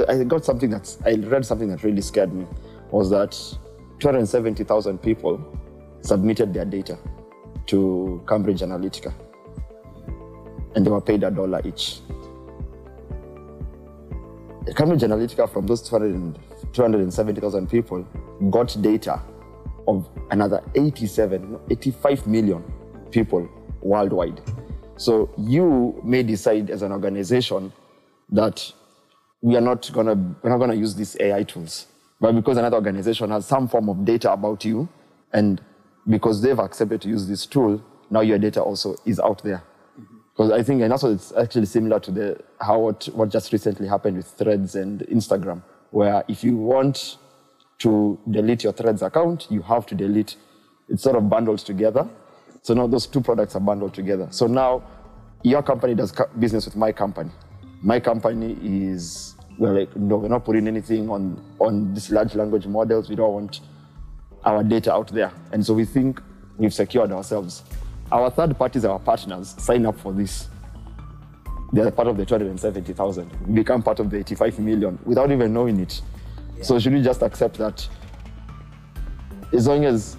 I 0.09 0.25
got 0.25 0.45
something 0.45 0.71
that's 0.71 0.99
I 1.05 1.15
read 1.15 1.45
something 1.45 1.69
that 1.69 1.83
really 1.83 2.01
scared 2.01 2.33
me 2.33 2.47
was 2.91 3.11
that 3.11 3.33
270,000 3.99 4.99
people 5.03 5.45
submitted 6.01 6.55
their 6.55 6.65
data 6.65 6.99
to 7.67 8.23
Cambridge 8.27 8.61
Analytica 8.61 9.13
and 10.75 10.87
they 10.87 10.91
were 10.91 11.01
paid 11.01 11.23
a 11.23 11.31
dollar 11.31 11.61
each. 11.65 12.01
Cambridge 14.75 15.03
Analytica 15.03 15.51
from 15.53 15.67
those 15.67 15.83
200 15.83 16.39
270,000 16.73 17.69
people 17.69 18.03
got 18.51 18.77
data 18.83 19.21
of 19.87 20.09
another 20.31 20.63
87, 20.75 21.59
85 21.71 22.27
million 22.27 22.65
people 23.11 23.49
worldwide. 23.83 24.41
So 24.97 25.33
you 25.37 26.01
may 26.05 26.23
decide 26.23 26.71
as 26.71 26.83
an 26.83 26.93
organization 26.93 27.73
that 28.31 28.73
we 29.41 29.57
are 29.57 29.61
not 29.61 29.91
gonna 29.93 30.15
we're 30.43 30.51
not 30.51 30.59
gonna 30.59 30.75
use 30.75 30.95
these 30.95 31.17
AI 31.21 31.43
tools. 31.43 31.87
But 32.21 32.33
because 32.33 32.57
another 32.57 32.77
organization 32.77 33.31
has 33.31 33.47
some 33.47 33.69
form 33.69 33.89
of 33.89 34.05
data 34.05 34.33
about 34.33 34.65
you, 34.65 34.89
and 35.33 35.61
because 36.09 36.41
they've 36.41 36.59
accepted 36.59 37.03
to 37.03 37.09
use 37.09 37.27
this 37.29 37.45
tool, 37.45 37.83
now 38.11 38.21
your 38.21 38.39
data 38.39 38.63
also 38.63 38.97
is 39.05 39.21
out 39.21 39.43
there. 39.43 39.63
Because 40.33 40.51
I 40.51 40.63
think, 40.63 40.83
and 40.83 40.93
also 40.93 41.13
it's 41.13 41.33
actually 41.33 41.67
similar 41.67 42.01
to 42.01 42.11
the 42.11 42.41
how 42.61 42.79
what, 42.79 43.05
what 43.13 43.29
just 43.29 43.53
recently 43.53 43.87
happened 43.87 44.17
with 44.17 44.27
Threads 44.27 44.75
and 44.75 45.01
Instagram, 45.01 45.63
where 45.91 46.25
if 46.29 46.43
you 46.43 46.57
want 46.57 47.19
to 47.79 48.19
delete 48.31 48.65
your 48.65 48.73
Threads 48.73 49.03
account, 49.03 49.47
you 49.51 49.63
have 49.63 49.87
to 49.87 49.95
delete. 49.95 50.37
It's 50.89 51.03
sort 51.03 51.17
of 51.17 51.29
bundled 51.29 51.59
together. 51.61 52.09
So 52.63 52.75
now 52.75 52.87
those 52.87 53.07
two 53.07 53.21
products 53.21 53.57
are 53.57 53.61
bundled 53.61 53.95
together. 53.95 54.29
So 54.31 54.47
now 54.47 54.83
your 55.43 55.63
company 55.63 55.95
does 55.95 56.13
business 56.39 56.65
with 56.65 56.77
my 56.77 56.93
company. 56.93 57.31
My 57.83 58.01
company 58.01 58.57
is 58.63 59.35
we're 59.59 59.79
like 59.79 59.95
no, 59.95 60.17
we're 60.17 60.29
not 60.29 60.45
putting 60.45 60.67
anything 60.67 61.09
on 61.11 61.43
on 61.61 61.95
these 61.95 62.11
large 62.11 62.35
language 62.35 62.67
models. 62.67 63.09
We 63.09 63.17
don't 63.17 63.33
want 63.33 63.61
our 64.45 64.65
data 64.65 64.93
out 64.93 65.09
there, 65.09 65.33
and 65.53 65.65
so 65.65 65.75
we 65.75 65.85
think 65.85 66.21
we've 66.57 66.73
secured 66.73 67.13
ourselves. 67.13 67.63
Our 68.11 68.31
third 68.31 68.57
parties, 68.59 68.85
our 68.85 68.99
partners, 68.99 69.55
sign 69.59 69.87
up 69.87 69.99
for 69.99 70.13
this. 70.13 70.49
They're 71.73 71.91
part 71.91 72.07
of 72.07 72.17
the 72.17 72.25
270,000, 72.25 73.55
become 73.55 73.83
part 73.83 73.99
of 73.99 74.09
the 74.09 74.19
85 74.19 74.59
million 74.61 74.99
without 75.05 75.31
even 75.33 75.53
knowing 75.53 75.81
it. 75.81 76.01
So 76.63 76.79
should 76.79 76.93
we 76.93 77.03
just 77.03 77.23
accept 77.23 77.59
that 77.59 77.87
as 79.53 79.67
long 79.67 79.85
as 79.85 80.17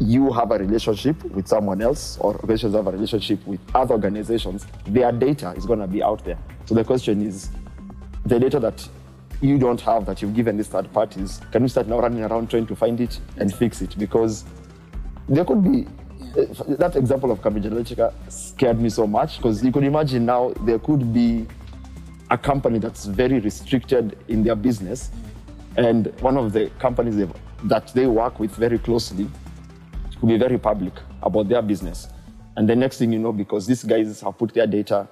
you 0.00 0.32
have 0.32 0.50
a 0.50 0.58
relationship 0.58 1.22
with 1.24 1.46
someone 1.46 1.80
else 1.80 2.18
or 2.18 2.34
organizations 2.34 2.74
have 2.74 2.86
a 2.86 2.92
relationship 2.92 3.46
with 3.46 3.60
other 3.74 3.94
organizations, 3.94 4.66
their 4.86 5.12
data 5.12 5.52
is 5.56 5.66
going 5.66 5.78
to 5.78 5.86
be 5.86 6.02
out 6.02 6.24
there. 6.24 6.38
So 6.66 6.74
the 6.74 6.84
question 6.84 7.26
is, 7.26 7.50
the 8.26 8.40
data 8.40 8.58
that 8.60 8.88
you 9.40 9.58
don't 9.58 9.80
have 9.82 10.06
that 10.06 10.22
you've 10.22 10.34
given 10.34 10.56
these 10.56 10.68
third 10.68 10.92
parties, 10.92 11.40
can 11.52 11.62
you 11.62 11.68
start 11.68 11.86
now 11.86 12.00
running 12.00 12.24
around 12.24 12.50
trying 12.50 12.66
to 12.66 12.76
find 12.76 13.00
it 13.00 13.20
and 13.36 13.54
fix 13.54 13.82
it? 13.82 13.96
Because 13.98 14.44
there 15.28 15.44
could 15.44 15.62
be 15.62 15.86
that 16.68 16.96
example 16.96 17.30
of 17.30 17.42
Cambridge 17.42 17.64
Analytica 17.64 18.12
scared 18.28 18.80
me 18.80 18.88
so 18.88 19.06
much 19.06 19.36
because 19.36 19.62
you 19.62 19.70
could 19.70 19.84
imagine 19.84 20.24
now 20.26 20.52
there 20.62 20.78
could 20.78 21.12
be 21.12 21.46
a 22.30 22.38
company 22.38 22.78
that's 22.78 23.04
very 23.04 23.38
restricted 23.38 24.18
in 24.28 24.42
their 24.42 24.56
business, 24.56 25.10
and 25.76 26.06
one 26.20 26.36
of 26.36 26.52
the 26.52 26.70
companies 26.78 27.16
that 27.64 27.88
they 27.94 28.06
work 28.06 28.38
with 28.38 28.54
very 28.56 28.78
closely 28.78 29.28
will 30.20 30.28
be 30.28 30.38
very 30.38 30.58
public 30.58 30.94
about 31.22 31.48
their 31.48 31.62
business. 31.62 32.08
And 32.56 32.68
the 32.68 32.76
next 32.76 32.98
thing 32.98 33.12
you 33.12 33.18
know, 33.18 33.32
because 33.32 33.66
these 33.66 33.82
guys 33.82 34.20
have 34.20 34.38
put 34.38 34.54
their 34.54 34.66
data 34.66 35.08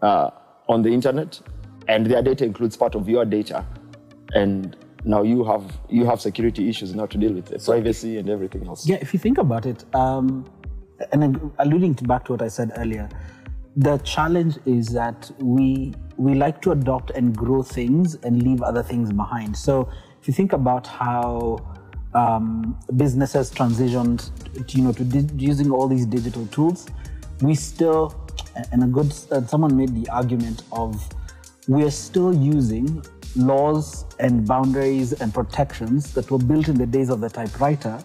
uh, 0.00 0.30
on 0.68 0.82
the 0.82 0.90
internet, 0.90 1.40
and 1.86 2.06
their 2.06 2.22
data 2.22 2.44
includes 2.44 2.76
part 2.76 2.94
of 2.94 3.08
your 3.08 3.24
data, 3.24 3.64
and 4.34 4.76
now 5.04 5.22
you 5.22 5.44
have 5.44 5.78
you 5.88 6.04
have 6.04 6.20
security 6.20 6.68
issues 6.68 6.94
now 6.94 7.06
to 7.06 7.18
deal 7.18 7.32
with, 7.32 7.52
uh, 7.52 7.58
privacy 7.64 8.18
and 8.18 8.28
everything 8.28 8.66
else. 8.66 8.86
Yeah, 8.86 8.96
if 9.00 9.12
you 9.12 9.18
think 9.18 9.38
about 9.38 9.66
it, 9.66 9.84
um, 9.94 10.46
and 11.12 11.52
alluding 11.58 11.94
to 11.96 12.04
back 12.04 12.24
to 12.26 12.32
what 12.32 12.42
I 12.42 12.48
said 12.48 12.72
earlier, 12.76 13.08
the 13.76 13.98
challenge 13.98 14.58
is 14.66 14.88
that 14.88 15.30
we 15.38 15.94
we 16.18 16.34
like 16.34 16.60
to 16.62 16.72
adopt 16.72 17.10
and 17.12 17.34
grow 17.34 17.62
things 17.62 18.16
and 18.24 18.42
leave 18.42 18.60
other 18.60 18.82
things 18.82 19.12
behind. 19.12 19.56
So 19.56 19.88
if 20.20 20.26
you 20.26 20.34
think 20.34 20.52
about 20.52 20.86
how 20.86 21.58
um, 22.12 22.78
businesses 22.96 23.50
transitioned, 23.50 24.30
to, 24.66 24.76
you 24.76 24.84
know, 24.84 24.92
to 24.92 25.04
using 25.36 25.70
all 25.70 25.86
these 25.86 26.04
digital 26.04 26.46
tools, 26.48 26.88
we 27.40 27.54
still, 27.54 28.14
and 28.72 28.82
a 28.82 28.86
good, 28.86 29.14
uh, 29.30 29.46
someone 29.46 29.76
made 29.76 29.94
the 29.94 30.10
argument 30.10 30.64
of 30.72 31.08
we're 31.68 31.90
still 31.90 32.34
using 32.34 33.02
laws 33.36 34.04
and 34.18 34.46
boundaries 34.46 35.12
and 35.12 35.32
protections 35.32 36.12
that 36.14 36.30
were 36.30 36.38
built 36.38 36.68
in 36.68 36.76
the 36.76 36.86
days 36.86 37.10
of 37.10 37.20
the 37.20 37.28
typewriter 37.28 38.02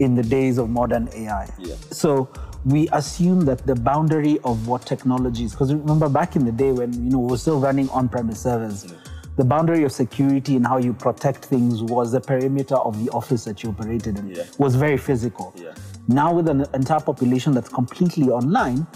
in 0.00 0.14
the 0.16 0.22
days 0.22 0.58
of 0.58 0.70
modern 0.70 1.08
AI. 1.14 1.48
Yeah. 1.58 1.76
So 1.90 2.28
we 2.64 2.88
assume 2.92 3.40
that 3.42 3.66
the 3.66 3.74
boundary 3.74 4.38
of 4.44 4.66
what 4.66 4.86
technologies, 4.86 5.52
because 5.52 5.72
remember 5.72 6.08
back 6.08 6.34
in 6.36 6.44
the 6.44 6.52
day 6.52 6.72
when 6.72 6.92
you 6.92 7.10
know 7.10 7.18
we 7.18 7.30
were 7.32 7.38
still 7.38 7.60
running 7.60 7.88
on-premise 7.90 8.40
servers, 8.40 8.92
the 9.36 9.44
boundary 9.44 9.82
of 9.84 9.92
security 9.92 10.56
and 10.56 10.66
how 10.66 10.78
you 10.78 10.92
protect 10.94 11.44
things 11.44 11.82
was 11.82 12.12
the 12.12 12.20
perimeter 12.20 12.76
of 12.76 13.04
the 13.04 13.10
office 13.10 13.44
that 13.44 13.62
you 13.62 13.70
operated 13.70 14.18
in 14.18 14.28
Yeah. 14.30 14.44
was 14.58 14.76
very 14.76 14.96
physical. 14.96 15.52
Yeah. 15.56 15.72
Now 16.08 16.32
with 16.32 16.48
an 16.48 16.64
entire 16.72 17.00
population 17.00 17.52
that's 17.52 17.68
completely 17.68 18.28
online, 18.30 18.86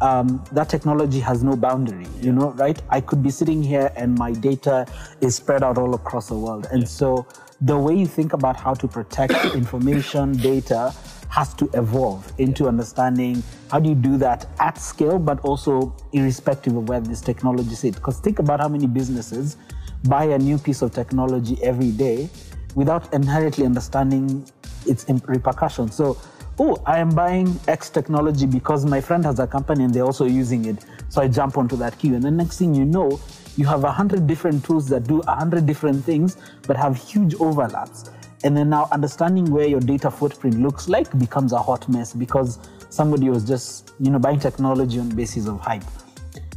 um, 0.00 0.42
that 0.52 0.68
technology 0.68 1.18
has 1.18 1.42
no 1.42 1.56
boundary. 1.56 2.06
You 2.20 2.32
know, 2.32 2.50
right? 2.52 2.80
I 2.88 3.00
could 3.00 3.22
be 3.22 3.30
sitting 3.30 3.62
here 3.62 3.90
and 3.96 4.16
my 4.16 4.32
data 4.32 4.86
is 5.20 5.34
spread 5.34 5.62
out 5.64 5.76
all 5.76 5.94
across 5.94 6.28
the 6.28 6.36
world, 6.38 6.68
and 6.70 6.88
so 6.88 7.26
the 7.60 7.76
way 7.76 7.94
you 7.94 8.06
think 8.06 8.32
about 8.32 8.56
how 8.56 8.72
to 8.74 8.86
protect 8.86 9.32
information, 9.56 10.32
data, 10.36 10.94
has 11.28 11.54
to 11.54 11.70
evolve 11.74 12.32
into 12.38 12.68
understanding 12.68 13.42
how 13.70 13.78
do 13.78 13.90
you 13.90 13.94
do 13.94 14.16
that 14.16 14.46
at 14.60 14.78
scale, 14.78 15.18
but 15.18 15.40
also 15.40 15.94
irrespective 16.12 16.76
of 16.76 16.88
where 16.88 17.00
this 17.00 17.20
technology 17.20 17.74
sits. 17.74 17.96
Because 17.98 18.18
think 18.20 18.38
about 18.38 18.60
how 18.60 18.68
many 18.68 18.86
businesses 18.86 19.56
buy 20.04 20.24
a 20.24 20.38
new 20.38 20.58
piece 20.58 20.82
of 20.82 20.92
technology 20.92 21.58
every 21.62 21.90
day 21.90 22.30
without 22.74 23.12
inherently 23.12 23.66
understanding 23.66 24.46
its 24.86 25.04
repercussions. 25.26 25.94
So, 25.94 26.16
oh, 26.58 26.80
I 26.86 26.98
am 26.98 27.10
buying 27.10 27.58
X 27.68 27.90
technology 27.90 28.46
because 28.46 28.84
my 28.86 29.00
friend 29.00 29.24
has 29.24 29.38
a 29.38 29.46
company 29.46 29.84
and 29.84 29.92
they're 29.92 30.04
also 30.04 30.24
using 30.24 30.64
it. 30.64 30.84
So 31.08 31.20
I 31.20 31.28
jump 31.28 31.58
onto 31.58 31.76
that 31.76 31.98
queue. 31.98 32.14
And 32.14 32.22
the 32.22 32.30
next 32.30 32.58
thing 32.58 32.74
you 32.74 32.84
know, 32.84 33.20
you 33.56 33.66
have 33.66 33.84
a 33.84 33.90
hundred 33.90 34.26
different 34.26 34.64
tools 34.64 34.88
that 34.88 35.04
do 35.04 35.20
a 35.26 35.34
hundred 35.34 35.66
different 35.66 36.04
things, 36.04 36.36
but 36.66 36.76
have 36.76 36.96
huge 36.96 37.34
overlaps. 37.34 38.10
And 38.44 38.56
then 38.56 38.70
now 38.70 38.88
understanding 38.92 39.50
where 39.50 39.66
your 39.66 39.80
data 39.80 40.10
footprint 40.10 40.60
looks 40.60 40.88
like 40.88 41.16
becomes 41.18 41.52
a 41.52 41.58
hot 41.58 41.88
mess 41.88 42.12
because 42.12 42.58
somebody 42.88 43.28
was 43.28 43.44
just, 43.44 43.92
you 43.98 44.10
know, 44.10 44.18
buying 44.18 44.38
technology 44.38 44.98
on 44.98 45.08
basis 45.08 45.46
of 45.48 45.60
hype. 45.60 45.82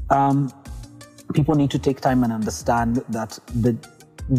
Um, 0.10 0.54
people 1.34 1.56
need 1.56 1.72
to 1.72 1.80
take 1.80 2.02
time 2.02 2.24
and 2.24 2.32
understand 2.32 2.98
that 3.10 3.40
the 3.56 3.76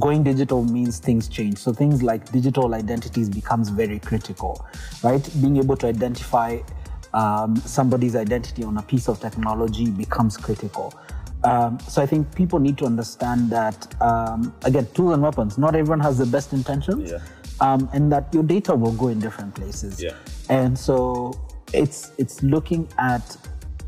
going 0.01 0.23
digital 0.23 0.65
means 0.65 0.99
things 0.99 1.29
change. 1.29 1.59
So 1.59 1.73
things 1.73 2.03
like 2.03 2.31
digital 2.31 2.75
identities 2.75 3.29
becomes 3.29 3.69
very 3.69 3.99
critical, 3.99 4.65
right? 5.03 5.29
Being 5.41 5.57
able 5.57 5.77
to 5.79 5.87
identify 5.87 6.61
um, 7.13 7.57
somebody's 7.57 8.17
identity 8.17 8.65
on 8.65 8.79
a 8.79 8.83
piece 8.83 9.09
of 9.09 9.21
technology 9.21 9.91
becomes 9.91 10.37
critical. 10.37 10.95
Um, 11.45 11.79
so 11.81 12.01
I 12.03 12.07
think 12.07 12.35
people 12.35 12.59
need 12.59 12.79
to 12.79 12.85
understand 12.85 13.51
that 13.51 14.01
um, 14.01 14.55
again, 14.65 14.87
tools 14.95 15.15
and 15.15 15.23
weapons. 15.23 15.59
Not 15.59 15.75
everyone 15.75 16.01
has 16.01 16.19
the 16.19 16.27
best 16.27 16.53
intentions, 16.53 17.11
yeah. 17.11 17.19
um, 17.61 17.89
and 17.93 18.13
that 18.13 18.33
your 18.33 18.43
data 18.43 18.75
will 18.75 18.93
go 18.93 19.09
in 19.09 19.19
different 19.19 19.55
places. 19.55 20.03
Yeah. 20.03 20.15
And 20.49 20.79
so 20.79 21.33
it's 21.73 22.13
it's 22.19 22.43
looking 22.43 22.89
at 22.99 23.37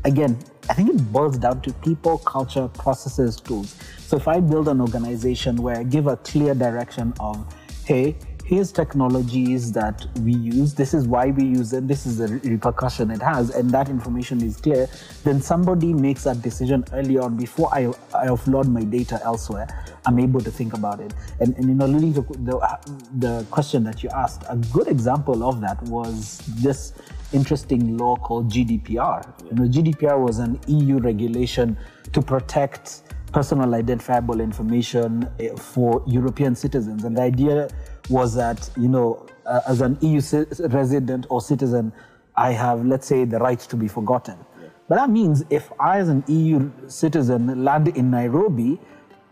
again. 0.03 0.37
I 0.67 0.73
think 0.73 0.89
it 0.89 1.13
boils 1.13 1.37
down 1.37 1.61
to 1.61 1.73
people, 1.73 2.17
culture, 2.19 2.67
processes, 2.67 3.35
tools. 3.35 3.75
So 3.99 4.17
if 4.17 4.27
I 4.27 4.39
build 4.39 4.67
an 4.67 4.81
organization 4.81 5.57
where 5.57 5.77
I 5.77 5.83
give 5.83 6.07
a 6.07 6.17
clear 6.17 6.55
direction 6.55 7.13
of, 7.19 7.45
hey, 7.85 8.15
here's 8.45 8.71
technologies 8.71 9.71
that 9.71 10.05
we 10.21 10.33
use, 10.33 10.75
this 10.75 10.93
is 10.93 11.07
why 11.07 11.31
we 11.31 11.43
use 11.43 11.73
it, 11.73 11.87
this 11.87 12.05
is 12.05 12.19
the 12.19 12.27
repercussion 12.47 13.09
it 13.09 13.21
has, 13.21 13.49
and 13.49 13.71
that 13.71 13.89
information 13.89 14.39
is 14.41 14.57
clear, 14.57 14.87
then 15.23 15.41
somebody 15.41 15.93
makes 15.93 16.23
that 16.25 16.41
decision 16.43 16.85
early 16.93 17.17
on 17.17 17.35
before 17.35 17.73
I, 17.73 17.87
I 18.13 18.27
offload 18.27 18.67
my 18.67 18.83
data 18.83 19.19
elsewhere. 19.23 19.67
I'm 20.05 20.19
able 20.19 20.41
to 20.41 20.51
think 20.51 20.73
about 20.73 20.99
it. 20.99 21.11
And, 21.39 21.55
and 21.57 21.65
you 21.69 21.73
know, 21.73 21.85
alluding 21.85 22.13
to 22.13 22.21
the, 22.21 22.79
the 23.17 23.45
question 23.49 23.83
that 23.85 24.03
you 24.03 24.09
asked, 24.09 24.43
a 24.47 24.57
good 24.57 24.87
example 24.87 25.43
of 25.43 25.59
that 25.61 25.81
was 25.83 26.37
this 26.59 26.93
interesting 27.33 27.97
law 27.97 28.15
called 28.15 28.51
GDPR. 28.51 29.25
You 29.49 29.55
know, 29.55 29.67
GDPR 29.67 30.19
was 30.19 30.37
an 30.37 30.59
EU 30.67 30.99
regulation 30.99 31.75
to 32.13 32.21
protect 32.21 33.01
personal 33.33 33.75
identifiable 33.75 34.39
information 34.39 35.27
eh, 35.39 35.49
for 35.55 36.01
European 36.07 36.55
citizens. 36.55 37.03
And 37.03 37.17
the 37.17 37.21
idea 37.21 37.67
was 38.09 38.35
that, 38.35 38.69
you 38.77 38.87
know, 38.87 39.25
uh, 39.45 39.61
as 39.67 39.81
an 39.81 39.97
EU 40.01 40.21
resident 40.69 41.25
or 41.29 41.41
citizen, 41.41 41.91
I 42.35 42.51
have, 42.51 42.85
let's 42.85 43.07
say, 43.07 43.25
the 43.25 43.39
right 43.39 43.59
to 43.59 43.75
be 43.75 43.87
forgotten. 43.87 44.37
Yeah. 44.61 44.67
But 44.87 44.95
that 44.95 45.09
means 45.09 45.43
if 45.49 45.71
I, 45.79 45.99
as 45.99 46.09
an 46.09 46.23
EU 46.27 46.71
citizen, 46.87 47.63
land 47.63 47.87
in 47.89 48.11
Nairobi, 48.11 48.79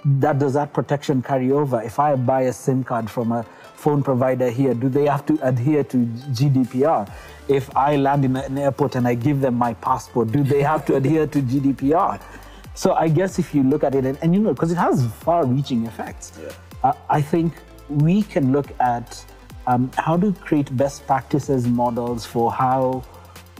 that 0.05 0.39
does 0.39 0.53
that 0.53 0.74
protection 0.74 1.21
carry 1.21 1.51
over? 1.51 1.82
If 1.82 1.99
I 1.99 2.15
buy 2.15 2.41
a 2.41 2.53
SIM 2.53 2.84
card 2.84 3.09
from 3.09 3.32
a 3.32 3.43
phone 3.76 4.03
provider 4.03 4.49
here, 4.49 4.74
do 4.74 4.89
they 4.89 5.05
have 5.05 5.26
to 5.28 5.39
adhere 5.41 5.84
to 5.86 5.97
GDPR? 5.97 7.09
If 7.47 7.76
I 7.76 7.95
land 7.95 8.26
in 8.26 8.36
an 8.36 8.57
airport 8.57 8.95
and 8.95 9.07
I 9.07 9.15
give 9.15 9.41
them 9.41 9.55
my 9.55 9.74
passport, 9.76 10.32
do 10.32 10.43
they 10.43 10.61
have 10.61 10.86
to 10.88 10.95
adhere 10.99 11.28
to 11.28 11.41
GDPR? 11.41 12.21
So 12.76 12.93
I 12.93 13.07
guess 13.07 13.39
if 13.39 13.53
you 13.53 13.63
look 13.63 13.84
at 13.84 13.95
it, 13.95 14.05
and, 14.05 14.17
and 14.21 14.34
you 14.34 14.41
know, 14.41 14.53
because 14.53 14.71
it 14.71 14.78
has 14.78 15.05
far-reaching 15.21 15.86
effects, 15.86 16.34
yeah. 16.41 16.51
uh, 16.84 16.93
I 17.09 17.21
think 17.21 17.53
we 17.89 18.23
can 18.23 18.51
look 18.51 18.67
at 18.79 19.25
um, 19.67 19.91
how 19.97 20.17
to 20.17 20.34
create 20.34 20.75
best 20.75 21.05
practices 21.07 21.67
models 21.67 22.25
for 22.25 22.51
how 22.51 23.03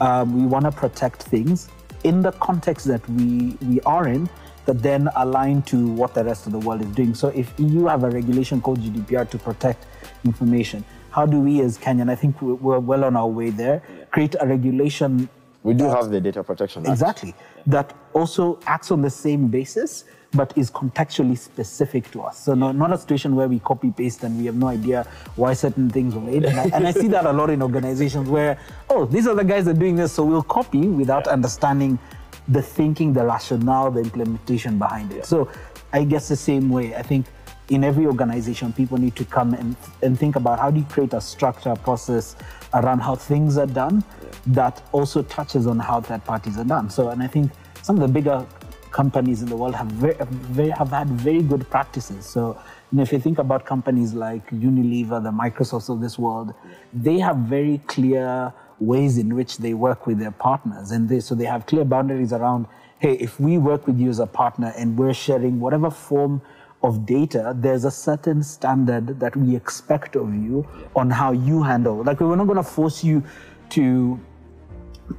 um, 0.02 0.40
we 0.40 0.46
want 0.46 0.66
to 0.66 0.72
protect 0.72 1.24
things 1.24 1.70
in 2.04 2.22
the 2.22 2.32
context 2.34 2.86
that 2.88 3.08
we, 3.10 3.58
we 3.62 3.80
are 3.82 4.08
in 4.08 4.30
that 4.66 4.82
then 4.82 5.10
align 5.18 5.62
to 5.64 5.88
what 5.88 6.14
the 6.14 6.24
rest 6.24 6.46
of 6.46 6.54
the 6.54 6.60
world 6.60 6.82
is 6.82 6.88
doing. 6.88 7.14
So 7.14 7.30
if 7.30 7.54
you 7.58 7.88
have 7.88 8.04
a 8.04 8.10
regulation 8.10 8.62
called 8.62 8.80
GDPR 8.80 9.30
to 9.30 9.38
protect 9.38 9.86
information, 10.26 10.86
how 11.12 11.26
do 11.26 11.40
we 11.40 11.62
as 11.62 11.78
Kenya, 11.78 12.02
and 12.02 12.12
I 12.12 12.16
think 12.16 12.42
we're 12.42 12.80
well 12.80 13.04
on 13.04 13.16
our 13.16 13.28
way 13.28 13.50
there, 13.50 13.84
create 14.12 14.36
a 14.40 14.48
regulation 14.48 15.30
we 15.64 15.74
do 15.74 15.86
have 15.86 16.10
the 16.10 16.20
data 16.20 16.44
protection 16.44 16.82
Act. 16.84 16.92
Exactly. 16.92 17.34
That 17.68 17.96
also 18.12 18.60
acts 18.66 18.92
on 18.92 19.02
the 19.02 19.10
same 19.10 19.48
basis, 19.48 20.04
but 20.34 20.58
is 20.58 20.72
contextually 20.72 21.38
specific 21.38 22.10
to 22.12 22.22
us. 22.22 22.40
So 22.40 22.54
not, 22.54 22.76
not 22.76 22.92
a 22.92 22.98
situation 22.98 23.36
where 23.36 23.48
we 23.48 23.60
copy 23.60 23.92
paste 23.92 24.24
and 24.24 24.38
we 24.38 24.46
have 24.46 24.56
no 24.56 24.68
idea 24.68 25.08
why 25.36 25.54
certain 25.54 25.90
things 25.90 26.16
were 26.16 26.22
made. 26.22 26.46
And 26.46 26.60
I, 26.60 26.64
and 26.74 26.88
I 26.88 26.92
see 26.92 27.08
that 27.10 27.26
a 27.26 27.32
lot 27.32 27.50
in 27.50 27.62
organizations 27.62 28.30
where, 28.30 28.58
oh, 28.90 29.06
these 29.06 29.28
are 29.28 29.36
the 29.36 29.44
guys 29.44 29.66
that 29.66 29.78
are 29.78 29.80
doing 29.80 29.96
this, 29.96 30.14
so 30.14 30.24
we'll 30.24 30.44
copy 30.44 30.88
without 30.88 31.26
yeah. 31.28 31.34
understanding 31.34 32.00
the 32.48 32.62
thinking, 32.62 33.14
the 33.14 33.26
rationale, 33.26 33.92
the 33.92 34.02
implementation 34.02 34.78
behind 34.78 35.12
it. 35.12 35.18
Yeah. 35.18 35.24
So 35.24 35.50
I 35.92 36.04
guess 36.04 36.28
the 36.28 36.36
same 36.36 36.70
way, 36.70 36.96
I 36.96 37.04
think 37.04 37.28
in 37.70 37.84
every 37.84 38.06
organization, 38.06 38.74
people 38.74 38.98
need 38.98 39.16
to 39.16 39.26
come 39.26 39.54
and, 39.54 39.76
and 40.02 40.20
think 40.20 40.36
about 40.36 40.60
how 40.60 40.70
do 40.72 40.80
you 40.80 40.86
create 40.86 41.14
a 41.14 41.22
structure, 41.22 41.70
a 41.70 41.76
process 41.76 42.36
around 42.74 43.00
how 43.00 43.16
things 43.16 43.58
are 43.58 43.68
done 43.68 44.04
yeah. 44.22 44.30
that 44.48 44.84
also 44.92 45.22
touches 45.24 45.68
on 45.68 45.80
how 45.80 46.02
third 46.02 46.24
parties 46.26 46.58
are 46.58 46.66
done. 46.66 46.90
So, 46.90 47.10
and 47.10 47.22
I 47.22 47.28
think 47.28 47.52
some 47.84 47.96
of 47.96 48.02
the 48.02 48.08
bigger 48.08 48.46
companies 48.94 49.42
in 49.42 49.50
the 49.50 49.58
world 49.58 49.76
have 49.76 49.88
very, 49.88 50.16
very 50.30 50.70
have 50.70 50.92
had 50.92 51.10
very 51.10 51.42
good 51.42 51.70
practices. 51.70 52.26
So, 52.26 52.58
you 52.92 52.98
know, 52.98 53.04
if 53.04 53.12
you 53.12 53.20
think 53.20 53.40
about 53.40 53.66
companies 53.66 54.14
like 54.14 54.50
Unilever, 54.52 55.22
the 55.22 55.32
Microsofts 55.32 55.90
of 55.90 56.00
this 56.00 56.18
world, 56.18 56.54
they 56.94 57.20
have 57.20 57.38
very 57.38 57.80
clear 57.88 58.54
ways 58.80 59.18
in 59.18 59.36
which 59.36 59.58
they 59.58 59.74
work 59.74 60.08
with 60.08 60.20
their 60.20 60.32
partners, 60.32 60.92
and 60.92 61.10
they, 61.10 61.20
so 61.20 61.36
they 61.36 61.46
have 61.46 61.66
clear 61.66 61.84
boundaries 61.84 62.32
around. 62.32 62.68
Hey, 63.00 63.14
if 63.16 63.40
we 63.40 63.58
work 63.58 63.86
with 63.86 64.00
you 64.00 64.10
as 64.10 64.20
a 64.20 64.28
partner 64.28 64.72
and 64.78 64.98
we're 64.98 65.14
sharing 65.14 65.60
whatever 65.60 65.90
form 65.90 66.42
of 66.84 67.06
data, 67.06 67.54
there's 67.58 67.86
a 67.86 67.92
certain 67.92 68.44
standard 68.44 69.20
that 69.20 69.36
we 69.36 69.56
expect 69.56 70.16
of 70.16 70.34
you 70.34 70.66
on 70.96 71.10
how 71.10 71.32
you 71.32 71.64
handle. 71.64 72.04
Like 72.04 72.22
we're 72.22 72.36
not 72.36 72.48
going 72.48 72.58
to 72.58 72.64
force 72.64 73.04
you 73.04 73.24
to 73.72 74.20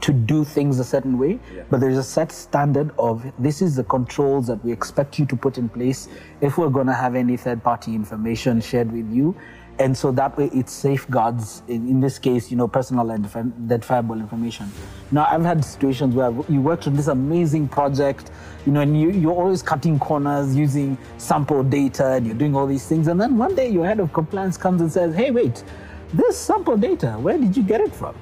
to 0.00 0.12
do 0.12 0.44
things 0.44 0.78
a 0.78 0.84
certain 0.84 1.18
way, 1.18 1.38
yeah. 1.54 1.62
but 1.70 1.80
there's 1.80 1.98
a 1.98 2.02
set 2.02 2.32
standard 2.32 2.90
of 2.98 3.24
this 3.38 3.60
is 3.60 3.76
the 3.76 3.84
controls 3.84 4.46
that 4.46 4.64
we 4.64 4.72
expect 4.72 5.18
you 5.18 5.26
to 5.26 5.36
put 5.36 5.58
in 5.58 5.68
place 5.68 6.08
if 6.40 6.56
we're 6.58 6.70
going 6.70 6.86
to 6.86 6.94
have 6.94 7.14
any 7.14 7.36
third 7.36 7.62
party 7.62 7.94
information 7.94 8.60
shared 8.60 8.90
with 8.90 9.10
you. 9.10 9.36
And 9.78 9.96
so 9.96 10.12
that 10.12 10.38
way 10.38 10.50
it 10.54 10.68
safeguards 10.68 11.62
in, 11.66 11.88
in 11.88 12.00
this 12.00 12.18
case 12.18 12.48
you 12.48 12.56
know 12.56 12.68
personal 12.68 13.10
and 13.10 13.26
identifiable 13.26 14.14
information. 14.20 14.70
Now 15.10 15.26
i've 15.28 15.42
had 15.42 15.64
situations 15.64 16.14
where 16.14 16.32
you 16.48 16.60
worked 16.60 16.86
on 16.86 16.94
this 16.94 17.08
amazing 17.08 17.66
project 17.66 18.30
you 18.66 18.72
know 18.72 18.80
and 18.80 18.98
you, 18.98 19.10
you're 19.10 19.32
always 19.32 19.62
cutting 19.62 19.98
corners 19.98 20.54
using 20.54 20.96
sample 21.18 21.64
data 21.64 22.12
and 22.12 22.24
you're 22.24 22.36
doing 22.36 22.54
all 22.54 22.68
these 22.68 22.86
things. 22.86 23.08
And 23.08 23.20
then 23.20 23.36
one 23.36 23.56
day 23.56 23.68
your 23.68 23.84
head 23.84 23.98
of 23.98 24.12
compliance 24.12 24.56
comes 24.56 24.80
and 24.80 24.92
says 24.92 25.12
hey 25.14 25.32
wait 25.32 25.64
this 26.12 26.38
sample 26.38 26.76
data 26.76 27.12
where 27.20 27.36
did 27.36 27.56
you 27.56 27.64
get 27.64 27.80
it 27.80 27.92
from 27.92 28.14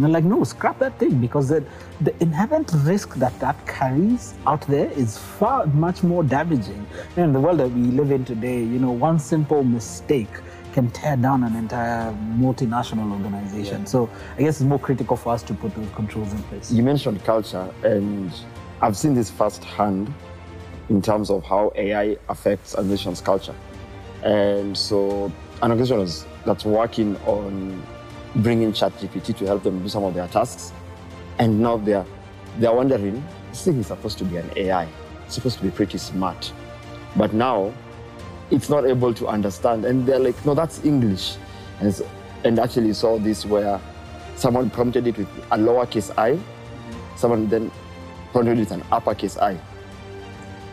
and 0.00 0.06
they're 0.06 0.22
like 0.22 0.24
no 0.24 0.42
scrap 0.44 0.78
that 0.78 0.98
thing 0.98 1.20
because 1.20 1.48
the, 1.48 1.62
the 2.00 2.14
inherent 2.22 2.70
risk 2.84 3.14
that 3.16 3.38
that 3.38 3.66
carries 3.66 4.34
out 4.46 4.62
there 4.62 4.90
is 4.92 5.18
far 5.18 5.66
much 5.66 6.02
more 6.02 6.22
damaging 6.24 6.86
in 7.18 7.34
the 7.34 7.40
world 7.40 7.58
that 7.58 7.68
we 7.68 7.82
live 7.82 8.10
in 8.10 8.24
today 8.24 8.58
you 8.58 8.78
know 8.78 8.92
one 8.92 9.18
simple 9.18 9.62
mistake 9.62 10.30
can 10.72 10.90
tear 10.90 11.16
down 11.16 11.42
an 11.42 11.56
entire 11.56 12.12
multinational 12.38 13.10
organization. 13.12 13.80
Yeah. 13.80 13.86
So 13.86 14.10
I 14.38 14.42
guess 14.42 14.60
it's 14.60 14.68
more 14.68 14.78
critical 14.78 15.16
for 15.16 15.32
us 15.32 15.42
to 15.42 15.54
put 15.54 15.74
those 15.74 15.88
controls 15.96 16.32
in 16.32 16.40
place. 16.44 16.70
You 16.70 16.84
mentioned 16.84 17.24
culture, 17.24 17.68
and 17.82 18.32
I've 18.80 18.96
seen 18.96 19.14
this 19.14 19.30
firsthand 19.30 20.14
in 20.88 21.02
terms 21.02 21.28
of 21.28 21.42
how 21.42 21.72
AI 21.74 22.16
affects 22.28 22.74
a 22.74 22.84
nation's 22.84 23.20
culture. 23.20 23.54
And 24.22 24.78
so 24.78 25.32
an 25.62 25.72
organization 25.72 26.28
that's 26.44 26.64
working 26.64 27.16
on 27.26 27.82
bringing 28.36 28.72
ChatGPT 28.72 29.36
to 29.38 29.46
help 29.46 29.62
them 29.62 29.82
do 29.82 29.88
some 29.88 30.04
of 30.04 30.14
their 30.14 30.28
tasks, 30.28 30.72
and 31.38 31.60
now 31.60 31.76
they're 31.76 32.06
they're 32.58 32.72
wondering, 32.72 33.24
this 33.50 33.64
thing 33.64 33.78
is 33.78 33.86
supposed 33.86 34.18
to 34.18 34.24
be 34.24 34.36
an 34.36 34.50
AI. 34.56 34.88
It's 35.24 35.34
supposed 35.34 35.58
to 35.58 35.62
be 35.62 35.70
pretty 35.70 35.98
smart. 35.98 36.52
But 37.16 37.32
now 37.32 37.72
it's 38.50 38.68
not 38.68 38.84
able 38.84 39.14
to 39.14 39.28
understand. 39.28 39.84
And 39.84 40.06
they're 40.06 40.18
like, 40.18 40.44
no, 40.44 40.54
that's 40.54 40.84
English. 40.84 41.36
And, 41.80 41.94
so, 41.94 42.08
and 42.44 42.58
actually 42.58 42.92
saw 42.92 43.18
this 43.18 43.46
where 43.46 43.80
someone 44.36 44.70
prompted 44.70 45.06
it 45.06 45.16
with 45.18 45.28
a 45.50 45.56
lowercase 45.58 46.10
i, 46.16 46.38
someone 47.16 47.46
then 47.48 47.70
prompted 48.32 48.56
it 48.56 48.60
with 48.60 48.72
an 48.72 48.82
uppercase 48.90 49.36
i. 49.38 49.58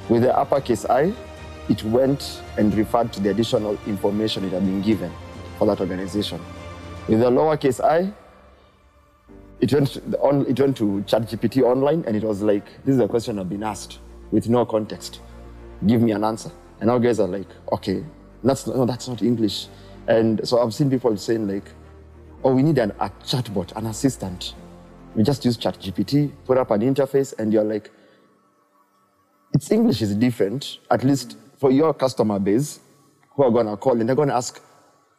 With 0.09 0.23
the 0.23 0.35
uppercase 0.37 0.85
i, 0.85 1.13
it 1.69 1.83
went 1.83 2.41
and 2.57 2.73
referred 2.73 3.11
to 3.13 3.19
the 3.19 3.29
additional 3.29 3.77
information 3.85 4.45
it 4.45 4.53
had 4.53 4.63
been 4.63 4.81
given 4.81 5.11
for 5.57 5.67
that 5.67 5.81
organization. 5.81 6.39
With 7.07 7.21
the 7.21 7.29
lowercase 7.31 7.83
i, 7.83 8.11
it 9.61 9.73
went 9.73 9.87
to, 9.87 10.01
on, 10.19 10.45
it 10.45 10.59
went 10.59 10.77
to 10.77 11.03
ChatGPT 11.07 11.63
online, 11.63 12.03
and 12.05 12.15
it 12.15 12.23
was 12.23 12.41
like, 12.41 12.65
"This 12.83 12.95
is 12.95 13.01
a 13.01 13.07
question 13.07 13.39
I've 13.39 13.49
been 13.49 13.63
asked 13.63 13.99
with 14.31 14.49
no 14.49 14.65
context. 14.65 15.21
Give 15.85 16.01
me 16.01 16.11
an 16.11 16.23
answer." 16.23 16.51
And 16.79 16.89
now 16.89 16.97
guys 16.99 17.19
are 17.19 17.27
like, 17.27 17.47
"Okay, 17.71 18.03
that's 18.43 18.67
no, 18.67 18.85
that's 18.85 19.07
not 19.07 19.21
English." 19.21 19.67
And 20.07 20.47
so 20.47 20.61
I've 20.61 20.73
seen 20.73 20.89
people 20.89 21.15
saying 21.17 21.47
like, 21.47 21.71
"Oh, 22.43 22.53
we 22.53 22.61
need 22.61 22.77
an, 22.77 22.91
a 22.99 23.09
chatbot, 23.23 23.75
an 23.75 23.87
assistant." 23.87 24.53
We 25.15 25.23
just 25.23 25.43
use 25.45 25.57
ChatGPT, 25.57 26.31
put 26.45 26.57
up 26.59 26.69
an 26.69 26.81
interface, 26.81 27.33
and 27.39 27.51
you're 27.51 27.63
like, 27.63 27.89
its 29.53 29.71
English 29.71 30.03
is 30.03 30.13
different, 30.13 30.77
at 30.91 31.03
least 31.03 31.37
for 31.57 31.71
your 31.71 31.93
customer 31.93 32.37
base 32.37 32.79
who 33.31 33.43
are 33.43 33.49
going 33.49 33.65
to 33.65 33.75
call 33.77 33.99
and 33.99 34.07
they're 34.07 34.15
going 34.15 34.29
to 34.29 34.35
ask 34.35 34.61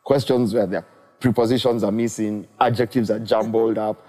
questions 0.05 0.55
where 0.55 0.67
their 0.67 0.87
prepositions 1.21 1.83
are 1.83 1.93
missing, 1.93 2.47
adjectives 2.61 3.11
are 3.11 3.19
jumbled 3.19 3.79
up, 3.79 4.05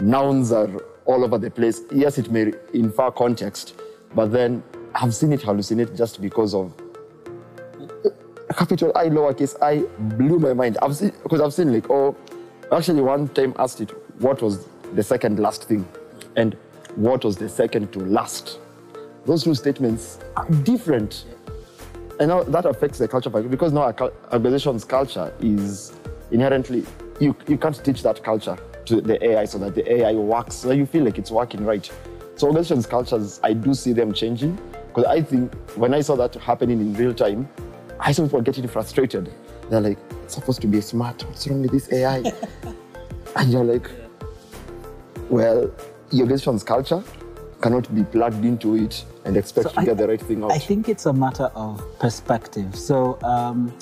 nouns 0.00 0.52
are 0.52 0.68
all 1.04 1.24
over 1.24 1.38
the 1.38 1.50
place. 1.50 1.80
Yes, 1.92 2.18
it 2.18 2.30
may 2.30 2.52
infer 2.72 3.10
context, 3.10 3.74
but 4.14 4.32
then 4.32 4.62
I've 4.94 5.14
seen 5.14 5.32
it 5.32 5.40
hallucinate 5.40 5.96
just 5.96 6.20
because 6.20 6.54
of 6.54 6.74
capital 8.52 8.92
I, 8.94 9.08
lowercase 9.08 9.56
i 9.62 9.78
blew 10.16 10.38
my 10.38 10.52
mind. 10.52 10.78
I've 10.82 10.96
seen 10.96 11.12
because 11.22 11.40
I've 11.40 11.54
seen 11.54 11.72
like 11.72 11.88
oh, 11.90 12.16
actually 12.70 13.00
one 13.00 13.28
time 13.28 13.54
asked 13.58 13.80
it 13.80 13.90
what 14.20 14.42
was 14.42 14.66
the 14.94 15.02
second 15.02 15.38
last 15.38 15.64
thing, 15.64 15.88
and 16.36 16.56
what 16.96 17.24
was 17.24 17.36
the 17.36 17.48
second 17.48 17.92
to 17.94 18.00
last. 18.00 18.58
Those 19.24 19.44
two 19.44 19.54
statements 19.54 20.18
are 20.36 20.48
different, 20.62 21.24
and 22.20 22.28
now 22.28 22.42
that 22.42 22.66
affects 22.66 22.98
the 22.98 23.08
culture 23.08 23.30
because 23.30 23.72
now 23.72 23.82
our 23.82 24.12
organization's 24.32 24.84
culture 24.84 25.32
is 25.40 25.94
inherently 26.32 26.84
you 27.20 27.36
you 27.46 27.56
can't 27.56 27.84
teach 27.84 28.02
that 28.02 28.22
culture 28.24 28.56
to 28.86 29.00
the 29.00 29.24
AI 29.24 29.44
so 29.44 29.58
that 29.58 29.74
the 29.74 29.92
AI 29.92 30.14
works 30.14 30.56
so 30.56 30.72
you 30.72 30.86
feel 30.86 31.04
like 31.04 31.18
it's 31.18 31.30
working 31.30 31.64
right. 31.64 31.90
So 32.36 32.48
organizations' 32.48 32.86
cultures, 32.86 33.40
I 33.44 33.52
do 33.52 33.74
see 33.74 33.92
them 33.92 34.12
changing 34.12 34.58
because 34.88 35.04
I 35.04 35.22
think 35.22 35.54
when 35.76 35.94
I 35.94 36.00
saw 36.00 36.16
that 36.16 36.34
happening 36.34 36.80
in 36.80 36.94
real 36.94 37.14
time, 37.14 37.48
I 38.00 38.10
saw 38.12 38.24
people 38.24 38.40
getting 38.40 38.66
frustrated. 38.66 39.32
They're 39.70 39.80
like, 39.80 39.98
it's 40.24 40.34
supposed 40.34 40.60
to 40.62 40.66
be 40.66 40.80
smart. 40.80 41.24
What's 41.24 41.46
wrong 41.46 41.62
with 41.62 41.70
this 41.70 41.92
AI? 41.92 42.22
and 43.36 43.52
you're 43.52 43.64
like, 43.64 43.88
well, 45.30 45.70
your 46.10 46.22
organization's 46.22 46.64
culture 46.64 47.02
cannot 47.60 47.94
be 47.94 48.02
plugged 48.02 48.44
into 48.44 48.74
it 48.74 49.04
and 49.24 49.36
expect 49.36 49.68
so 49.68 49.74
to 49.74 49.80
I, 49.80 49.84
get 49.84 49.98
the 49.98 50.08
right 50.08 50.20
thing 50.20 50.42
out. 50.42 50.50
I 50.50 50.58
think 50.58 50.88
it's 50.88 51.06
a 51.06 51.12
matter 51.12 51.50
of 51.54 51.80
perspective. 52.00 52.74
So 52.74 53.22
um, 53.22 53.72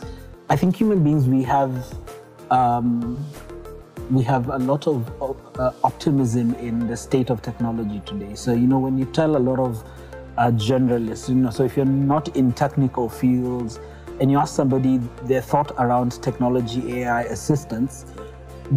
I 0.50 0.56
think 0.56 0.76
human 0.76 1.02
beings, 1.02 1.26
we 1.26 1.42
have 1.44 1.72
um, 2.50 3.24
we 4.10 4.24
have 4.24 4.48
a 4.48 4.58
lot 4.58 4.86
of 4.86 5.08
uh, 5.58 5.72
optimism 5.84 6.54
in 6.56 6.86
the 6.88 6.96
state 6.96 7.30
of 7.30 7.42
technology 7.42 8.02
today. 8.04 8.34
So, 8.34 8.52
you 8.52 8.66
know, 8.66 8.78
when 8.78 8.98
you 8.98 9.04
tell 9.06 9.36
a 9.36 9.38
lot 9.38 9.60
of 9.60 9.84
uh, 10.36 10.50
generalists, 10.52 11.28
you 11.28 11.36
know, 11.36 11.50
so 11.50 11.64
if 11.64 11.76
you're 11.76 11.86
not 11.86 12.36
in 12.36 12.52
technical 12.52 13.08
fields 13.08 13.78
and 14.20 14.30
you 14.30 14.38
ask 14.38 14.54
somebody 14.54 14.98
their 15.24 15.40
thought 15.40 15.70
around 15.78 16.20
technology, 16.22 17.02
AI 17.02 17.22
assistance, 17.22 18.04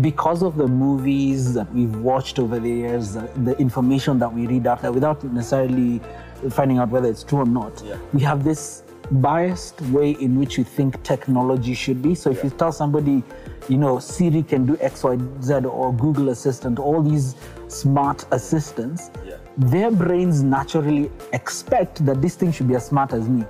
because 0.01 0.41
of 0.41 0.55
the 0.55 0.67
movies 0.67 1.53
that 1.53 1.71
we've 1.74 1.95
watched 1.97 2.39
over 2.39 2.59
the 2.59 2.69
years, 2.69 3.13
the, 3.13 3.30
the 3.43 3.57
information 3.57 4.19
that 4.19 4.32
we 4.32 4.47
read 4.47 4.65
out 4.67 4.82
there 4.82 4.91
without 4.91 5.24
necessarily 5.24 6.01
finding 6.49 6.78
out 6.78 6.89
whether 6.89 7.09
it's 7.09 7.24
true 7.24 7.39
or 7.39 7.45
not, 7.45 7.82
yeah. 7.86 7.97
we 8.11 8.21
have 8.21 8.43
this 8.43 8.84
biased 9.11 9.80
way 9.82 10.11
in 10.11 10.39
which 10.39 10.57
we 10.57 10.63
think 10.63 11.01
technology 11.03 11.74
should 11.74 12.01
be. 12.01 12.15
So 12.15 12.32
if 12.32 12.38
yeah. 12.38 12.45
you 12.45 12.49
tell 12.51 12.71
somebody, 12.71 13.24
you 13.70 13.78
know, 13.78 13.99
Siri 13.99 14.43
can 14.43 14.66
do 14.66 14.78
X, 14.80 15.03
Y, 15.03 15.18
Z, 15.41 15.53
or 15.66 15.93
Google 15.93 16.30
Assistant, 16.30 16.80
all 16.80 17.01
these 17.01 17.36
smart 17.68 18.26
assistants, 18.32 19.09
yeah. 19.26 19.38
their 19.57 19.91
brains 19.91 20.43
naturally 20.43 21.11
expect 21.32 22.05
that 22.05 22.22
this 22.22 22.36
thing 22.36 22.51
should 22.51 22.68
be 22.68 22.76
as 22.76 22.86
smart 22.86 23.14
as 23.14 23.28
me, 23.28 23.45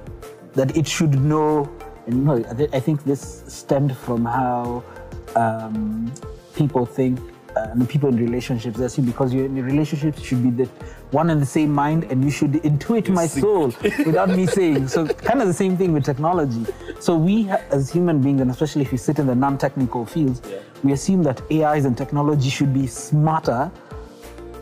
that 0.53 0.75
it 0.77 0.87
should 0.87 1.19
know. 1.19 1.69
And 2.05 2.17
you 2.17 2.23
know, 2.23 2.67
I 2.73 2.79
think 2.79 3.03
this 3.03 3.43
stemmed 3.47 3.95
from 3.95 4.25
how 4.25 4.83
um, 5.35 6.11
people 6.55 6.85
think 6.85 7.19
uh, 7.55 7.73
the 7.75 7.85
people 7.85 8.09
in 8.09 8.17
relationships 8.17 8.77
that's 8.77 8.97
you 8.97 9.03
because 9.03 9.33
you're 9.33 9.45
in 9.45 9.57
a 9.57 9.63
relationship 9.63 10.17
should 10.17 10.41
be 10.41 10.49
the 10.49 10.65
one 11.11 11.29
and 11.29 11.41
the 11.41 11.45
same 11.45 11.71
mind 11.71 12.03
and 12.05 12.23
you 12.23 12.31
should 12.31 12.53
intuit 12.53 13.09
my 13.09 13.27
soul 13.27 13.67
without 14.05 14.29
me 14.29 14.45
saying. 14.45 14.87
So 14.87 15.07
kind 15.07 15.41
of 15.41 15.47
the 15.47 15.53
same 15.53 15.77
thing 15.77 15.93
with 15.93 16.03
technology. 16.03 16.65
So 16.99 17.15
we 17.15 17.49
as 17.71 17.91
human 17.91 18.21
beings 18.21 18.41
and 18.41 18.49
especially 18.49 18.81
if 18.81 18.91
you 18.91 18.97
sit 18.97 19.19
in 19.19 19.27
the 19.27 19.35
non-technical 19.35 20.05
fields 20.05 20.41
yeah. 20.49 20.59
we 20.83 20.93
assume 20.93 21.23
that 21.23 21.41
ais 21.51 21.85
and 21.85 21.97
technology 21.97 22.49
should 22.49 22.73
be 22.73 22.87
smarter 22.87 23.71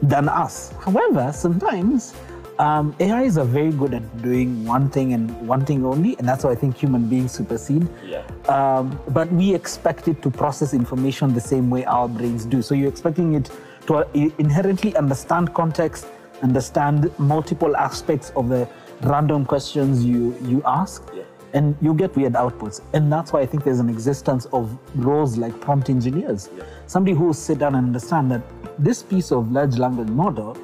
than 0.01 0.27
us. 0.27 0.73
However 0.79 1.31
sometimes 1.31 2.13
um, 2.60 2.95
AIs 2.99 3.38
are 3.38 3.45
very 3.45 3.72
good 3.72 3.93
at 3.93 4.22
doing 4.22 4.66
one 4.66 4.89
thing 4.89 5.14
and 5.14 5.47
one 5.47 5.66
thing 5.66 5.86
only, 5.86 6.18
and 6.20 6.28
that's 6.28 6.43
why 6.43 6.52
I 6.52 6.56
think 6.56 6.78
human 6.78 7.08
beings 7.08 7.32
supersede. 7.32 7.88
Yeah. 8.06 8.24
Um, 8.47 8.99
but 9.10 9.32
we 9.32 9.54
expect 9.54 10.08
it 10.08 10.22
to 10.22 10.30
process 10.30 10.74
information 10.74 11.34
the 11.34 11.41
same 11.41 11.70
way 11.70 11.86
our 11.86 12.08
brains 12.08 12.45
do. 12.45 12.62
So 12.62 12.76
you're 12.76 12.89
expecting 12.89 13.34
it 13.34 13.49
to 13.88 13.95
uh, 13.95 14.06
inherently 14.38 14.95
understand 14.95 15.54
context, 15.54 16.08
understand 16.41 17.12
multiple 17.18 17.76
aspects 17.76 18.32
of 18.36 18.49
the 18.49 18.68
random 19.02 19.45
questions 19.45 20.06
you 20.06 20.36
you 20.43 20.62
ask. 20.66 21.04
Yeah. 21.14 21.24
And 21.54 21.76
you 21.82 21.93
get 21.93 22.16
weird 22.16 22.34
outputs. 22.34 22.80
And 22.93 23.12
that's 23.12 23.34
why 23.34 23.41
I 23.41 23.45
think 23.45 23.66
there's 23.66 23.82
an 23.82 23.89
existence 23.89 24.45
of 24.54 24.78
roles 24.95 25.36
like 25.38 25.60
prompt 25.60 25.89
engineers. 25.89 26.49
Yeah. 26.56 26.64
Somebody 26.88 27.14
who 27.14 27.26
will 27.26 27.34
sit 27.34 27.60
down 27.60 27.76
and 27.76 27.88
understand 27.88 28.32
that 28.32 28.41
this 28.80 29.04
piece 29.04 29.34
of 29.34 29.52
large 29.52 29.78
language 29.78 30.08
model 30.08 30.56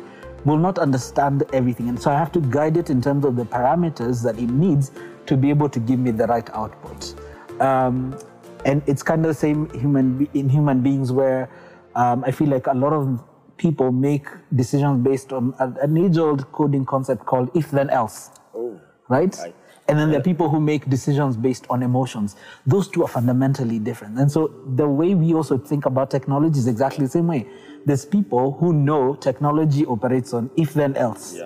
will 0.47 0.57
not 0.57 0.79
understand 0.79 1.43
everything. 1.51 1.89
And 1.89 2.01
so 2.01 2.09
I 2.09 2.17
have 2.17 2.31
to 2.31 2.39
guide 2.39 2.77
it 2.77 2.89
in 2.89 3.01
terms 3.01 3.25
of 3.25 3.35
the 3.35 3.43
parameters 3.43 4.23
that 4.23 4.39
it 4.39 4.49
needs 4.49 4.91
to 5.25 5.35
be 5.35 5.49
able 5.49 5.67
to 5.69 5.79
give 5.79 5.99
me 5.99 6.11
the 6.11 6.25
right 6.25 6.49
output. 6.51 7.13
Um, 7.61 8.17
and 8.63 8.81
it's 8.87 9.03
kind 9.03 9.25
of 9.25 9.27
the 9.27 9.39
same 9.39 9.69
human 9.71 10.27
in 10.33 10.47
human 10.47 10.81
beings 10.81 11.11
where 11.11 11.49
um, 11.95 12.23
I 12.23 12.31
feel 12.31 12.47
like 12.47 12.67
a 12.67 12.73
lot 12.73 12.93
of 12.93 13.21
people 13.57 13.91
make 13.91 14.27
decisions 14.55 15.03
based 15.03 15.33
on 15.33 15.53
an 15.59 15.97
age-old 15.97 16.49
coding 16.51 16.85
concept 16.85 17.25
called 17.25 17.49
if 17.53 17.71
then 17.71 17.89
else. 17.89 18.29
Oh, 18.55 18.79
right? 19.09 19.35
right? 19.39 19.55
And 19.89 19.97
then 19.97 20.11
there 20.11 20.19
are 20.19 20.23
people 20.23 20.49
who 20.49 20.59
make 20.59 20.89
decisions 20.89 21.37
based 21.37 21.65
on 21.69 21.81
emotions. 21.81 22.35
Those 22.65 22.87
two 22.87 23.03
are 23.03 23.07
fundamentally 23.07 23.79
different. 23.79 24.19
And 24.19 24.29
so 24.31 24.53
the 24.75 24.87
way 24.87 25.15
we 25.15 25.33
also 25.33 25.57
think 25.57 25.85
about 25.85 26.11
technology 26.11 26.59
is 26.59 26.67
exactly 26.67 27.05
the 27.05 27.11
same 27.11 27.27
way 27.27 27.47
there's 27.87 28.05
people 28.05 28.51
who 28.51 28.73
know 28.73 29.15
technology 29.15 29.85
operates 29.85 30.33
on 30.33 30.51
if 30.57 30.73
then 30.73 30.95
else. 30.97 31.35
Yeah. 31.37 31.45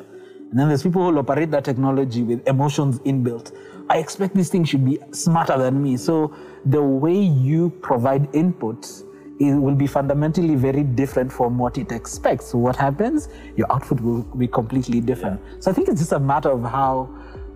And 0.49 0.59
then 0.59 0.67
there's 0.69 0.81
people 0.81 1.09
who 1.09 1.17
operate 1.17 1.51
that 1.51 1.63
technology 1.63 2.23
with 2.23 2.45
emotions 2.47 2.97
inbuilt. 2.99 3.55
I 3.89 3.99
expect 3.99 4.33
this 4.33 4.49
thing 4.49 4.63
should 4.63 4.83
be 4.83 4.97
smarter 5.11 5.55
than 5.57 5.81
me. 5.81 5.97
So 5.97 6.35
the 6.65 6.81
way 6.81 7.13
you 7.15 7.69
provide 7.81 8.31
inputs 8.31 9.03
it 9.39 9.55
will 9.55 9.75
be 9.75 9.87
fundamentally 9.87 10.53
very 10.53 10.83
different 10.83 11.31
from 11.31 11.57
what 11.57 11.77
it 11.77 11.91
expects. 11.91 12.47
So 12.47 12.59
what 12.59 12.75
happens? 12.75 13.27
Your 13.55 13.71
output 13.73 13.99
will 13.99 14.21
be 14.21 14.47
completely 14.47 15.01
different. 15.01 15.41
Yeah. 15.43 15.55
So 15.61 15.71
I 15.71 15.73
think 15.73 15.89
it's 15.89 15.99
just 15.99 16.11
a 16.11 16.19
matter 16.19 16.51
of 16.51 16.61
how 16.61 17.09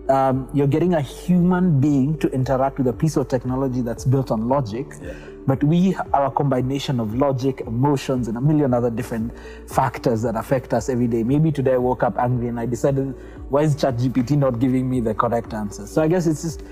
um, 0.08 0.48
you're 0.52 0.66
getting 0.66 0.94
a 0.94 1.00
human 1.00 1.80
being 1.80 2.18
to 2.18 2.28
interact 2.30 2.78
with 2.78 2.88
a 2.88 2.92
piece 2.92 3.16
of 3.16 3.28
technology 3.28 3.82
that's 3.82 4.04
built 4.04 4.32
on 4.32 4.48
logic. 4.48 4.86
Yeah 5.00 5.14
but 5.46 5.62
we 5.62 5.94
are 6.12 6.26
a 6.26 6.30
combination 6.30 6.98
of 6.98 7.14
logic, 7.14 7.62
emotions, 7.66 8.28
and 8.28 8.36
a 8.36 8.40
million 8.40 8.74
other 8.74 8.90
different 8.90 9.32
factors 9.68 10.22
that 10.22 10.34
affect 10.36 10.74
us 10.74 10.88
every 10.88 11.06
day. 11.06 11.22
Maybe 11.22 11.52
today 11.52 11.74
I 11.74 11.78
woke 11.78 12.02
up 12.02 12.18
angry 12.18 12.48
and 12.48 12.58
I 12.58 12.66
decided, 12.66 13.14
why 13.48 13.62
is 13.62 13.76
ChatGPT 13.76 14.36
not 14.36 14.58
giving 14.58 14.90
me 14.90 15.00
the 15.00 15.14
correct 15.14 15.54
answer? 15.54 15.86
So 15.86 16.02
I 16.02 16.08
guess 16.08 16.26
it's 16.26 16.42
just, 16.42 16.62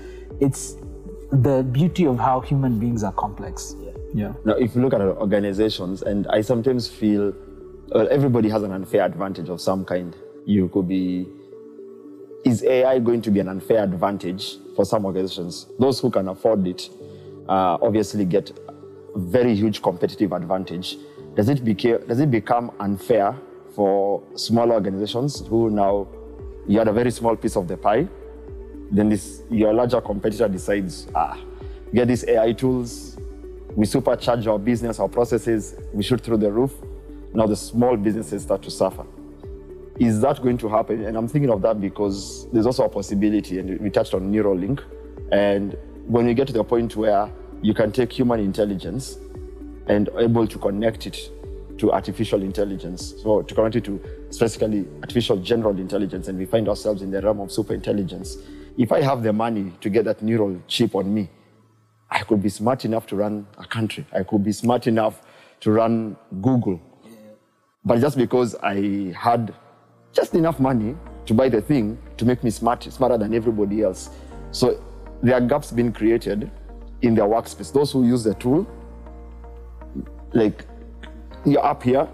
it's 0.41 0.75
the 1.31 1.63
beauty 1.63 2.05
of 2.05 2.19
how 2.19 2.41
human 2.41 2.77
beings 2.77 3.03
are 3.03 3.13
complex. 3.13 3.75
Yeah. 3.79 3.91
yeah. 4.13 4.33
Now, 4.43 4.53
if 4.53 4.75
you 4.75 4.81
look 4.81 4.93
at 4.93 5.01
organizations, 5.01 6.01
and 6.01 6.27
I 6.27 6.41
sometimes 6.41 6.87
feel 6.87 7.33
well, 7.89 8.07
everybody 8.09 8.49
has 8.49 8.63
an 8.63 8.71
unfair 8.71 9.05
advantage 9.05 9.49
of 9.49 9.61
some 9.61 9.85
kind. 9.85 10.15
You 10.45 10.69
could 10.69 10.87
be, 10.87 11.27
is 12.43 12.63
AI 12.63 12.99
going 12.99 13.21
to 13.21 13.31
be 13.31 13.39
an 13.39 13.47
unfair 13.47 13.83
advantage 13.83 14.57
for 14.75 14.85
some 14.85 15.05
organizations? 15.05 15.67
Those 15.79 15.99
who 15.99 16.09
can 16.09 16.27
afford 16.27 16.65
it 16.67 16.89
uh, 17.47 17.77
obviously 17.81 18.25
get 18.25 18.57
very 19.15 19.55
huge 19.55 19.81
competitive 19.81 20.31
advantage. 20.33 20.97
Does 21.35 21.49
it, 21.49 21.63
beca- 21.63 22.07
does 22.07 22.19
it 22.19 22.31
become 22.31 22.71
unfair 22.79 23.35
for 23.73 24.23
smaller 24.35 24.73
organizations 24.75 25.45
who 25.47 25.69
now 25.69 26.07
you 26.67 26.79
had 26.79 26.87
a 26.87 26.93
very 26.93 27.11
small 27.11 27.35
piece 27.35 27.55
of 27.55 27.67
the 27.67 27.77
pie? 27.77 28.07
Then 28.91 29.09
this 29.09 29.41
your 29.49 29.73
larger 29.73 29.99
competitor 30.01 30.47
decides, 30.47 31.07
ah, 31.15 31.37
get 31.93 32.07
these 32.07 32.27
AI 32.27 32.53
tools, 32.53 33.17
we 33.75 33.85
supercharge 33.85 34.47
our 34.47 34.59
business, 34.59 34.99
our 34.99 35.09
processes, 35.09 35.75
we 35.93 36.03
shoot 36.03 36.21
through 36.21 36.37
the 36.37 36.51
roof. 36.51 36.73
Now 37.33 37.45
the 37.47 37.55
small 37.55 37.97
businesses 37.97 38.43
start 38.43 38.61
to 38.63 38.71
suffer. 38.71 39.05
Is 39.99 40.21
that 40.21 40.41
going 40.41 40.57
to 40.59 40.69
happen? 40.69 41.05
And 41.05 41.17
I'm 41.17 41.27
thinking 41.27 41.49
of 41.49 41.61
that 41.63 41.79
because 41.79 42.49
there's 42.51 42.65
also 42.65 42.83
a 42.83 42.89
possibility, 42.89 43.59
and 43.59 43.79
we 43.79 43.89
touched 43.89 44.13
on 44.13 44.31
Neuralink. 44.31 44.81
And 45.31 45.77
when 46.05 46.27
you 46.27 46.33
get 46.33 46.47
to 46.47 46.53
the 46.53 46.63
point 46.63 46.95
where 46.95 47.31
you 47.65 47.73
can 47.73 47.91
take 47.91 48.13
human 48.13 48.39
intelligence 48.39 49.17
and 49.87 50.07
able 50.19 50.45
to 50.45 50.59
connect 50.59 51.07
it 51.07 51.31
to 51.79 51.91
artificial 51.91 52.43
intelligence. 52.43 53.15
So 53.23 53.41
to 53.41 53.55
connect 53.55 53.75
it 53.77 53.83
to 53.85 53.99
specifically 54.29 54.87
artificial 55.01 55.37
general 55.37 55.75
intelligence, 55.79 56.27
and 56.27 56.37
we 56.37 56.45
find 56.45 56.69
ourselves 56.69 57.01
in 57.01 57.09
the 57.09 57.19
realm 57.21 57.39
of 57.39 57.51
super 57.51 57.73
intelligence. 57.73 58.37
If 58.77 58.91
I 58.91 59.01
have 59.01 59.23
the 59.23 59.33
money 59.33 59.73
to 59.81 59.89
get 59.89 60.05
that 60.05 60.21
neural 60.21 60.61
chip 60.67 60.93
on 60.93 61.11
me, 61.11 61.27
I 62.11 62.19
could 62.19 62.43
be 62.43 62.49
smart 62.49 62.85
enough 62.85 63.07
to 63.07 63.15
run 63.15 63.47
a 63.57 63.65
country. 63.65 64.05
I 64.13 64.21
could 64.21 64.43
be 64.43 64.51
smart 64.51 64.85
enough 64.85 65.23
to 65.61 65.71
run 65.71 66.17
Google. 66.43 66.79
But 67.83 67.99
just 67.99 68.15
because 68.15 68.53
I 68.61 69.11
had 69.17 69.55
just 70.13 70.35
enough 70.35 70.59
money 70.59 70.95
to 71.25 71.33
buy 71.33 71.49
the 71.49 71.61
thing 71.61 71.97
to 72.17 72.25
make 72.25 72.43
me 72.43 72.51
smart, 72.51 72.83
smarter 72.83 73.17
than 73.17 73.33
everybody 73.33 73.81
else. 73.81 74.11
So 74.51 74.83
there 75.23 75.33
are 75.33 75.41
gaps 75.41 75.71
being 75.71 75.91
created 75.91 76.51
in 77.05 77.15
their 77.15 77.25
workspace. 77.25 77.71
Those 77.71 77.91
who 77.91 78.05
use 78.05 78.23
the 78.23 78.33
tool, 78.35 78.67
like 80.33 80.65
you're 81.45 81.65
up 81.65 81.83
here. 81.83 82.07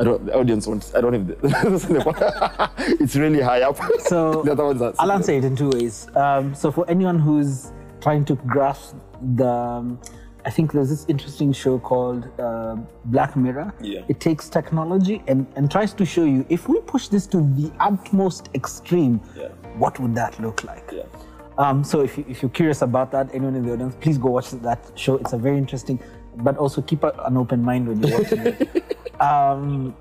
I 0.00 0.04
don't, 0.04 0.24
the 0.26 0.36
audience 0.38 0.66
wants, 0.68 0.94
I 0.94 1.00
don't 1.00 1.12
know 1.12 1.36
if 1.42 1.82
the, 1.88 2.70
it's 3.00 3.16
really 3.16 3.40
high 3.40 3.62
up. 3.62 3.76
So 4.00 4.42
the 4.44 4.52
other 4.52 4.64
ones 4.64 4.80
are 4.80 4.94
I'll 5.00 5.10
answer 5.10 5.32
it 5.32 5.44
in 5.44 5.56
two 5.56 5.70
ways. 5.70 6.06
Um, 6.14 6.54
so 6.54 6.70
for 6.70 6.88
anyone 6.88 7.18
who's 7.18 7.72
trying 8.00 8.24
to 8.26 8.36
grasp 8.46 8.94
the, 9.34 9.48
um, 9.48 10.00
I 10.44 10.50
think 10.50 10.72
there's 10.72 10.88
this 10.88 11.04
interesting 11.08 11.52
show 11.52 11.80
called 11.80 12.28
uh, 12.38 12.76
Black 13.06 13.34
Mirror. 13.34 13.74
Yeah. 13.80 14.02
It 14.08 14.20
takes 14.20 14.48
technology 14.48 15.20
and, 15.26 15.46
and 15.56 15.68
tries 15.68 15.92
to 15.94 16.04
show 16.06 16.24
you 16.24 16.46
if 16.48 16.68
we 16.68 16.80
push 16.82 17.08
this 17.08 17.26
to 17.28 17.38
the 17.38 17.72
utmost 17.80 18.50
extreme, 18.54 19.20
Yeah. 19.36 19.48
what 19.76 19.98
would 19.98 20.14
that 20.14 20.38
look 20.40 20.62
like? 20.62 20.88
Yeah. 20.92 21.02
Um, 21.58 21.82
so 21.82 22.00
if, 22.00 22.16
you, 22.16 22.24
if 22.28 22.40
you're 22.40 22.50
curious 22.50 22.82
about 22.82 23.10
that, 23.12 23.28
anyone 23.34 23.56
in 23.56 23.66
the 23.66 23.72
audience, 23.72 23.96
please 24.00 24.16
go 24.16 24.30
watch 24.30 24.50
that 24.52 24.92
show. 24.94 25.16
It's 25.16 25.32
a 25.32 25.38
very 25.38 25.58
interesting, 25.58 26.00
but 26.36 26.56
also 26.56 26.80
keep 26.80 27.02
a, 27.02 27.12
an 27.24 27.36
open 27.36 27.62
mind 27.62 27.88
when 27.88 28.02
you're 28.02 28.18
watching 28.18 28.46
it. 28.46 28.84
Um, 29.20 29.96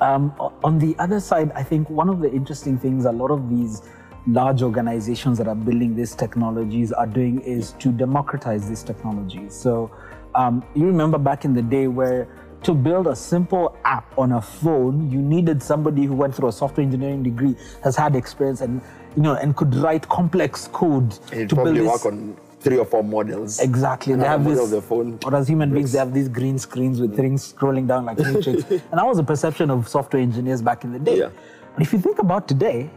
um, 0.00 0.32
on 0.64 0.78
the 0.78 0.96
other 0.98 1.20
side, 1.20 1.52
I 1.54 1.62
think 1.62 1.90
one 1.90 2.08
of 2.08 2.20
the 2.20 2.32
interesting 2.32 2.78
things 2.78 3.04
a 3.04 3.12
lot 3.12 3.30
of 3.30 3.50
these 3.50 3.82
large 4.26 4.62
organizations 4.62 5.36
that 5.36 5.48
are 5.48 5.54
building 5.54 5.94
these 5.94 6.14
technologies 6.14 6.92
are 6.92 7.06
doing 7.06 7.40
is 7.40 7.72
to 7.72 7.92
democratize 7.92 8.66
these 8.68 8.82
technologies. 8.82 9.54
So 9.54 9.90
um, 10.34 10.64
you 10.74 10.86
remember 10.86 11.18
back 11.18 11.44
in 11.44 11.52
the 11.52 11.60
day 11.60 11.88
where 11.88 12.26
to 12.62 12.74
build 12.74 13.06
a 13.06 13.14
simple 13.14 13.76
app 13.84 14.18
on 14.18 14.32
a 14.32 14.40
phone, 14.40 15.10
you 15.10 15.20
needed 15.20 15.62
somebody 15.62 16.04
who 16.04 16.14
went 16.14 16.34
through 16.34 16.48
a 16.48 16.52
software 16.52 16.84
engineering 16.84 17.22
degree, 17.22 17.54
has 17.84 17.96
had 17.96 18.16
experience, 18.16 18.60
and 18.60 18.80
you 19.16 19.22
know, 19.22 19.34
and 19.34 19.56
could 19.56 19.74
write 19.74 20.08
complex 20.08 20.68
code 20.72 21.12
It 21.32 21.48
to 21.48 21.54
build 21.56 21.66
probably 21.66 21.80
this. 21.80 21.88
work 21.90 22.06
on 22.06 22.36
three 22.60 22.78
or 22.78 22.84
four 22.84 23.02
models. 23.02 23.60
Exactly. 23.60 24.14
They 24.14 24.24
have 24.26 24.44
this, 24.44 24.70
the 24.70 24.82
phone 24.82 25.18
or 25.24 25.34
as 25.34 25.48
human 25.48 25.72
beings, 25.72 25.92
they 25.92 25.98
have 25.98 26.12
these 26.12 26.28
green 26.28 26.58
screens 26.58 27.00
with 27.00 27.16
things 27.16 27.52
scrolling 27.52 27.86
down 27.86 28.04
like 28.04 28.18
matrix. 28.28 28.64
and 28.70 28.80
that 28.92 29.06
was 29.06 29.16
the 29.18 29.24
perception 29.24 29.70
of 29.70 29.88
software 29.88 30.22
engineers 30.22 30.62
back 30.62 30.84
in 30.84 30.92
the 30.92 30.98
day. 30.98 31.18
Yeah. 31.18 31.30
But 31.74 31.82
if 31.82 31.92
you 31.92 31.98
think 31.98 32.18
about 32.18 32.48
today, 32.48 32.90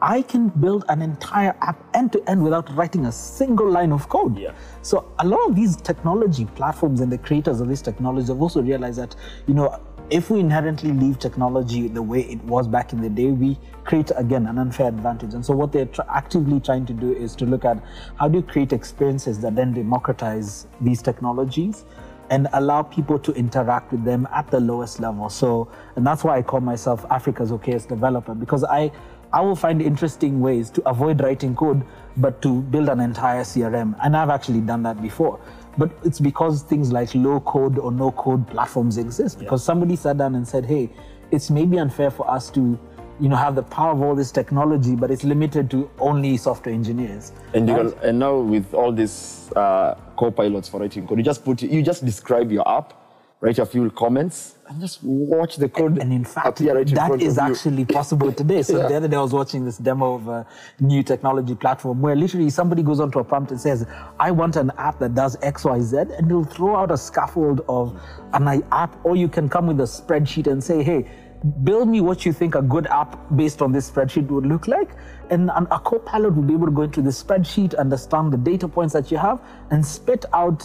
I 0.00 0.22
can 0.22 0.48
build 0.48 0.84
an 0.88 1.00
entire 1.00 1.56
app 1.60 1.78
end 1.94 2.12
to 2.12 2.28
end 2.28 2.42
without 2.42 2.74
writing 2.74 3.06
a 3.06 3.12
single 3.12 3.70
line 3.70 3.92
of 3.92 4.08
code. 4.08 4.36
Yeah. 4.36 4.52
So 4.82 5.12
a 5.20 5.26
lot 5.26 5.48
of 5.48 5.54
these 5.54 5.76
technology 5.76 6.44
platforms 6.44 7.00
and 7.00 7.10
the 7.10 7.18
creators 7.18 7.60
of 7.60 7.68
this 7.68 7.80
technology 7.80 8.26
have 8.26 8.42
also 8.42 8.60
realized 8.62 8.98
that, 8.98 9.14
you 9.46 9.54
know, 9.54 9.80
if 10.12 10.28
we 10.28 10.40
inherently 10.40 10.92
leave 10.92 11.18
technology 11.18 11.88
the 11.88 12.02
way 12.02 12.20
it 12.20 12.44
was 12.44 12.68
back 12.68 12.92
in 12.92 13.00
the 13.00 13.08
day, 13.08 13.30
we 13.30 13.58
create 13.84 14.12
again 14.16 14.46
an 14.46 14.58
unfair 14.58 14.88
advantage. 14.88 15.32
And 15.32 15.44
so 15.44 15.54
what 15.54 15.72
they're 15.72 15.88
actively 16.10 16.60
trying 16.60 16.84
to 16.86 16.92
do 16.92 17.14
is 17.14 17.34
to 17.36 17.46
look 17.46 17.64
at 17.64 17.82
how 18.20 18.28
do 18.28 18.38
you 18.38 18.42
create 18.42 18.74
experiences 18.74 19.40
that 19.40 19.56
then 19.56 19.72
democratize 19.72 20.66
these 20.82 21.00
technologies 21.00 21.86
and 22.28 22.46
allow 22.52 22.82
people 22.82 23.18
to 23.20 23.32
interact 23.32 23.90
with 23.90 24.04
them 24.04 24.28
at 24.34 24.50
the 24.50 24.60
lowest 24.60 25.00
level. 25.00 25.30
So, 25.30 25.72
and 25.96 26.06
that's 26.06 26.24
why 26.24 26.36
I 26.36 26.42
call 26.42 26.60
myself 26.60 27.06
Africa's 27.10 27.50
okayest 27.50 27.88
developer 27.88 28.34
because 28.34 28.64
I, 28.64 28.92
I 29.32 29.40
will 29.40 29.56
find 29.56 29.80
interesting 29.80 30.42
ways 30.42 30.68
to 30.70 30.86
avoid 30.86 31.22
writing 31.22 31.56
code, 31.56 31.84
but 32.18 32.42
to 32.42 32.60
build 32.60 32.90
an 32.90 33.00
entire 33.00 33.44
CRM. 33.44 33.96
And 34.02 34.14
I've 34.14 34.28
actually 34.28 34.60
done 34.60 34.82
that 34.82 35.00
before. 35.00 35.40
But 35.78 35.90
it's 36.04 36.20
because 36.20 36.62
things 36.62 36.92
like 36.92 37.14
low 37.14 37.40
code 37.40 37.78
or 37.78 37.90
no 37.90 38.12
code 38.12 38.46
platforms 38.48 38.98
exist. 38.98 39.38
Because 39.38 39.64
somebody 39.64 39.96
sat 39.96 40.18
down 40.18 40.34
and 40.34 40.46
said, 40.46 40.66
hey, 40.66 40.90
it's 41.30 41.50
maybe 41.50 41.78
unfair 41.78 42.10
for 42.10 42.30
us 42.30 42.50
to 42.50 42.78
you 43.20 43.28
know, 43.28 43.36
have 43.36 43.54
the 43.54 43.62
power 43.62 43.92
of 43.92 44.02
all 44.02 44.14
this 44.14 44.32
technology, 44.32 44.96
but 44.96 45.10
it's 45.10 45.22
limited 45.22 45.70
to 45.70 45.88
only 46.00 46.36
software 46.36 46.74
engineers. 46.74 47.32
And 47.54 47.68
you 47.68 47.74
can, 47.74 47.94
and 48.02 48.18
now 48.18 48.36
with 48.36 48.74
all 48.74 48.90
these 48.90 49.50
uh, 49.54 49.94
co-pilots 50.16 50.68
for 50.68 50.80
writing 50.80 51.06
code, 51.06 51.18
you 51.18 51.24
just 51.24 51.44
put 51.44 51.62
you 51.62 51.82
just 51.82 52.04
describe 52.04 52.50
your 52.50 52.68
app, 52.68 52.94
write 53.42 53.58
a 53.58 53.66
few 53.66 53.90
comments, 53.90 54.54
and 54.68 54.80
just 54.80 55.00
watch 55.02 55.56
the 55.56 55.68
code. 55.68 55.98
And 55.98 56.12
in 56.12 56.24
fact, 56.24 56.60
appear 56.60 56.76
right 56.76 56.88
in 56.88 56.94
that 56.94 57.08
front 57.08 57.22
is 57.22 57.38
actually 57.38 57.84
possible 57.84 58.32
today. 58.32 58.62
So 58.62 58.78
Yeah. 58.78 58.86
the 58.88 58.94
other 58.94 59.08
day 59.08 59.16
I 59.16 59.20
was 59.20 59.32
watching 59.32 59.64
this 59.64 59.78
demo 59.78 60.14
of 60.14 60.28
a 60.28 60.46
new 60.78 61.02
technology 61.02 61.56
platform 61.56 62.00
where 62.00 62.14
literally 62.14 62.50
somebody 62.50 62.84
goes 62.84 63.00
onto 63.00 63.18
a 63.18 63.24
prompt 63.24 63.50
and 63.50 63.60
says, 63.60 63.84
I 64.20 64.30
want 64.30 64.54
an 64.54 64.70
app 64.78 65.00
that 65.00 65.16
does 65.16 65.36
X, 65.42 65.64
Y, 65.64 65.80
Z, 65.80 65.96
and 66.16 66.26
it'll 66.30 66.44
throw 66.44 66.76
out 66.76 66.92
a 66.92 66.96
scaffold 66.96 67.62
of 67.68 68.00
an 68.32 68.62
app, 68.70 68.96
or 69.04 69.16
you 69.16 69.28
can 69.28 69.48
come 69.48 69.66
with 69.66 69.80
a 69.80 69.84
spreadsheet 69.84 70.46
and 70.46 70.62
say, 70.62 70.84
hey, 70.84 71.10
build 71.64 71.88
me 71.88 72.00
what 72.00 72.24
you 72.24 72.32
think 72.32 72.54
a 72.54 72.62
good 72.62 72.86
app 72.86 73.18
based 73.34 73.60
on 73.60 73.72
this 73.72 73.90
spreadsheet 73.90 74.28
would 74.28 74.46
look 74.46 74.68
like. 74.68 74.90
And 75.30 75.50
an- 75.56 75.66
a 75.72 75.80
co-pilot 75.80 76.36
will 76.36 76.44
be 76.44 76.54
able 76.54 76.66
to 76.66 76.72
go 76.72 76.82
into 76.82 77.02
the 77.02 77.10
spreadsheet, 77.10 77.76
understand 77.76 78.32
the 78.32 78.36
data 78.36 78.68
points 78.68 78.92
that 78.94 79.10
you 79.10 79.18
have, 79.18 79.42
and 79.72 79.84
spit 79.84 80.24
out 80.32 80.62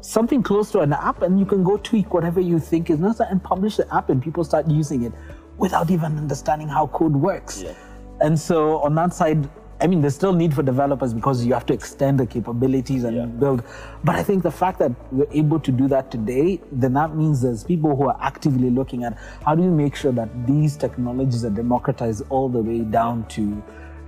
something 0.00 0.42
close 0.42 0.70
to 0.72 0.80
an 0.80 0.92
app 0.92 1.22
and 1.22 1.38
you 1.38 1.46
can 1.46 1.62
go 1.62 1.76
tweak 1.76 2.12
whatever 2.14 2.40
you 2.40 2.58
think 2.58 2.90
is 2.90 2.98
necessary 2.98 3.30
and 3.30 3.42
publish 3.42 3.76
the 3.76 3.94
app 3.94 4.08
and 4.10 4.22
people 4.22 4.44
start 4.44 4.66
using 4.68 5.02
it 5.02 5.12
without 5.58 5.90
even 5.90 6.16
understanding 6.16 6.68
how 6.68 6.86
code 6.88 7.14
works. 7.14 7.62
Yeah. 7.62 7.74
And 8.20 8.38
so 8.38 8.78
on 8.78 8.94
that 8.96 9.14
side, 9.14 9.48
I 9.82 9.86
mean, 9.86 10.02
there's 10.02 10.14
still 10.14 10.34
need 10.34 10.52
for 10.52 10.62
developers 10.62 11.14
because 11.14 11.44
you 11.44 11.54
have 11.54 11.64
to 11.66 11.72
extend 11.72 12.20
the 12.20 12.26
capabilities 12.26 13.04
and 13.04 13.16
Yeah. 13.16 13.26
build. 13.26 13.62
But 14.04 14.14
I 14.16 14.22
think 14.22 14.42
the 14.42 14.50
fact 14.50 14.78
that 14.78 14.92
we're 15.10 15.26
able 15.32 15.58
to 15.60 15.72
do 15.72 15.88
that 15.88 16.10
today, 16.10 16.60
then 16.70 16.92
that 16.94 17.16
means 17.16 17.40
there's 17.40 17.64
people 17.64 17.96
who 17.96 18.08
are 18.08 18.16
actively 18.20 18.68
looking 18.70 19.04
at 19.04 19.16
how 19.44 19.54
do 19.54 19.62
you 19.62 19.70
make 19.70 19.94
sure 19.94 20.12
that 20.12 20.28
these 20.46 20.76
technologies 20.76 21.44
are 21.44 21.50
democratized 21.50 22.24
all 22.28 22.48
the 22.48 22.62
way 22.62 22.80
down 22.80 23.24
to 23.28 23.62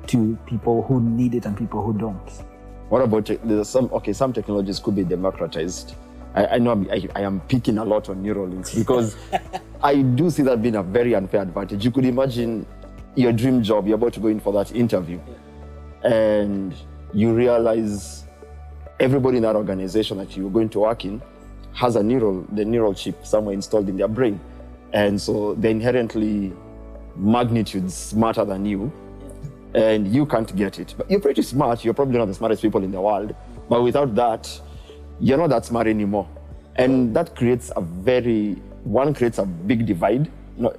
to 0.09 0.37
people 0.47 0.83
who 0.83 1.01
need 1.01 1.33
it 1.33 1.47
and 1.47 1.57
people 1.57 1.81
who 1.81 1.93
don't. 1.93 2.52
What 2.93 3.01
about 3.01 3.25
te- 3.25 3.65
some 3.65 3.89
okay? 3.91 4.13
Some 4.13 4.35
technologies 4.35 4.79
could 4.79 4.95
be 4.95 5.03
democratized. 5.03 5.95
I, 6.35 6.47
I 6.47 6.59
know 6.59 6.73
I, 6.93 7.09
I 7.17 7.23
am 7.23 7.41
picking 7.41 7.79
a 7.79 7.85
lot 7.87 8.11
on 8.11 8.23
Neuralinks 8.23 8.75
because 8.79 9.17
I 9.83 10.03
do 10.03 10.29
see 10.29 10.43
that 10.43 10.61
being 10.61 10.75
a 10.75 10.83
very 10.83 11.15
unfair 11.15 11.41
advantage. 11.41 11.87
You 11.87 11.91
could 11.91 12.05
imagine 12.05 12.67
your 13.15 13.33
dream 13.33 13.63
job. 13.63 13.87
You're 13.87 13.95
about 13.95 14.13
to 14.13 14.21
go 14.21 14.29
in 14.29 14.41
for 14.41 14.53
that 14.53 14.77
interview, 14.77 15.19
and 16.03 16.75
you 17.15 17.33
realize 17.33 18.25
everybody 19.01 19.39
in 19.39 19.45
that 19.45 19.57
organization 19.57 20.19
that 20.19 20.37
you're 20.37 20.51
going 20.51 20.69
to 20.69 20.81
work 20.81 21.07
in 21.07 21.23
has 21.73 21.97
a 21.97 22.03
neural 22.03 22.47
the 22.53 22.63
neural 22.63 22.93
chip 22.93 23.25
somewhere 23.25 23.55
installed 23.55 23.89
in 23.89 23.97
their 23.97 24.07
brain, 24.07 24.39
and 24.93 25.19
so 25.19 25.55
they're 25.55 25.71
inherently 25.71 26.53
magnitudes 27.17 27.95
smarter 27.95 28.45
than 28.45 28.67
you 28.67 28.93
and 29.75 30.13
you 30.13 30.27
can't 30.27 30.55
get 30.55 30.79
it. 30.79 30.95
But 30.97 31.11
you're 31.11 31.21
pretty 31.21 31.43
smart. 31.43 31.85
You're 31.85 31.95
probably 31.95 32.19
not 32.19 32.27
the 32.27 32.35
smartest 32.35 32.63
people 32.63 32.83
in 32.85 32.91
the 32.91 33.01
world. 33.01 33.35
But 33.69 33.83
without 33.83 34.15
that, 34.17 34.61
you're 35.21 35.39
not 35.39 35.51
that 35.51 35.65
smart 35.65 35.87
anymore. 35.87 36.29
And 36.77 37.15
that 37.17 37.37
creates 37.37 37.71
a 37.77 37.81
very, 37.81 38.55
one 38.85 39.15
creates 39.15 39.39
a 39.39 39.47
big 39.47 39.87
divide. 39.87 40.31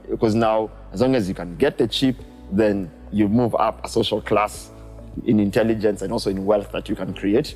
Because 0.09 0.35
now, 0.35 0.69
as 0.91 1.01
long 1.01 1.15
as 1.15 1.27
you 1.27 1.33
can 1.33 1.55
get 1.55 1.77
the 1.77 1.87
chip, 1.87 2.17
then 2.51 2.91
you 3.11 3.27
move 3.27 3.55
up 3.55 3.83
a 3.85 3.89
social 3.89 4.21
class 4.21 4.69
in 5.25 5.39
intelligence 5.39 6.01
and 6.01 6.11
also 6.11 6.29
in 6.29 6.45
wealth 6.45 6.71
that 6.71 6.89
you 6.89 6.95
can 6.95 7.13
create. 7.13 7.55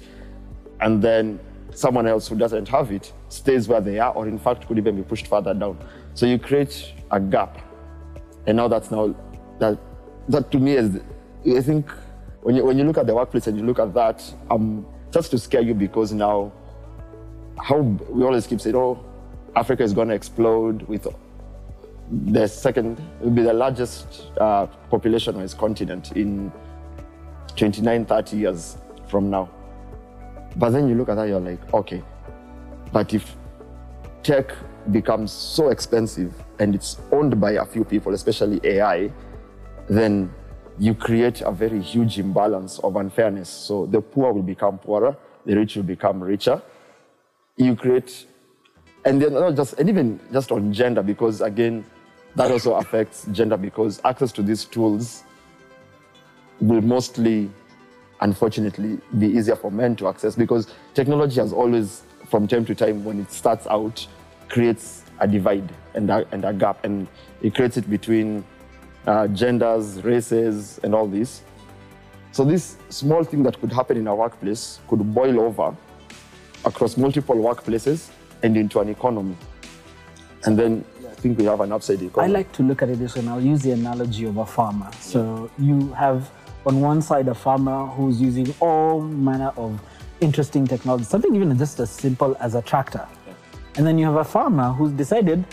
And 0.81 1.01
then 1.01 1.39
someone 1.71 2.07
else 2.07 2.27
who 2.27 2.35
doesn't 2.35 2.67
have 2.69 2.91
it 2.91 3.11
stays 3.29 3.67
where 3.67 3.81
they 3.81 3.99
are, 3.99 4.13
or 4.13 4.27
in 4.27 4.39
fact 4.39 4.67
could 4.67 4.77
even 4.77 4.95
be 4.95 5.03
pushed 5.03 5.27
further 5.27 5.53
down. 5.53 5.77
So 6.13 6.25
you 6.25 6.39
create 6.39 6.93
a 7.11 7.19
gap 7.19 7.59
and 8.47 8.55
now 8.55 8.67
that's 8.67 8.89
now 8.89 9.13
that 9.59 9.77
that 10.29 10.51
to 10.51 10.57
me 10.57 10.73
is 10.73 10.99
I 11.55 11.61
think 11.61 11.89
when 12.41 12.55
you 12.55 12.65
when 12.65 12.77
you 12.77 12.83
look 12.83 12.97
at 12.97 13.07
the 13.07 13.15
workplace 13.15 13.47
and 13.47 13.57
you 13.57 13.63
look 13.63 13.79
at 13.79 13.93
that, 13.93 14.23
um, 14.51 14.85
just 15.11 15.31
to 15.31 15.37
scare 15.37 15.61
you 15.61 15.73
because 15.73 16.11
now 16.11 16.51
how 17.57 17.77
we 17.77 18.23
always 18.23 18.45
keep 18.45 18.59
saying, 18.59 18.75
oh, 18.75 19.03
Africa 19.55 19.83
is 19.83 19.93
going 19.93 20.09
to 20.09 20.13
explode 20.13 20.83
with 20.83 21.07
the 22.11 22.47
second, 22.47 23.01
will 23.19 23.31
be 23.31 23.41
the 23.41 23.53
largest 23.53 24.31
uh, 24.39 24.65
population-wise 24.89 25.53
continent 25.53 26.11
in 26.13 26.51
29, 27.55 28.05
30 28.05 28.37
years 28.37 28.77
from 29.07 29.29
now. 29.29 29.49
But 30.55 30.69
then 30.69 30.87
you 30.87 30.95
look 30.95 31.09
at 31.09 31.15
that, 31.15 31.27
you're 31.27 31.39
like, 31.39 31.73
okay, 31.73 32.03
but 32.91 33.13
if 33.13 33.35
tech 34.23 34.53
becomes 34.91 35.31
so 35.31 35.69
expensive 35.69 36.33
and 36.59 36.75
it's 36.75 36.99
owned 37.11 37.41
by 37.41 37.51
a 37.51 37.65
few 37.65 37.83
people, 37.83 38.13
especially 38.13 38.61
AI, 38.63 39.11
then 39.89 40.33
you 40.79 40.93
create 40.93 41.41
a 41.41 41.51
very 41.51 41.81
huge 41.81 42.19
imbalance 42.19 42.79
of 42.79 42.95
unfairness. 42.95 43.49
So 43.49 43.85
the 43.87 44.01
poor 44.01 44.33
will 44.33 44.43
become 44.43 44.77
poorer, 44.77 45.15
the 45.45 45.55
rich 45.55 45.75
will 45.75 45.83
become 45.83 46.21
richer. 46.23 46.61
You 47.55 47.75
create, 47.75 48.27
and 49.05 49.21
then 49.21 49.33
not 49.33 49.55
just 49.55 49.73
and 49.79 49.89
even 49.89 50.19
just 50.31 50.51
on 50.51 50.71
gender 50.71 51.01
because 51.01 51.41
again 51.41 51.85
that 52.35 52.51
also 52.51 52.75
affects 52.75 53.25
gender 53.31 53.57
because 53.57 53.99
access 54.05 54.31
to 54.33 54.43
these 54.43 54.65
tools 54.65 55.23
will 56.59 56.81
mostly 56.81 57.49
unfortunately 58.21 58.99
be 59.17 59.27
easier 59.27 59.55
for 59.55 59.71
men 59.71 59.95
to 59.95 60.07
access 60.07 60.35
because 60.35 60.71
technology 60.93 61.39
has 61.39 61.53
always 61.53 62.03
from 62.27 62.47
time 62.47 62.65
to 62.65 62.75
time 62.75 63.03
when 63.03 63.19
it 63.19 63.31
starts 63.31 63.65
out 63.67 64.05
creates 64.49 65.03
a 65.19 65.27
divide 65.27 65.67
and 65.95 66.09
a, 66.09 66.27
and 66.31 66.45
a 66.45 66.53
gap 66.53 66.83
and 66.83 67.07
it 67.41 67.55
creates 67.55 67.77
it 67.77 67.89
between 67.89 68.43
uh, 69.07 69.27
genders 69.29 70.03
races 70.03 70.79
and 70.83 70.93
all 70.93 71.07
this 71.07 71.41
so 72.31 72.45
this 72.45 72.77
small 72.89 73.23
thing 73.23 73.41
that 73.41 73.59
could 73.59 73.71
happen 73.71 73.97
in 73.97 74.07
a 74.07 74.15
workplace 74.15 74.79
could 74.87 75.01
boil 75.13 75.39
over 75.39 75.75
across 76.65 76.97
multiple 76.97 77.35
workplaces 77.35 78.09
and 78.43 78.55
into 78.55 78.79
an 78.79 78.89
economy 78.89 79.35
and 80.45 80.59
then 80.59 80.83
i 81.09 81.13
think 81.15 81.37
we 81.37 81.45
have 81.45 81.61
an 81.61 81.71
upside 81.71 82.01
economy. 82.01 82.31
I 82.31 82.37
like 82.37 82.51
to 82.53 82.63
look 82.63 82.83
at 82.83 82.89
it 82.89 82.99
this 82.99 83.15
way, 83.15 83.21
and 83.21 83.29
I'll 83.29 83.41
use 83.41 83.63
the 83.63 83.71
analogy 83.71 84.25
of 84.25 84.37
a 84.37 84.45
farmer. 84.45 84.91
So 84.99 85.49
you 85.57 85.91
have 85.93 86.29
on 86.67 86.79
one 86.79 87.01
side 87.01 87.27
a 87.27 87.33
farmer 87.33 87.87
who's 87.87 88.21
using 88.21 88.53
all 88.59 89.01
manner 89.01 89.51
of 89.57 89.81
interesting 90.19 90.67
technology, 90.67 91.05
something 91.05 91.33
even 91.35 91.57
just 91.57 91.79
as 91.79 91.89
simple 91.89 92.35
as 92.39 92.55
a 92.55 92.61
tractor. 92.61 93.07
And 93.77 93.85
then 93.85 93.97
you 93.97 94.05
have 94.05 94.15
a 94.15 94.23
farmer 94.23 94.71
who's 94.71 94.91
decided, 94.91 95.45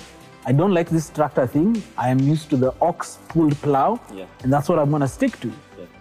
I 0.47 0.53
don't 0.53 0.73
like 0.75 0.91
this 0.91 1.09
tractor 1.11 1.47
thing. 1.47 1.83
I 1.97 2.11
am 2.11 2.19
used 2.21 2.51
to 2.51 2.57
the 2.57 2.75
ox 2.81 3.19
pulled 3.29 3.57
plow, 3.63 3.99
Yeah. 4.13 4.27
and 4.43 4.53
that's 4.53 4.69
what 4.69 4.79
I'm 4.79 4.91
going 4.91 5.01
to 5.03 5.09
stick 5.09 5.41
to. 5.41 5.51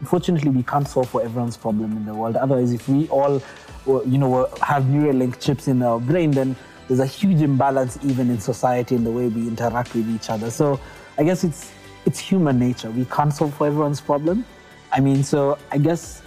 Unfortunately, 0.02 0.50
we 0.50 0.64
can't 0.64 0.88
solve 0.88 1.10
for 1.10 1.22
everyone's 1.24 1.56
problem 1.56 1.96
in 1.96 2.06
the 2.06 2.14
world. 2.14 2.36
Otherwise, 2.36 2.74
if 2.74 2.90
we 2.90 3.08
all, 3.08 3.42
were- 3.86 4.04
you 4.04 4.18
know, 4.18 4.30
were- 4.30 4.50
have 4.62 4.84
Neuralink 4.84 5.40
chips 5.40 5.68
in 5.70 5.82
our 5.82 5.98
brain, 6.00 6.32
then 6.32 6.56
there's 6.88 7.00
a 7.00 7.06
huge 7.06 7.42
imbalance 7.42 7.98
even 8.04 8.30
in 8.30 8.40
society 8.40 8.96
in 8.96 9.06
the 9.06 9.12
way 9.12 9.30
we 9.30 9.48
interact 9.48 9.96
with 9.96 10.10
each 10.10 10.30
other. 10.30 10.52
So, 10.52 10.78
I 11.18 11.24
guess 11.24 11.44
it's 11.44 11.72
it's 12.06 12.20
human 12.20 12.60
nature. 12.60 12.92
We 12.92 13.06
can't 13.06 13.34
solve 13.34 13.54
for 13.54 13.66
everyone's 13.66 14.02
problem. 14.02 14.44
I 14.92 15.00
mean, 15.00 15.24
so 15.24 15.58
I 15.72 15.78
guess 15.78 16.22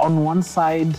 on 0.00 0.24
one 0.24 0.42
side, 0.42 0.92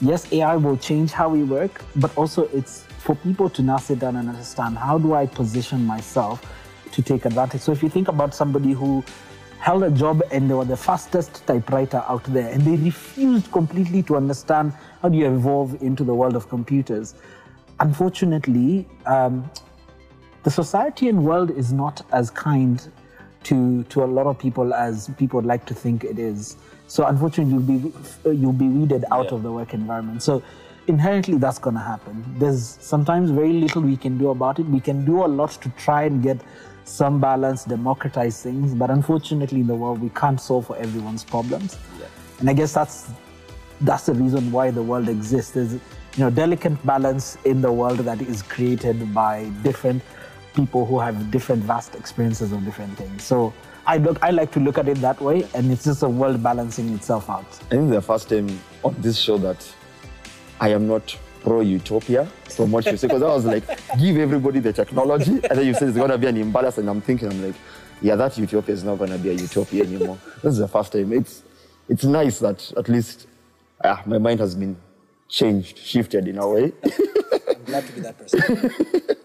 yes, 0.00 0.32
AI 0.32 0.56
will 0.56 0.78
change 0.78 1.12
how 1.12 1.28
we 1.28 1.42
work, 1.42 1.82
but 1.96 2.10
also 2.16 2.44
it's 2.54 2.84
for 3.00 3.14
people 3.16 3.48
to 3.48 3.62
now 3.62 3.78
sit 3.78 3.98
down 3.98 4.16
and 4.16 4.28
understand 4.28 4.76
how 4.76 4.98
do 4.98 5.14
I 5.14 5.26
position 5.26 5.84
myself 5.86 6.42
to 6.92 7.02
take 7.02 7.24
advantage. 7.24 7.62
So 7.62 7.72
if 7.72 7.82
you 7.82 7.88
think 7.88 8.08
about 8.08 8.34
somebody 8.34 8.72
who 8.72 9.02
held 9.58 9.82
a 9.84 9.90
job 9.90 10.22
and 10.32 10.50
they 10.50 10.54
were 10.54 10.64
the 10.64 10.76
fastest 10.76 11.46
typewriter 11.46 12.04
out 12.08 12.24
there 12.24 12.50
and 12.50 12.62
they 12.62 12.76
refused 12.76 13.50
completely 13.52 14.02
to 14.02 14.16
understand 14.16 14.72
how 15.00 15.08
do 15.08 15.16
you 15.16 15.26
evolve 15.34 15.82
into 15.82 16.04
the 16.04 16.14
world 16.14 16.36
of 16.36 16.48
computers. 16.48 17.14
Unfortunately, 17.78 18.86
um, 19.06 19.50
the 20.42 20.50
society 20.50 21.08
and 21.08 21.24
world 21.24 21.50
is 21.50 21.72
not 21.72 22.02
as 22.12 22.30
kind 22.30 22.90
to 23.44 23.82
to 23.84 24.04
a 24.04 24.08
lot 24.16 24.26
of 24.26 24.38
people 24.38 24.74
as 24.74 25.10
people 25.16 25.38
would 25.38 25.46
like 25.46 25.64
to 25.66 25.74
think 25.74 26.04
it 26.04 26.18
is. 26.18 26.56
So 26.86 27.06
unfortunately, 27.06 27.54
you'll 27.54 27.80
be 27.80 28.38
you'll 28.38 28.52
be 28.52 28.68
weeded 28.68 29.04
out 29.10 29.26
Yeah. 29.26 29.36
of 29.36 29.42
the 29.42 29.52
work 29.52 29.72
environment. 29.72 30.22
So 30.22 30.42
inherently, 30.90 31.38
that's 31.38 31.58
going 31.58 31.76
to 31.76 31.80
happen. 31.82 32.22
There's 32.38 32.76
sometimes 32.80 33.30
very 33.30 33.54
little 33.54 33.80
we 33.80 33.96
can 33.96 34.18
do 34.18 34.28
about 34.30 34.58
it. 34.58 34.66
We 34.66 34.80
can 34.80 35.04
do 35.06 35.24
a 35.24 35.28
lot 35.40 35.52
to 35.62 35.70
try 35.70 36.02
and 36.02 36.22
get 36.22 36.38
some 36.84 37.20
balance, 37.20 37.64
democratize 37.64 38.42
things, 38.42 38.74
but 38.74 38.90
unfortunately, 38.90 39.60
in 39.60 39.66
the 39.66 39.74
world, 39.74 40.02
we 40.02 40.10
can't 40.10 40.40
solve 40.40 40.66
for 40.66 40.76
everyone's 40.76 41.24
problems. 41.24 41.78
And 42.40 42.50
I 42.50 42.52
guess 42.52 42.74
that's 42.74 43.10
that's 43.82 44.04
the 44.06 44.14
reason 44.14 44.52
why 44.52 44.70
the 44.70 44.82
world 44.82 45.08
exists. 45.08 45.52
There's 45.52 45.74
you 45.74 45.80
know 46.18 46.30
delicate 46.30 46.84
balance 46.84 47.38
in 47.44 47.60
the 47.60 47.72
world 47.72 47.98
that 48.00 48.20
is 48.20 48.42
created 48.42 49.14
by 49.14 49.50
different 49.62 50.02
people 50.54 50.84
who 50.84 50.98
have 50.98 51.30
different 51.30 51.62
vast 51.62 51.94
experiences 51.94 52.52
of 52.52 52.64
different 52.64 52.96
things. 52.98 53.22
So 53.22 53.52
I 53.86 53.98
look 53.98 54.22
I 54.22 54.30
like 54.30 54.50
to 54.52 54.60
look 54.60 54.78
at 54.78 54.88
it 54.88 54.98
that 54.98 55.20
way, 55.20 55.46
and 55.54 55.70
it's 55.70 55.84
just 55.84 56.02
a 56.02 56.08
world 56.08 56.42
balancing 56.42 56.92
itself 56.94 57.30
out. 57.30 57.46
I 57.66 57.76
think 57.76 57.90
the 57.90 58.02
first 58.02 58.28
time 58.28 58.48
on 58.82 58.94
this 58.98 59.18
show 59.18 59.38
that 59.38 59.60
I 60.60 60.68
am 60.68 60.86
not 60.86 61.16
pro 61.42 61.60
utopia 61.60 62.26
from 62.44 62.70
what 62.70 62.84
you 62.86 62.96
say, 62.96 63.06
because 63.06 63.22
I 63.22 63.26
was 63.26 63.46
like, 63.46 63.64
give 63.98 64.18
everybody 64.18 64.60
the 64.60 64.72
technology, 64.72 65.32
and 65.32 65.58
then 65.58 65.66
you 65.66 65.74
said 65.74 65.88
it's 65.88 65.96
going 65.96 66.10
to 66.10 66.18
be 66.18 66.26
an 66.26 66.36
imbalance, 66.36 66.78
and 66.78 66.88
I'm 66.88 67.00
thinking, 67.00 67.28
I'm 67.30 67.42
like, 67.42 67.54
yeah, 68.02 68.14
that 68.16 68.36
utopia 68.36 68.74
is 68.74 68.84
not 68.84 68.98
going 68.98 69.10
to 69.10 69.18
be 69.18 69.30
a 69.30 69.32
utopia 69.32 69.84
anymore. 69.84 70.18
this 70.42 70.52
is 70.52 70.58
the 70.58 70.68
first 70.68 70.92
time. 70.92 71.12
It's 71.12 71.42
it's 71.88 72.04
nice 72.04 72.38
that 72.38 72.72
at 72.76 72.88
least 72.88 73.26
ah, 73.84 74.02
my 74.06 74.18
mind 74.18 74.40
has 74.40 74.54
been 74.54 74.76
changed, 75.28 75.78
shifted 75.78 76.28
in 76.28 76.38
a 76.38 76.48
way. 76.48 76.72
I'm 76.84 77.64
glad 77.64 77.86
to 77.86 77.92
be 77.92 78.00
that 78.00 78.18
person. 78.18 78.70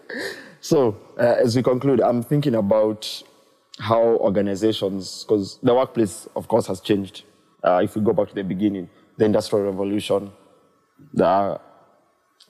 So, 0.66 0.96
uh, 1.16 1.36
as 1.44 1.54
we 1.54 1.62
conclude, 1.62 2.00
I'm 2.00 2.24
thinking 2.24 2.56
about 2.56 3.22
how 3.78 4.00
organizations, 4.00 5.22
because 5.22 5.58
the 5.62 5.72
workplace, 5.72 6.26
of 6.34 6.48
course, 6.48 6.66
has 6.66 6.80
changed. 6.80 7.22
Uh, 7.62 7.82
if 7.84 7.94
we 7.94 8.02
go 8.02 8.12
back 8.12 8.30
to 8.30 8.34
the 8.34 8.42
beginning, 8.42 8.88
the 9.16 9.26
Industrial 9.26 9.64
Revolution, 9.64 10.32
the 11.14 11.60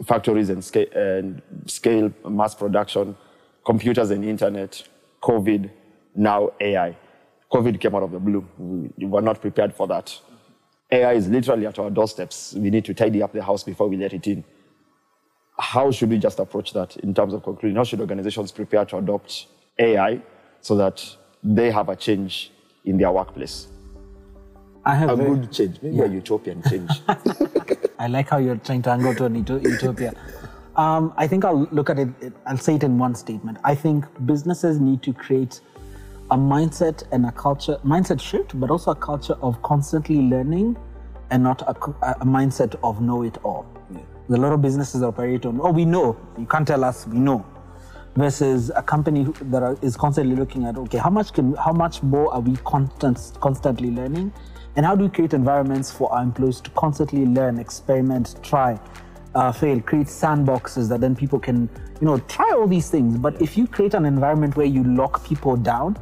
factories 0.04 0.50
and 0.50 0.64
scale, 0.64 0.86
and 0.94 1.42
scale 1.66 2.12
mass 2.28 2.54
production, 2.54 3.16
computers 3.64 4.10
and 4.10 4.24
internet, 4.24 4.82
COVID, 5.22 5.70
now 6.14 6.50
AI. 6.60 6.96
COVID 7.52 7.80
came 7.80 7.94
out 7.94 8.02
of 8.02 8.10
the 8.10 8.18
blue. 8.18 8.44
We 8.58 8.90
we 8.98 9.06
were 9.06 9.22
not 9.22 9.40
prepared 9.40 9.74
for 9.74 9.86
that. 9.88 10.18
AI 10.90 11.12
is 11.14 11.28
literally 11.28 11.66
at 11.66 11.78
our 11.78 11.90
doorsteps. 11.90 12.54
We 12.54 12.70
need 12.70 12.84
to 12.84 12.94
tidy 12.94 13.22
up 13.22 13.32
the 13.32 13.42
house 13.42 13.62
before 13.64 13.88
we 13.88 13.96
let 13.96 14.12
it 14.12 14.26
in 14.26 14.44
how 15.58 15.90
should 15.90 16.10
we 16.10 16.18
just 16.18 16.38
approach 16.38 16.72
that 16.74 16.96
in 16.98 17.14
terms 17.14 17.32
of 17.32 17.42
concluding? 17.42 17.76
How 17.76 17.84
should 17.84 18.00
organizations 18.00 18.52
prepare 18.52 18.84
to 18.86 18.98
adopt 18.98 19.46
AI 19.78 20.20
so 20.60 20.76
that 20.76 21.02
they 21.42 21.70
have 21.70 21.88
a 21.88 21.96
change 21.96 22.52
in 22.84 22.98
their 22.98 23.10
workplace? 23.10 23.68
I 24.84 24.94
have 24.94 25.10
A 25.10 25.16
very- 25.16 25.30
good 25.30 25.52
change, 25.52 25.78
maybe 25.82 26.00
a 26.00 26.06
utopian 26.08 26.62
change. 26.62 26.90
I 27.98 28.08
like 28.08 28.28
how 28.28 28.38
you're 28.38 28.56
trying 28.56 28.82
to 28.82 28.90
angle 28.90 29.14
to 29.14 29.24
an 29.24 29.34
utopia. 29.34 30.12
Um, 30.76 31.14
I 31.16 31.26
think 31.26 31.44
I'll 31.44 31.66
look 31.72 31.88
at 31.88 31.98
it, 31.98 32.08
I'll 32.44 32.58
say 32.58 32.74
it 32.74 32.82
in 32.82 32.98
one 32.98 33.14
statement. 33.14 33.58
I 33.64 33.74
think 33.74 34.04
businesses 34.26 34.78
need 34.78 35.02
to 35.04 35.12
create 35.14 35.60
a 36.30 36.36
mindset 36.36 37.04
and 37.12 37.24
a 37.26 37.32
culture, 37.32 37.78
mindset 37.84 38.20
shift, 38.20 38.58
but 38.60 38.70
also 38.70 38.90
a 38.90 38.94
culture 38.94 39.36
of 39.40 39.60
constantly 39.62 40.16
learning 40.16 40.76
and 41.30 41.42
not 41.42 41.62
a, 41.62 41.70
a 42.20 42.26
mindset 42.26 42.74
of 42.82 43.00
know 43.00 43.22
it 43.22 43.38
all. 43.42 43.66
There's 44.28 44.38
a 44.38 44.42
lot 44.42 44.52
of 44.52 44.60
businesses 44.60 45.02
operate 45.02 45.46
on, 45.46 45.60
oh, 45.62 45.70
we 45.70 45.84
know, 45.84 46.18
you 46.36 46.46
can't 46.46 46.66
tell 46.66 46.84
us, 46.84 47.06
we 47.06 47.18
know. 47.18 47.46
Versus 48.16 48.70
a 48.74 48.82
company 48.82 49.26
that 49.42 49.62
are, 49.62 49.78
is 49.82 49.96
constantly 49.96 50.34
looking 50.36 50.64
at, 50.64 50.76
okay, 50.76 50.98
how 50.98 51.10
much 51.10 51.32
can, 51.32 51.54
how 51.54 51.72
much 51.72 52.02
more 52.02 52.32
are 52.34 52.40
we 52.40 52.56
constant, 52.64 53.32
constantly 53.40 53.90
learning, 53.90 54.32
and 54.76 54.84
how 54.84 54.94
do 54.94 55.04
we 55.04 55.10
create 55.10 55.32
environments 55.32 55.90
for 55.90 56.12
our 56.12 56.22
employees 56.22 56.60
to 56.60 56.70
constantly 56.70 57.24
learn, 57.24 57.58
experiment, 57.58 58.36
try, 58.42 58.78
uh, 59.34 59.50
fail, 59.50 59.80
create 59.80 60.06
sandboxes 60.06 60.88
that 60.88 61.00
then 61.00 61.16
people 61.16 61.38
can, 61.38 61.68
you 62.00 62.06
know, 62.06 62.18
try 62.20 62.50
all 62.52 62.66
these 62.66 62.90
things. 62.90 63.16
But 63.16 63.40
if 63.40 63.56
you 63.56 63.66
create 63.66 63.94
an 63.94 64.04
environment 64.04 64.56
where 64.56 64.66
you 64.66 64.84
lock 64.84 65.24
people 65.24 65.56
down, 65.56 65.96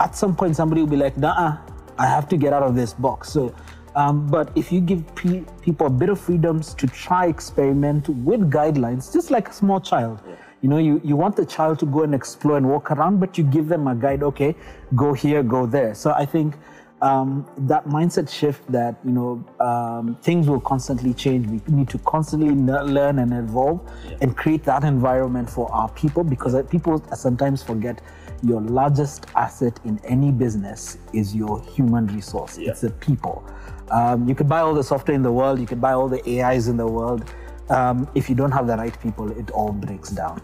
at 0.00 0.14
some 0.14 0.36
point 0.36 0.56
somebody 0.56 0.82
will 0.82 0.88
be 0.88 0.96
like, 0.96 1.16
nah, 1.16 1.58
I 1.98 2.06
have 2.06 2.28
to 2.28 2.36
get 2.36 2.52
out 2.52 2.62
of 2.62 2.74
this 2.74 2.92
box. 2.92 3.30
So, 3.30 3.54
um, 3.96 4.26
but 4.26 4.50
if 4.54 4.70
you 4.70 4.80
give 4.80 5.02
pe- 5.14 5.44
people 5.62 5.86
a 5.86 5.90
bit 5.90 6.08
of 6.08 6.20
freedoms 6.20 6.74
to 6.74 6.86
try 6.86 7.26
experiment 7.26 8.08
with 8.08 8.50
guidelines, 8.50 9.12
just 9.12 9.30
like 9.30 9.48
a 9.48 9.52
small 9.52 9.80
child, 9.80 10.20
you 10.60 10.68
know, 10.68 10.78
you, 10.78 11.00
you 11.04 11.16
want 11.16 11.36
the 11.36 11.46
child 11.46 11.78
to 11.78 11.86
go 11.86 12.02
and 12.02 12.14
explore 12.14 12.56
and 12.56 12.68
walk 12.68 12.90
around, 12.90 13.20
but 13.20 13.38
you 13.38 13.44
give 13.44 13.68
them 13.68 13.86
a 13.86 13.94
guide, 13.94 14.22
okay, 14.22 14.54
go 14.94 15.12
here, 15.12 15.42
go 15.42 15.66
there. 15.66 15.94
So 15.94 16.12
I 16.12 16.26
think 16.26 16.54
um, 17.00 17.46
that 17.58 17.84
mindset 17.86 18.28
shift 18.28 18.70
that, 18.72 18.96
you 19.04 19.12
know, 19.12 19.44
um, 19.60 20.16
things 20.22 20.48
will 20.48 20.60
constantly 20.60 21.14
change. 21.14 21.46
We 21.46 21.60
need 21.72 21.88
to 21.90 21.98
constantly 21.98 22.50
learn 22.50 23.18
and 23.20 23.32
evolve 23.32 23.80
and 24.20 24.36
create 24.36 24.64
that 24.64 24.84
environment 24.84 25.48
for 25.48 25.70
our 25.72 25.88
people 25.90 26.24
because 26.24 26.60
people 26.68 27.02
sometimes 27.14 27.62
forget 27.62 28.00
your 28.42 28.60
largest 28.60 29.26
asset 29.34 29.78
in 29.84 30.00
any 30.04 30.30
business 30.30 30.98
is 31.12 31.34
your 31.34 31.62
human 31.62 32.06
resource. 32.08 32.58
It's 32.58 32.80
the 32.80 32.90
people. 32.90 33.44
Um, 33.90 34.28
you 34.28 34.34
could 34.34 34.48
buy 34.48 34.60
all 34.60 34.74
the 34.74 34.84
software 34.84 35.14
in 35.14 35.22
the 35.22 35.32
world, 35.32 35.58
you 35.58 35.66
could 35.66 35.80
buy 35.80 35.92
all 35.92 36.08
the 36.08 36.22
AIs 36.42 36.68
in 36.68 36.76
the 36.76 36.86
world. 36.86 37.24
Um, 37.70 38.08
if 38.14 38.28
you 38.28 38.34
don't 38.34 38.52
have 38.52 38.66
the 38.66 38.76
right 38.76 38.98
people, 39.00 39.30
it 39.38 39.50
all 39.50 39.72
breaks 39.72 40.10
down. 40.10 40.40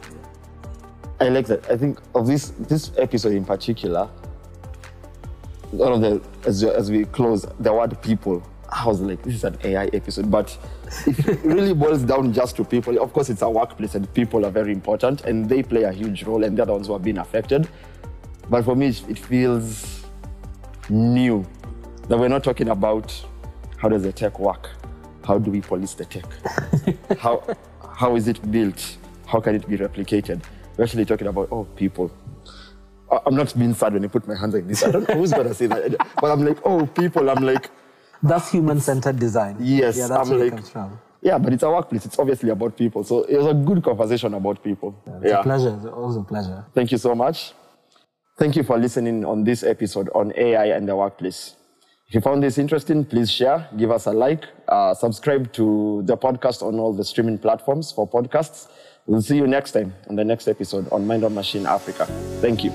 I 1.20 1.28
like 1.28 1.46
that. 1.46 1.70
I 1.70 1.76
think 1.76 2.00
of 2.14 2.26
this 2.26 2.50
this 2.68 2.90
episode 2.98 3.32
in 3.32 3.44
particular, 3.44 4.10
one 5.78 5.92
of 5.92 6.00
the 6.00 6.22
as, 6.48 6.62
as 6.62 6.90
we 6.90 7.04
close 7.06 7.46
the 7.60 7.72
word 7.72 8.00
people, 8.02 8.42
I 8.68 8.86
was 8.86 9.00
like, 9.00 9.22
this 9.22 9.34
is 9.34 9.44
an 9.44 9.58
AI 9.62 9.86
episode, 9.92 10.30
but 10.30 10.56
it 11.06 11.42
really 11.44 11.74
boils 11.74 12.02
down 12.02 12.32
just 12.32 12.56
to 12.56 12.64
people. 12.64 12.98
Of 13.00 13.12
course, 13.12 13.30
it's 13.30 13.42
a 13.42 13.50
workplace, 13.50 13.94
and 13.94 14.12
people 14.14 14.44
are 14.44 14.50
very 14.50 14.72
important, 14.72 15.22
and 15.22 15.48
they 15.48 15.62
play 15.62 15.82
a 15.84 15.92
huge 15.92 16.24
role, 16.24 16.44
and 16.44 16.56
they're 16.56 16.66
the 16.66 16.72
ones 16.72 16.86
who 16.86 16.94
are 16.94 16.98
being 16.98 17.18
affected. 17.18 17.68
But 18.48 18.64
for 18.64 18.74
me, 18.74 18.88
it 18.88 19.08
it 19.08 19.18
feels 19.18 20.04
new 20.88 21.46
that 22.08 22.18
we're 22.18 22.28
not 22.28 22.44
talking 22.44 22.68
about 22.68 23.24
how 23.76 23.88
does 23.88 24.02
the 24.02 24.12
tech 24.12 24.38
work, 24.38 24.70
how 25.24 25.38
do 25.38 25.50
we 25.50 25.60
police 25.60 25.94
the 25.94 26.04
tech, 26.04 26.26
how 27.18 27.42
how 27.94 28.16
is 28.16 28.28
it 28.28 28.50
built, 28.50 28.96
how 29.26 29.40
can 29.40 29.54
it 29.54 29.68
be 29.68 29.76
replicated? 29.76 30.42
We're 30.76 30.84
actually 30.84 31.04
talking 31.04 31.28
about, 31.28 31.48
oh, 31.52 31.64
people. 31.76 32.10
I'm 33.26 33.34
not 33.36 33.56
being 33.58 33.74
sad 33.74 33.92
when 33.94 34.04
I 34.04 34.08
put 34.08 34.26
my 34.26 34.34
hands 34.36 34.54
like 34.54 34.66
this. 34.66 34.82
I 34.84 34.90
don't 34.90 35.08
know 35.08 35.14
who's 35.16 35.32
going 35.32 35.46
to 35.48 35.54
say 35.54 35.66
that. 35.66 35.96
But 36.20 36.30
I'm 36.30 36.44
like, 36.44 36.58
oh, 36.64 36.86
people. 36.86 37.28
I'm 37.30 37.44
like, 37.44 37.70
That's 38.22 38.50
human-centered 38.50 39.18
design. 39.18 39.56
yes. 39.60 39.96
Yeah, 39.96 40.08
that's 40.08 40.28
I'm 40.30 40.36
where 40.36 40.44
like, 40.44 40.52
it 40.52 40.56
comes 40.56 40.70
from. 40.70 40.98
yeah, 41.20 41.38
but 41.38 41.52
it's 41.52 41.62
a 41.62 41.70
workplace. 41.70 42.06
It's 42.06 42.18
obviously 42.18 42.50
about 42.50 42.76
people. 42.76 43.04
So 43.04 43.22
it 43.24 43.36
was 43.36 43.46
a 43.46 43.54
good 43.54 43.82
conversation 43.84 44.34
about 44.34 44.62
people. 44.64 44.94
It's 45.22 45.32
a 45.32 45.42
pleasure. 45.42 45.74
It's 45.76 45.86
always 45.86 46.16
a 46.16 46.22
pleasure. 46.22 46.64
Thank 46.74 46.92
you 46.92 46.98
so 46.98 47.14
much. 47.14 47.52
Thank 48.38 48.56
you 48.56 48.64
for 48.64 48.78
listening 48.78 49.24
on 49.24 49.44
this 49.44 49.62
episode 49.62 50.08
on 50.14 50.32
AI 50.36 50.66
and 50.76 50.88
the 50.88 50.96
workplace. 50.96 51.54
If 52.08 52.14
you 52.14 52.20
found 52.20 52.42
this 52.42 52.58
interesting, 52.58 53.04
please 53.04 53.30
share, 53.30 53.68
give 53.76 53.90
us 53.90 54.06
a 54.06 54.10
like, 54.12 54.44
uh, 54.68 54.92
subscribe 54.94 55.52
to 55.54 56.02
the 56.04 56.16
podcast 56.16 56.62
on 56.62 56.78
all 56.78 56.92
the 56.92 57.04
streaming 57.04 57.38
platforms 57.38 57.92
for 57.92 58.08
podcasts. 58.08 58.68
We'll 59.06 59.22
see 59.22 59.36
you 59.36 59.46
next 59.46 59.72
time 59.72 59.92
on 60.08 60.16
the 60.16 60.24
next 60.24 60.48
episode 60.48 60.90
on 60.90 61.06
Mind 61.06 61.24
on 61.24 61.34
Machine 61.34 61.66
Africa. 61.66 62.06
Thank 62.40 62.64
you. 62.64 62.72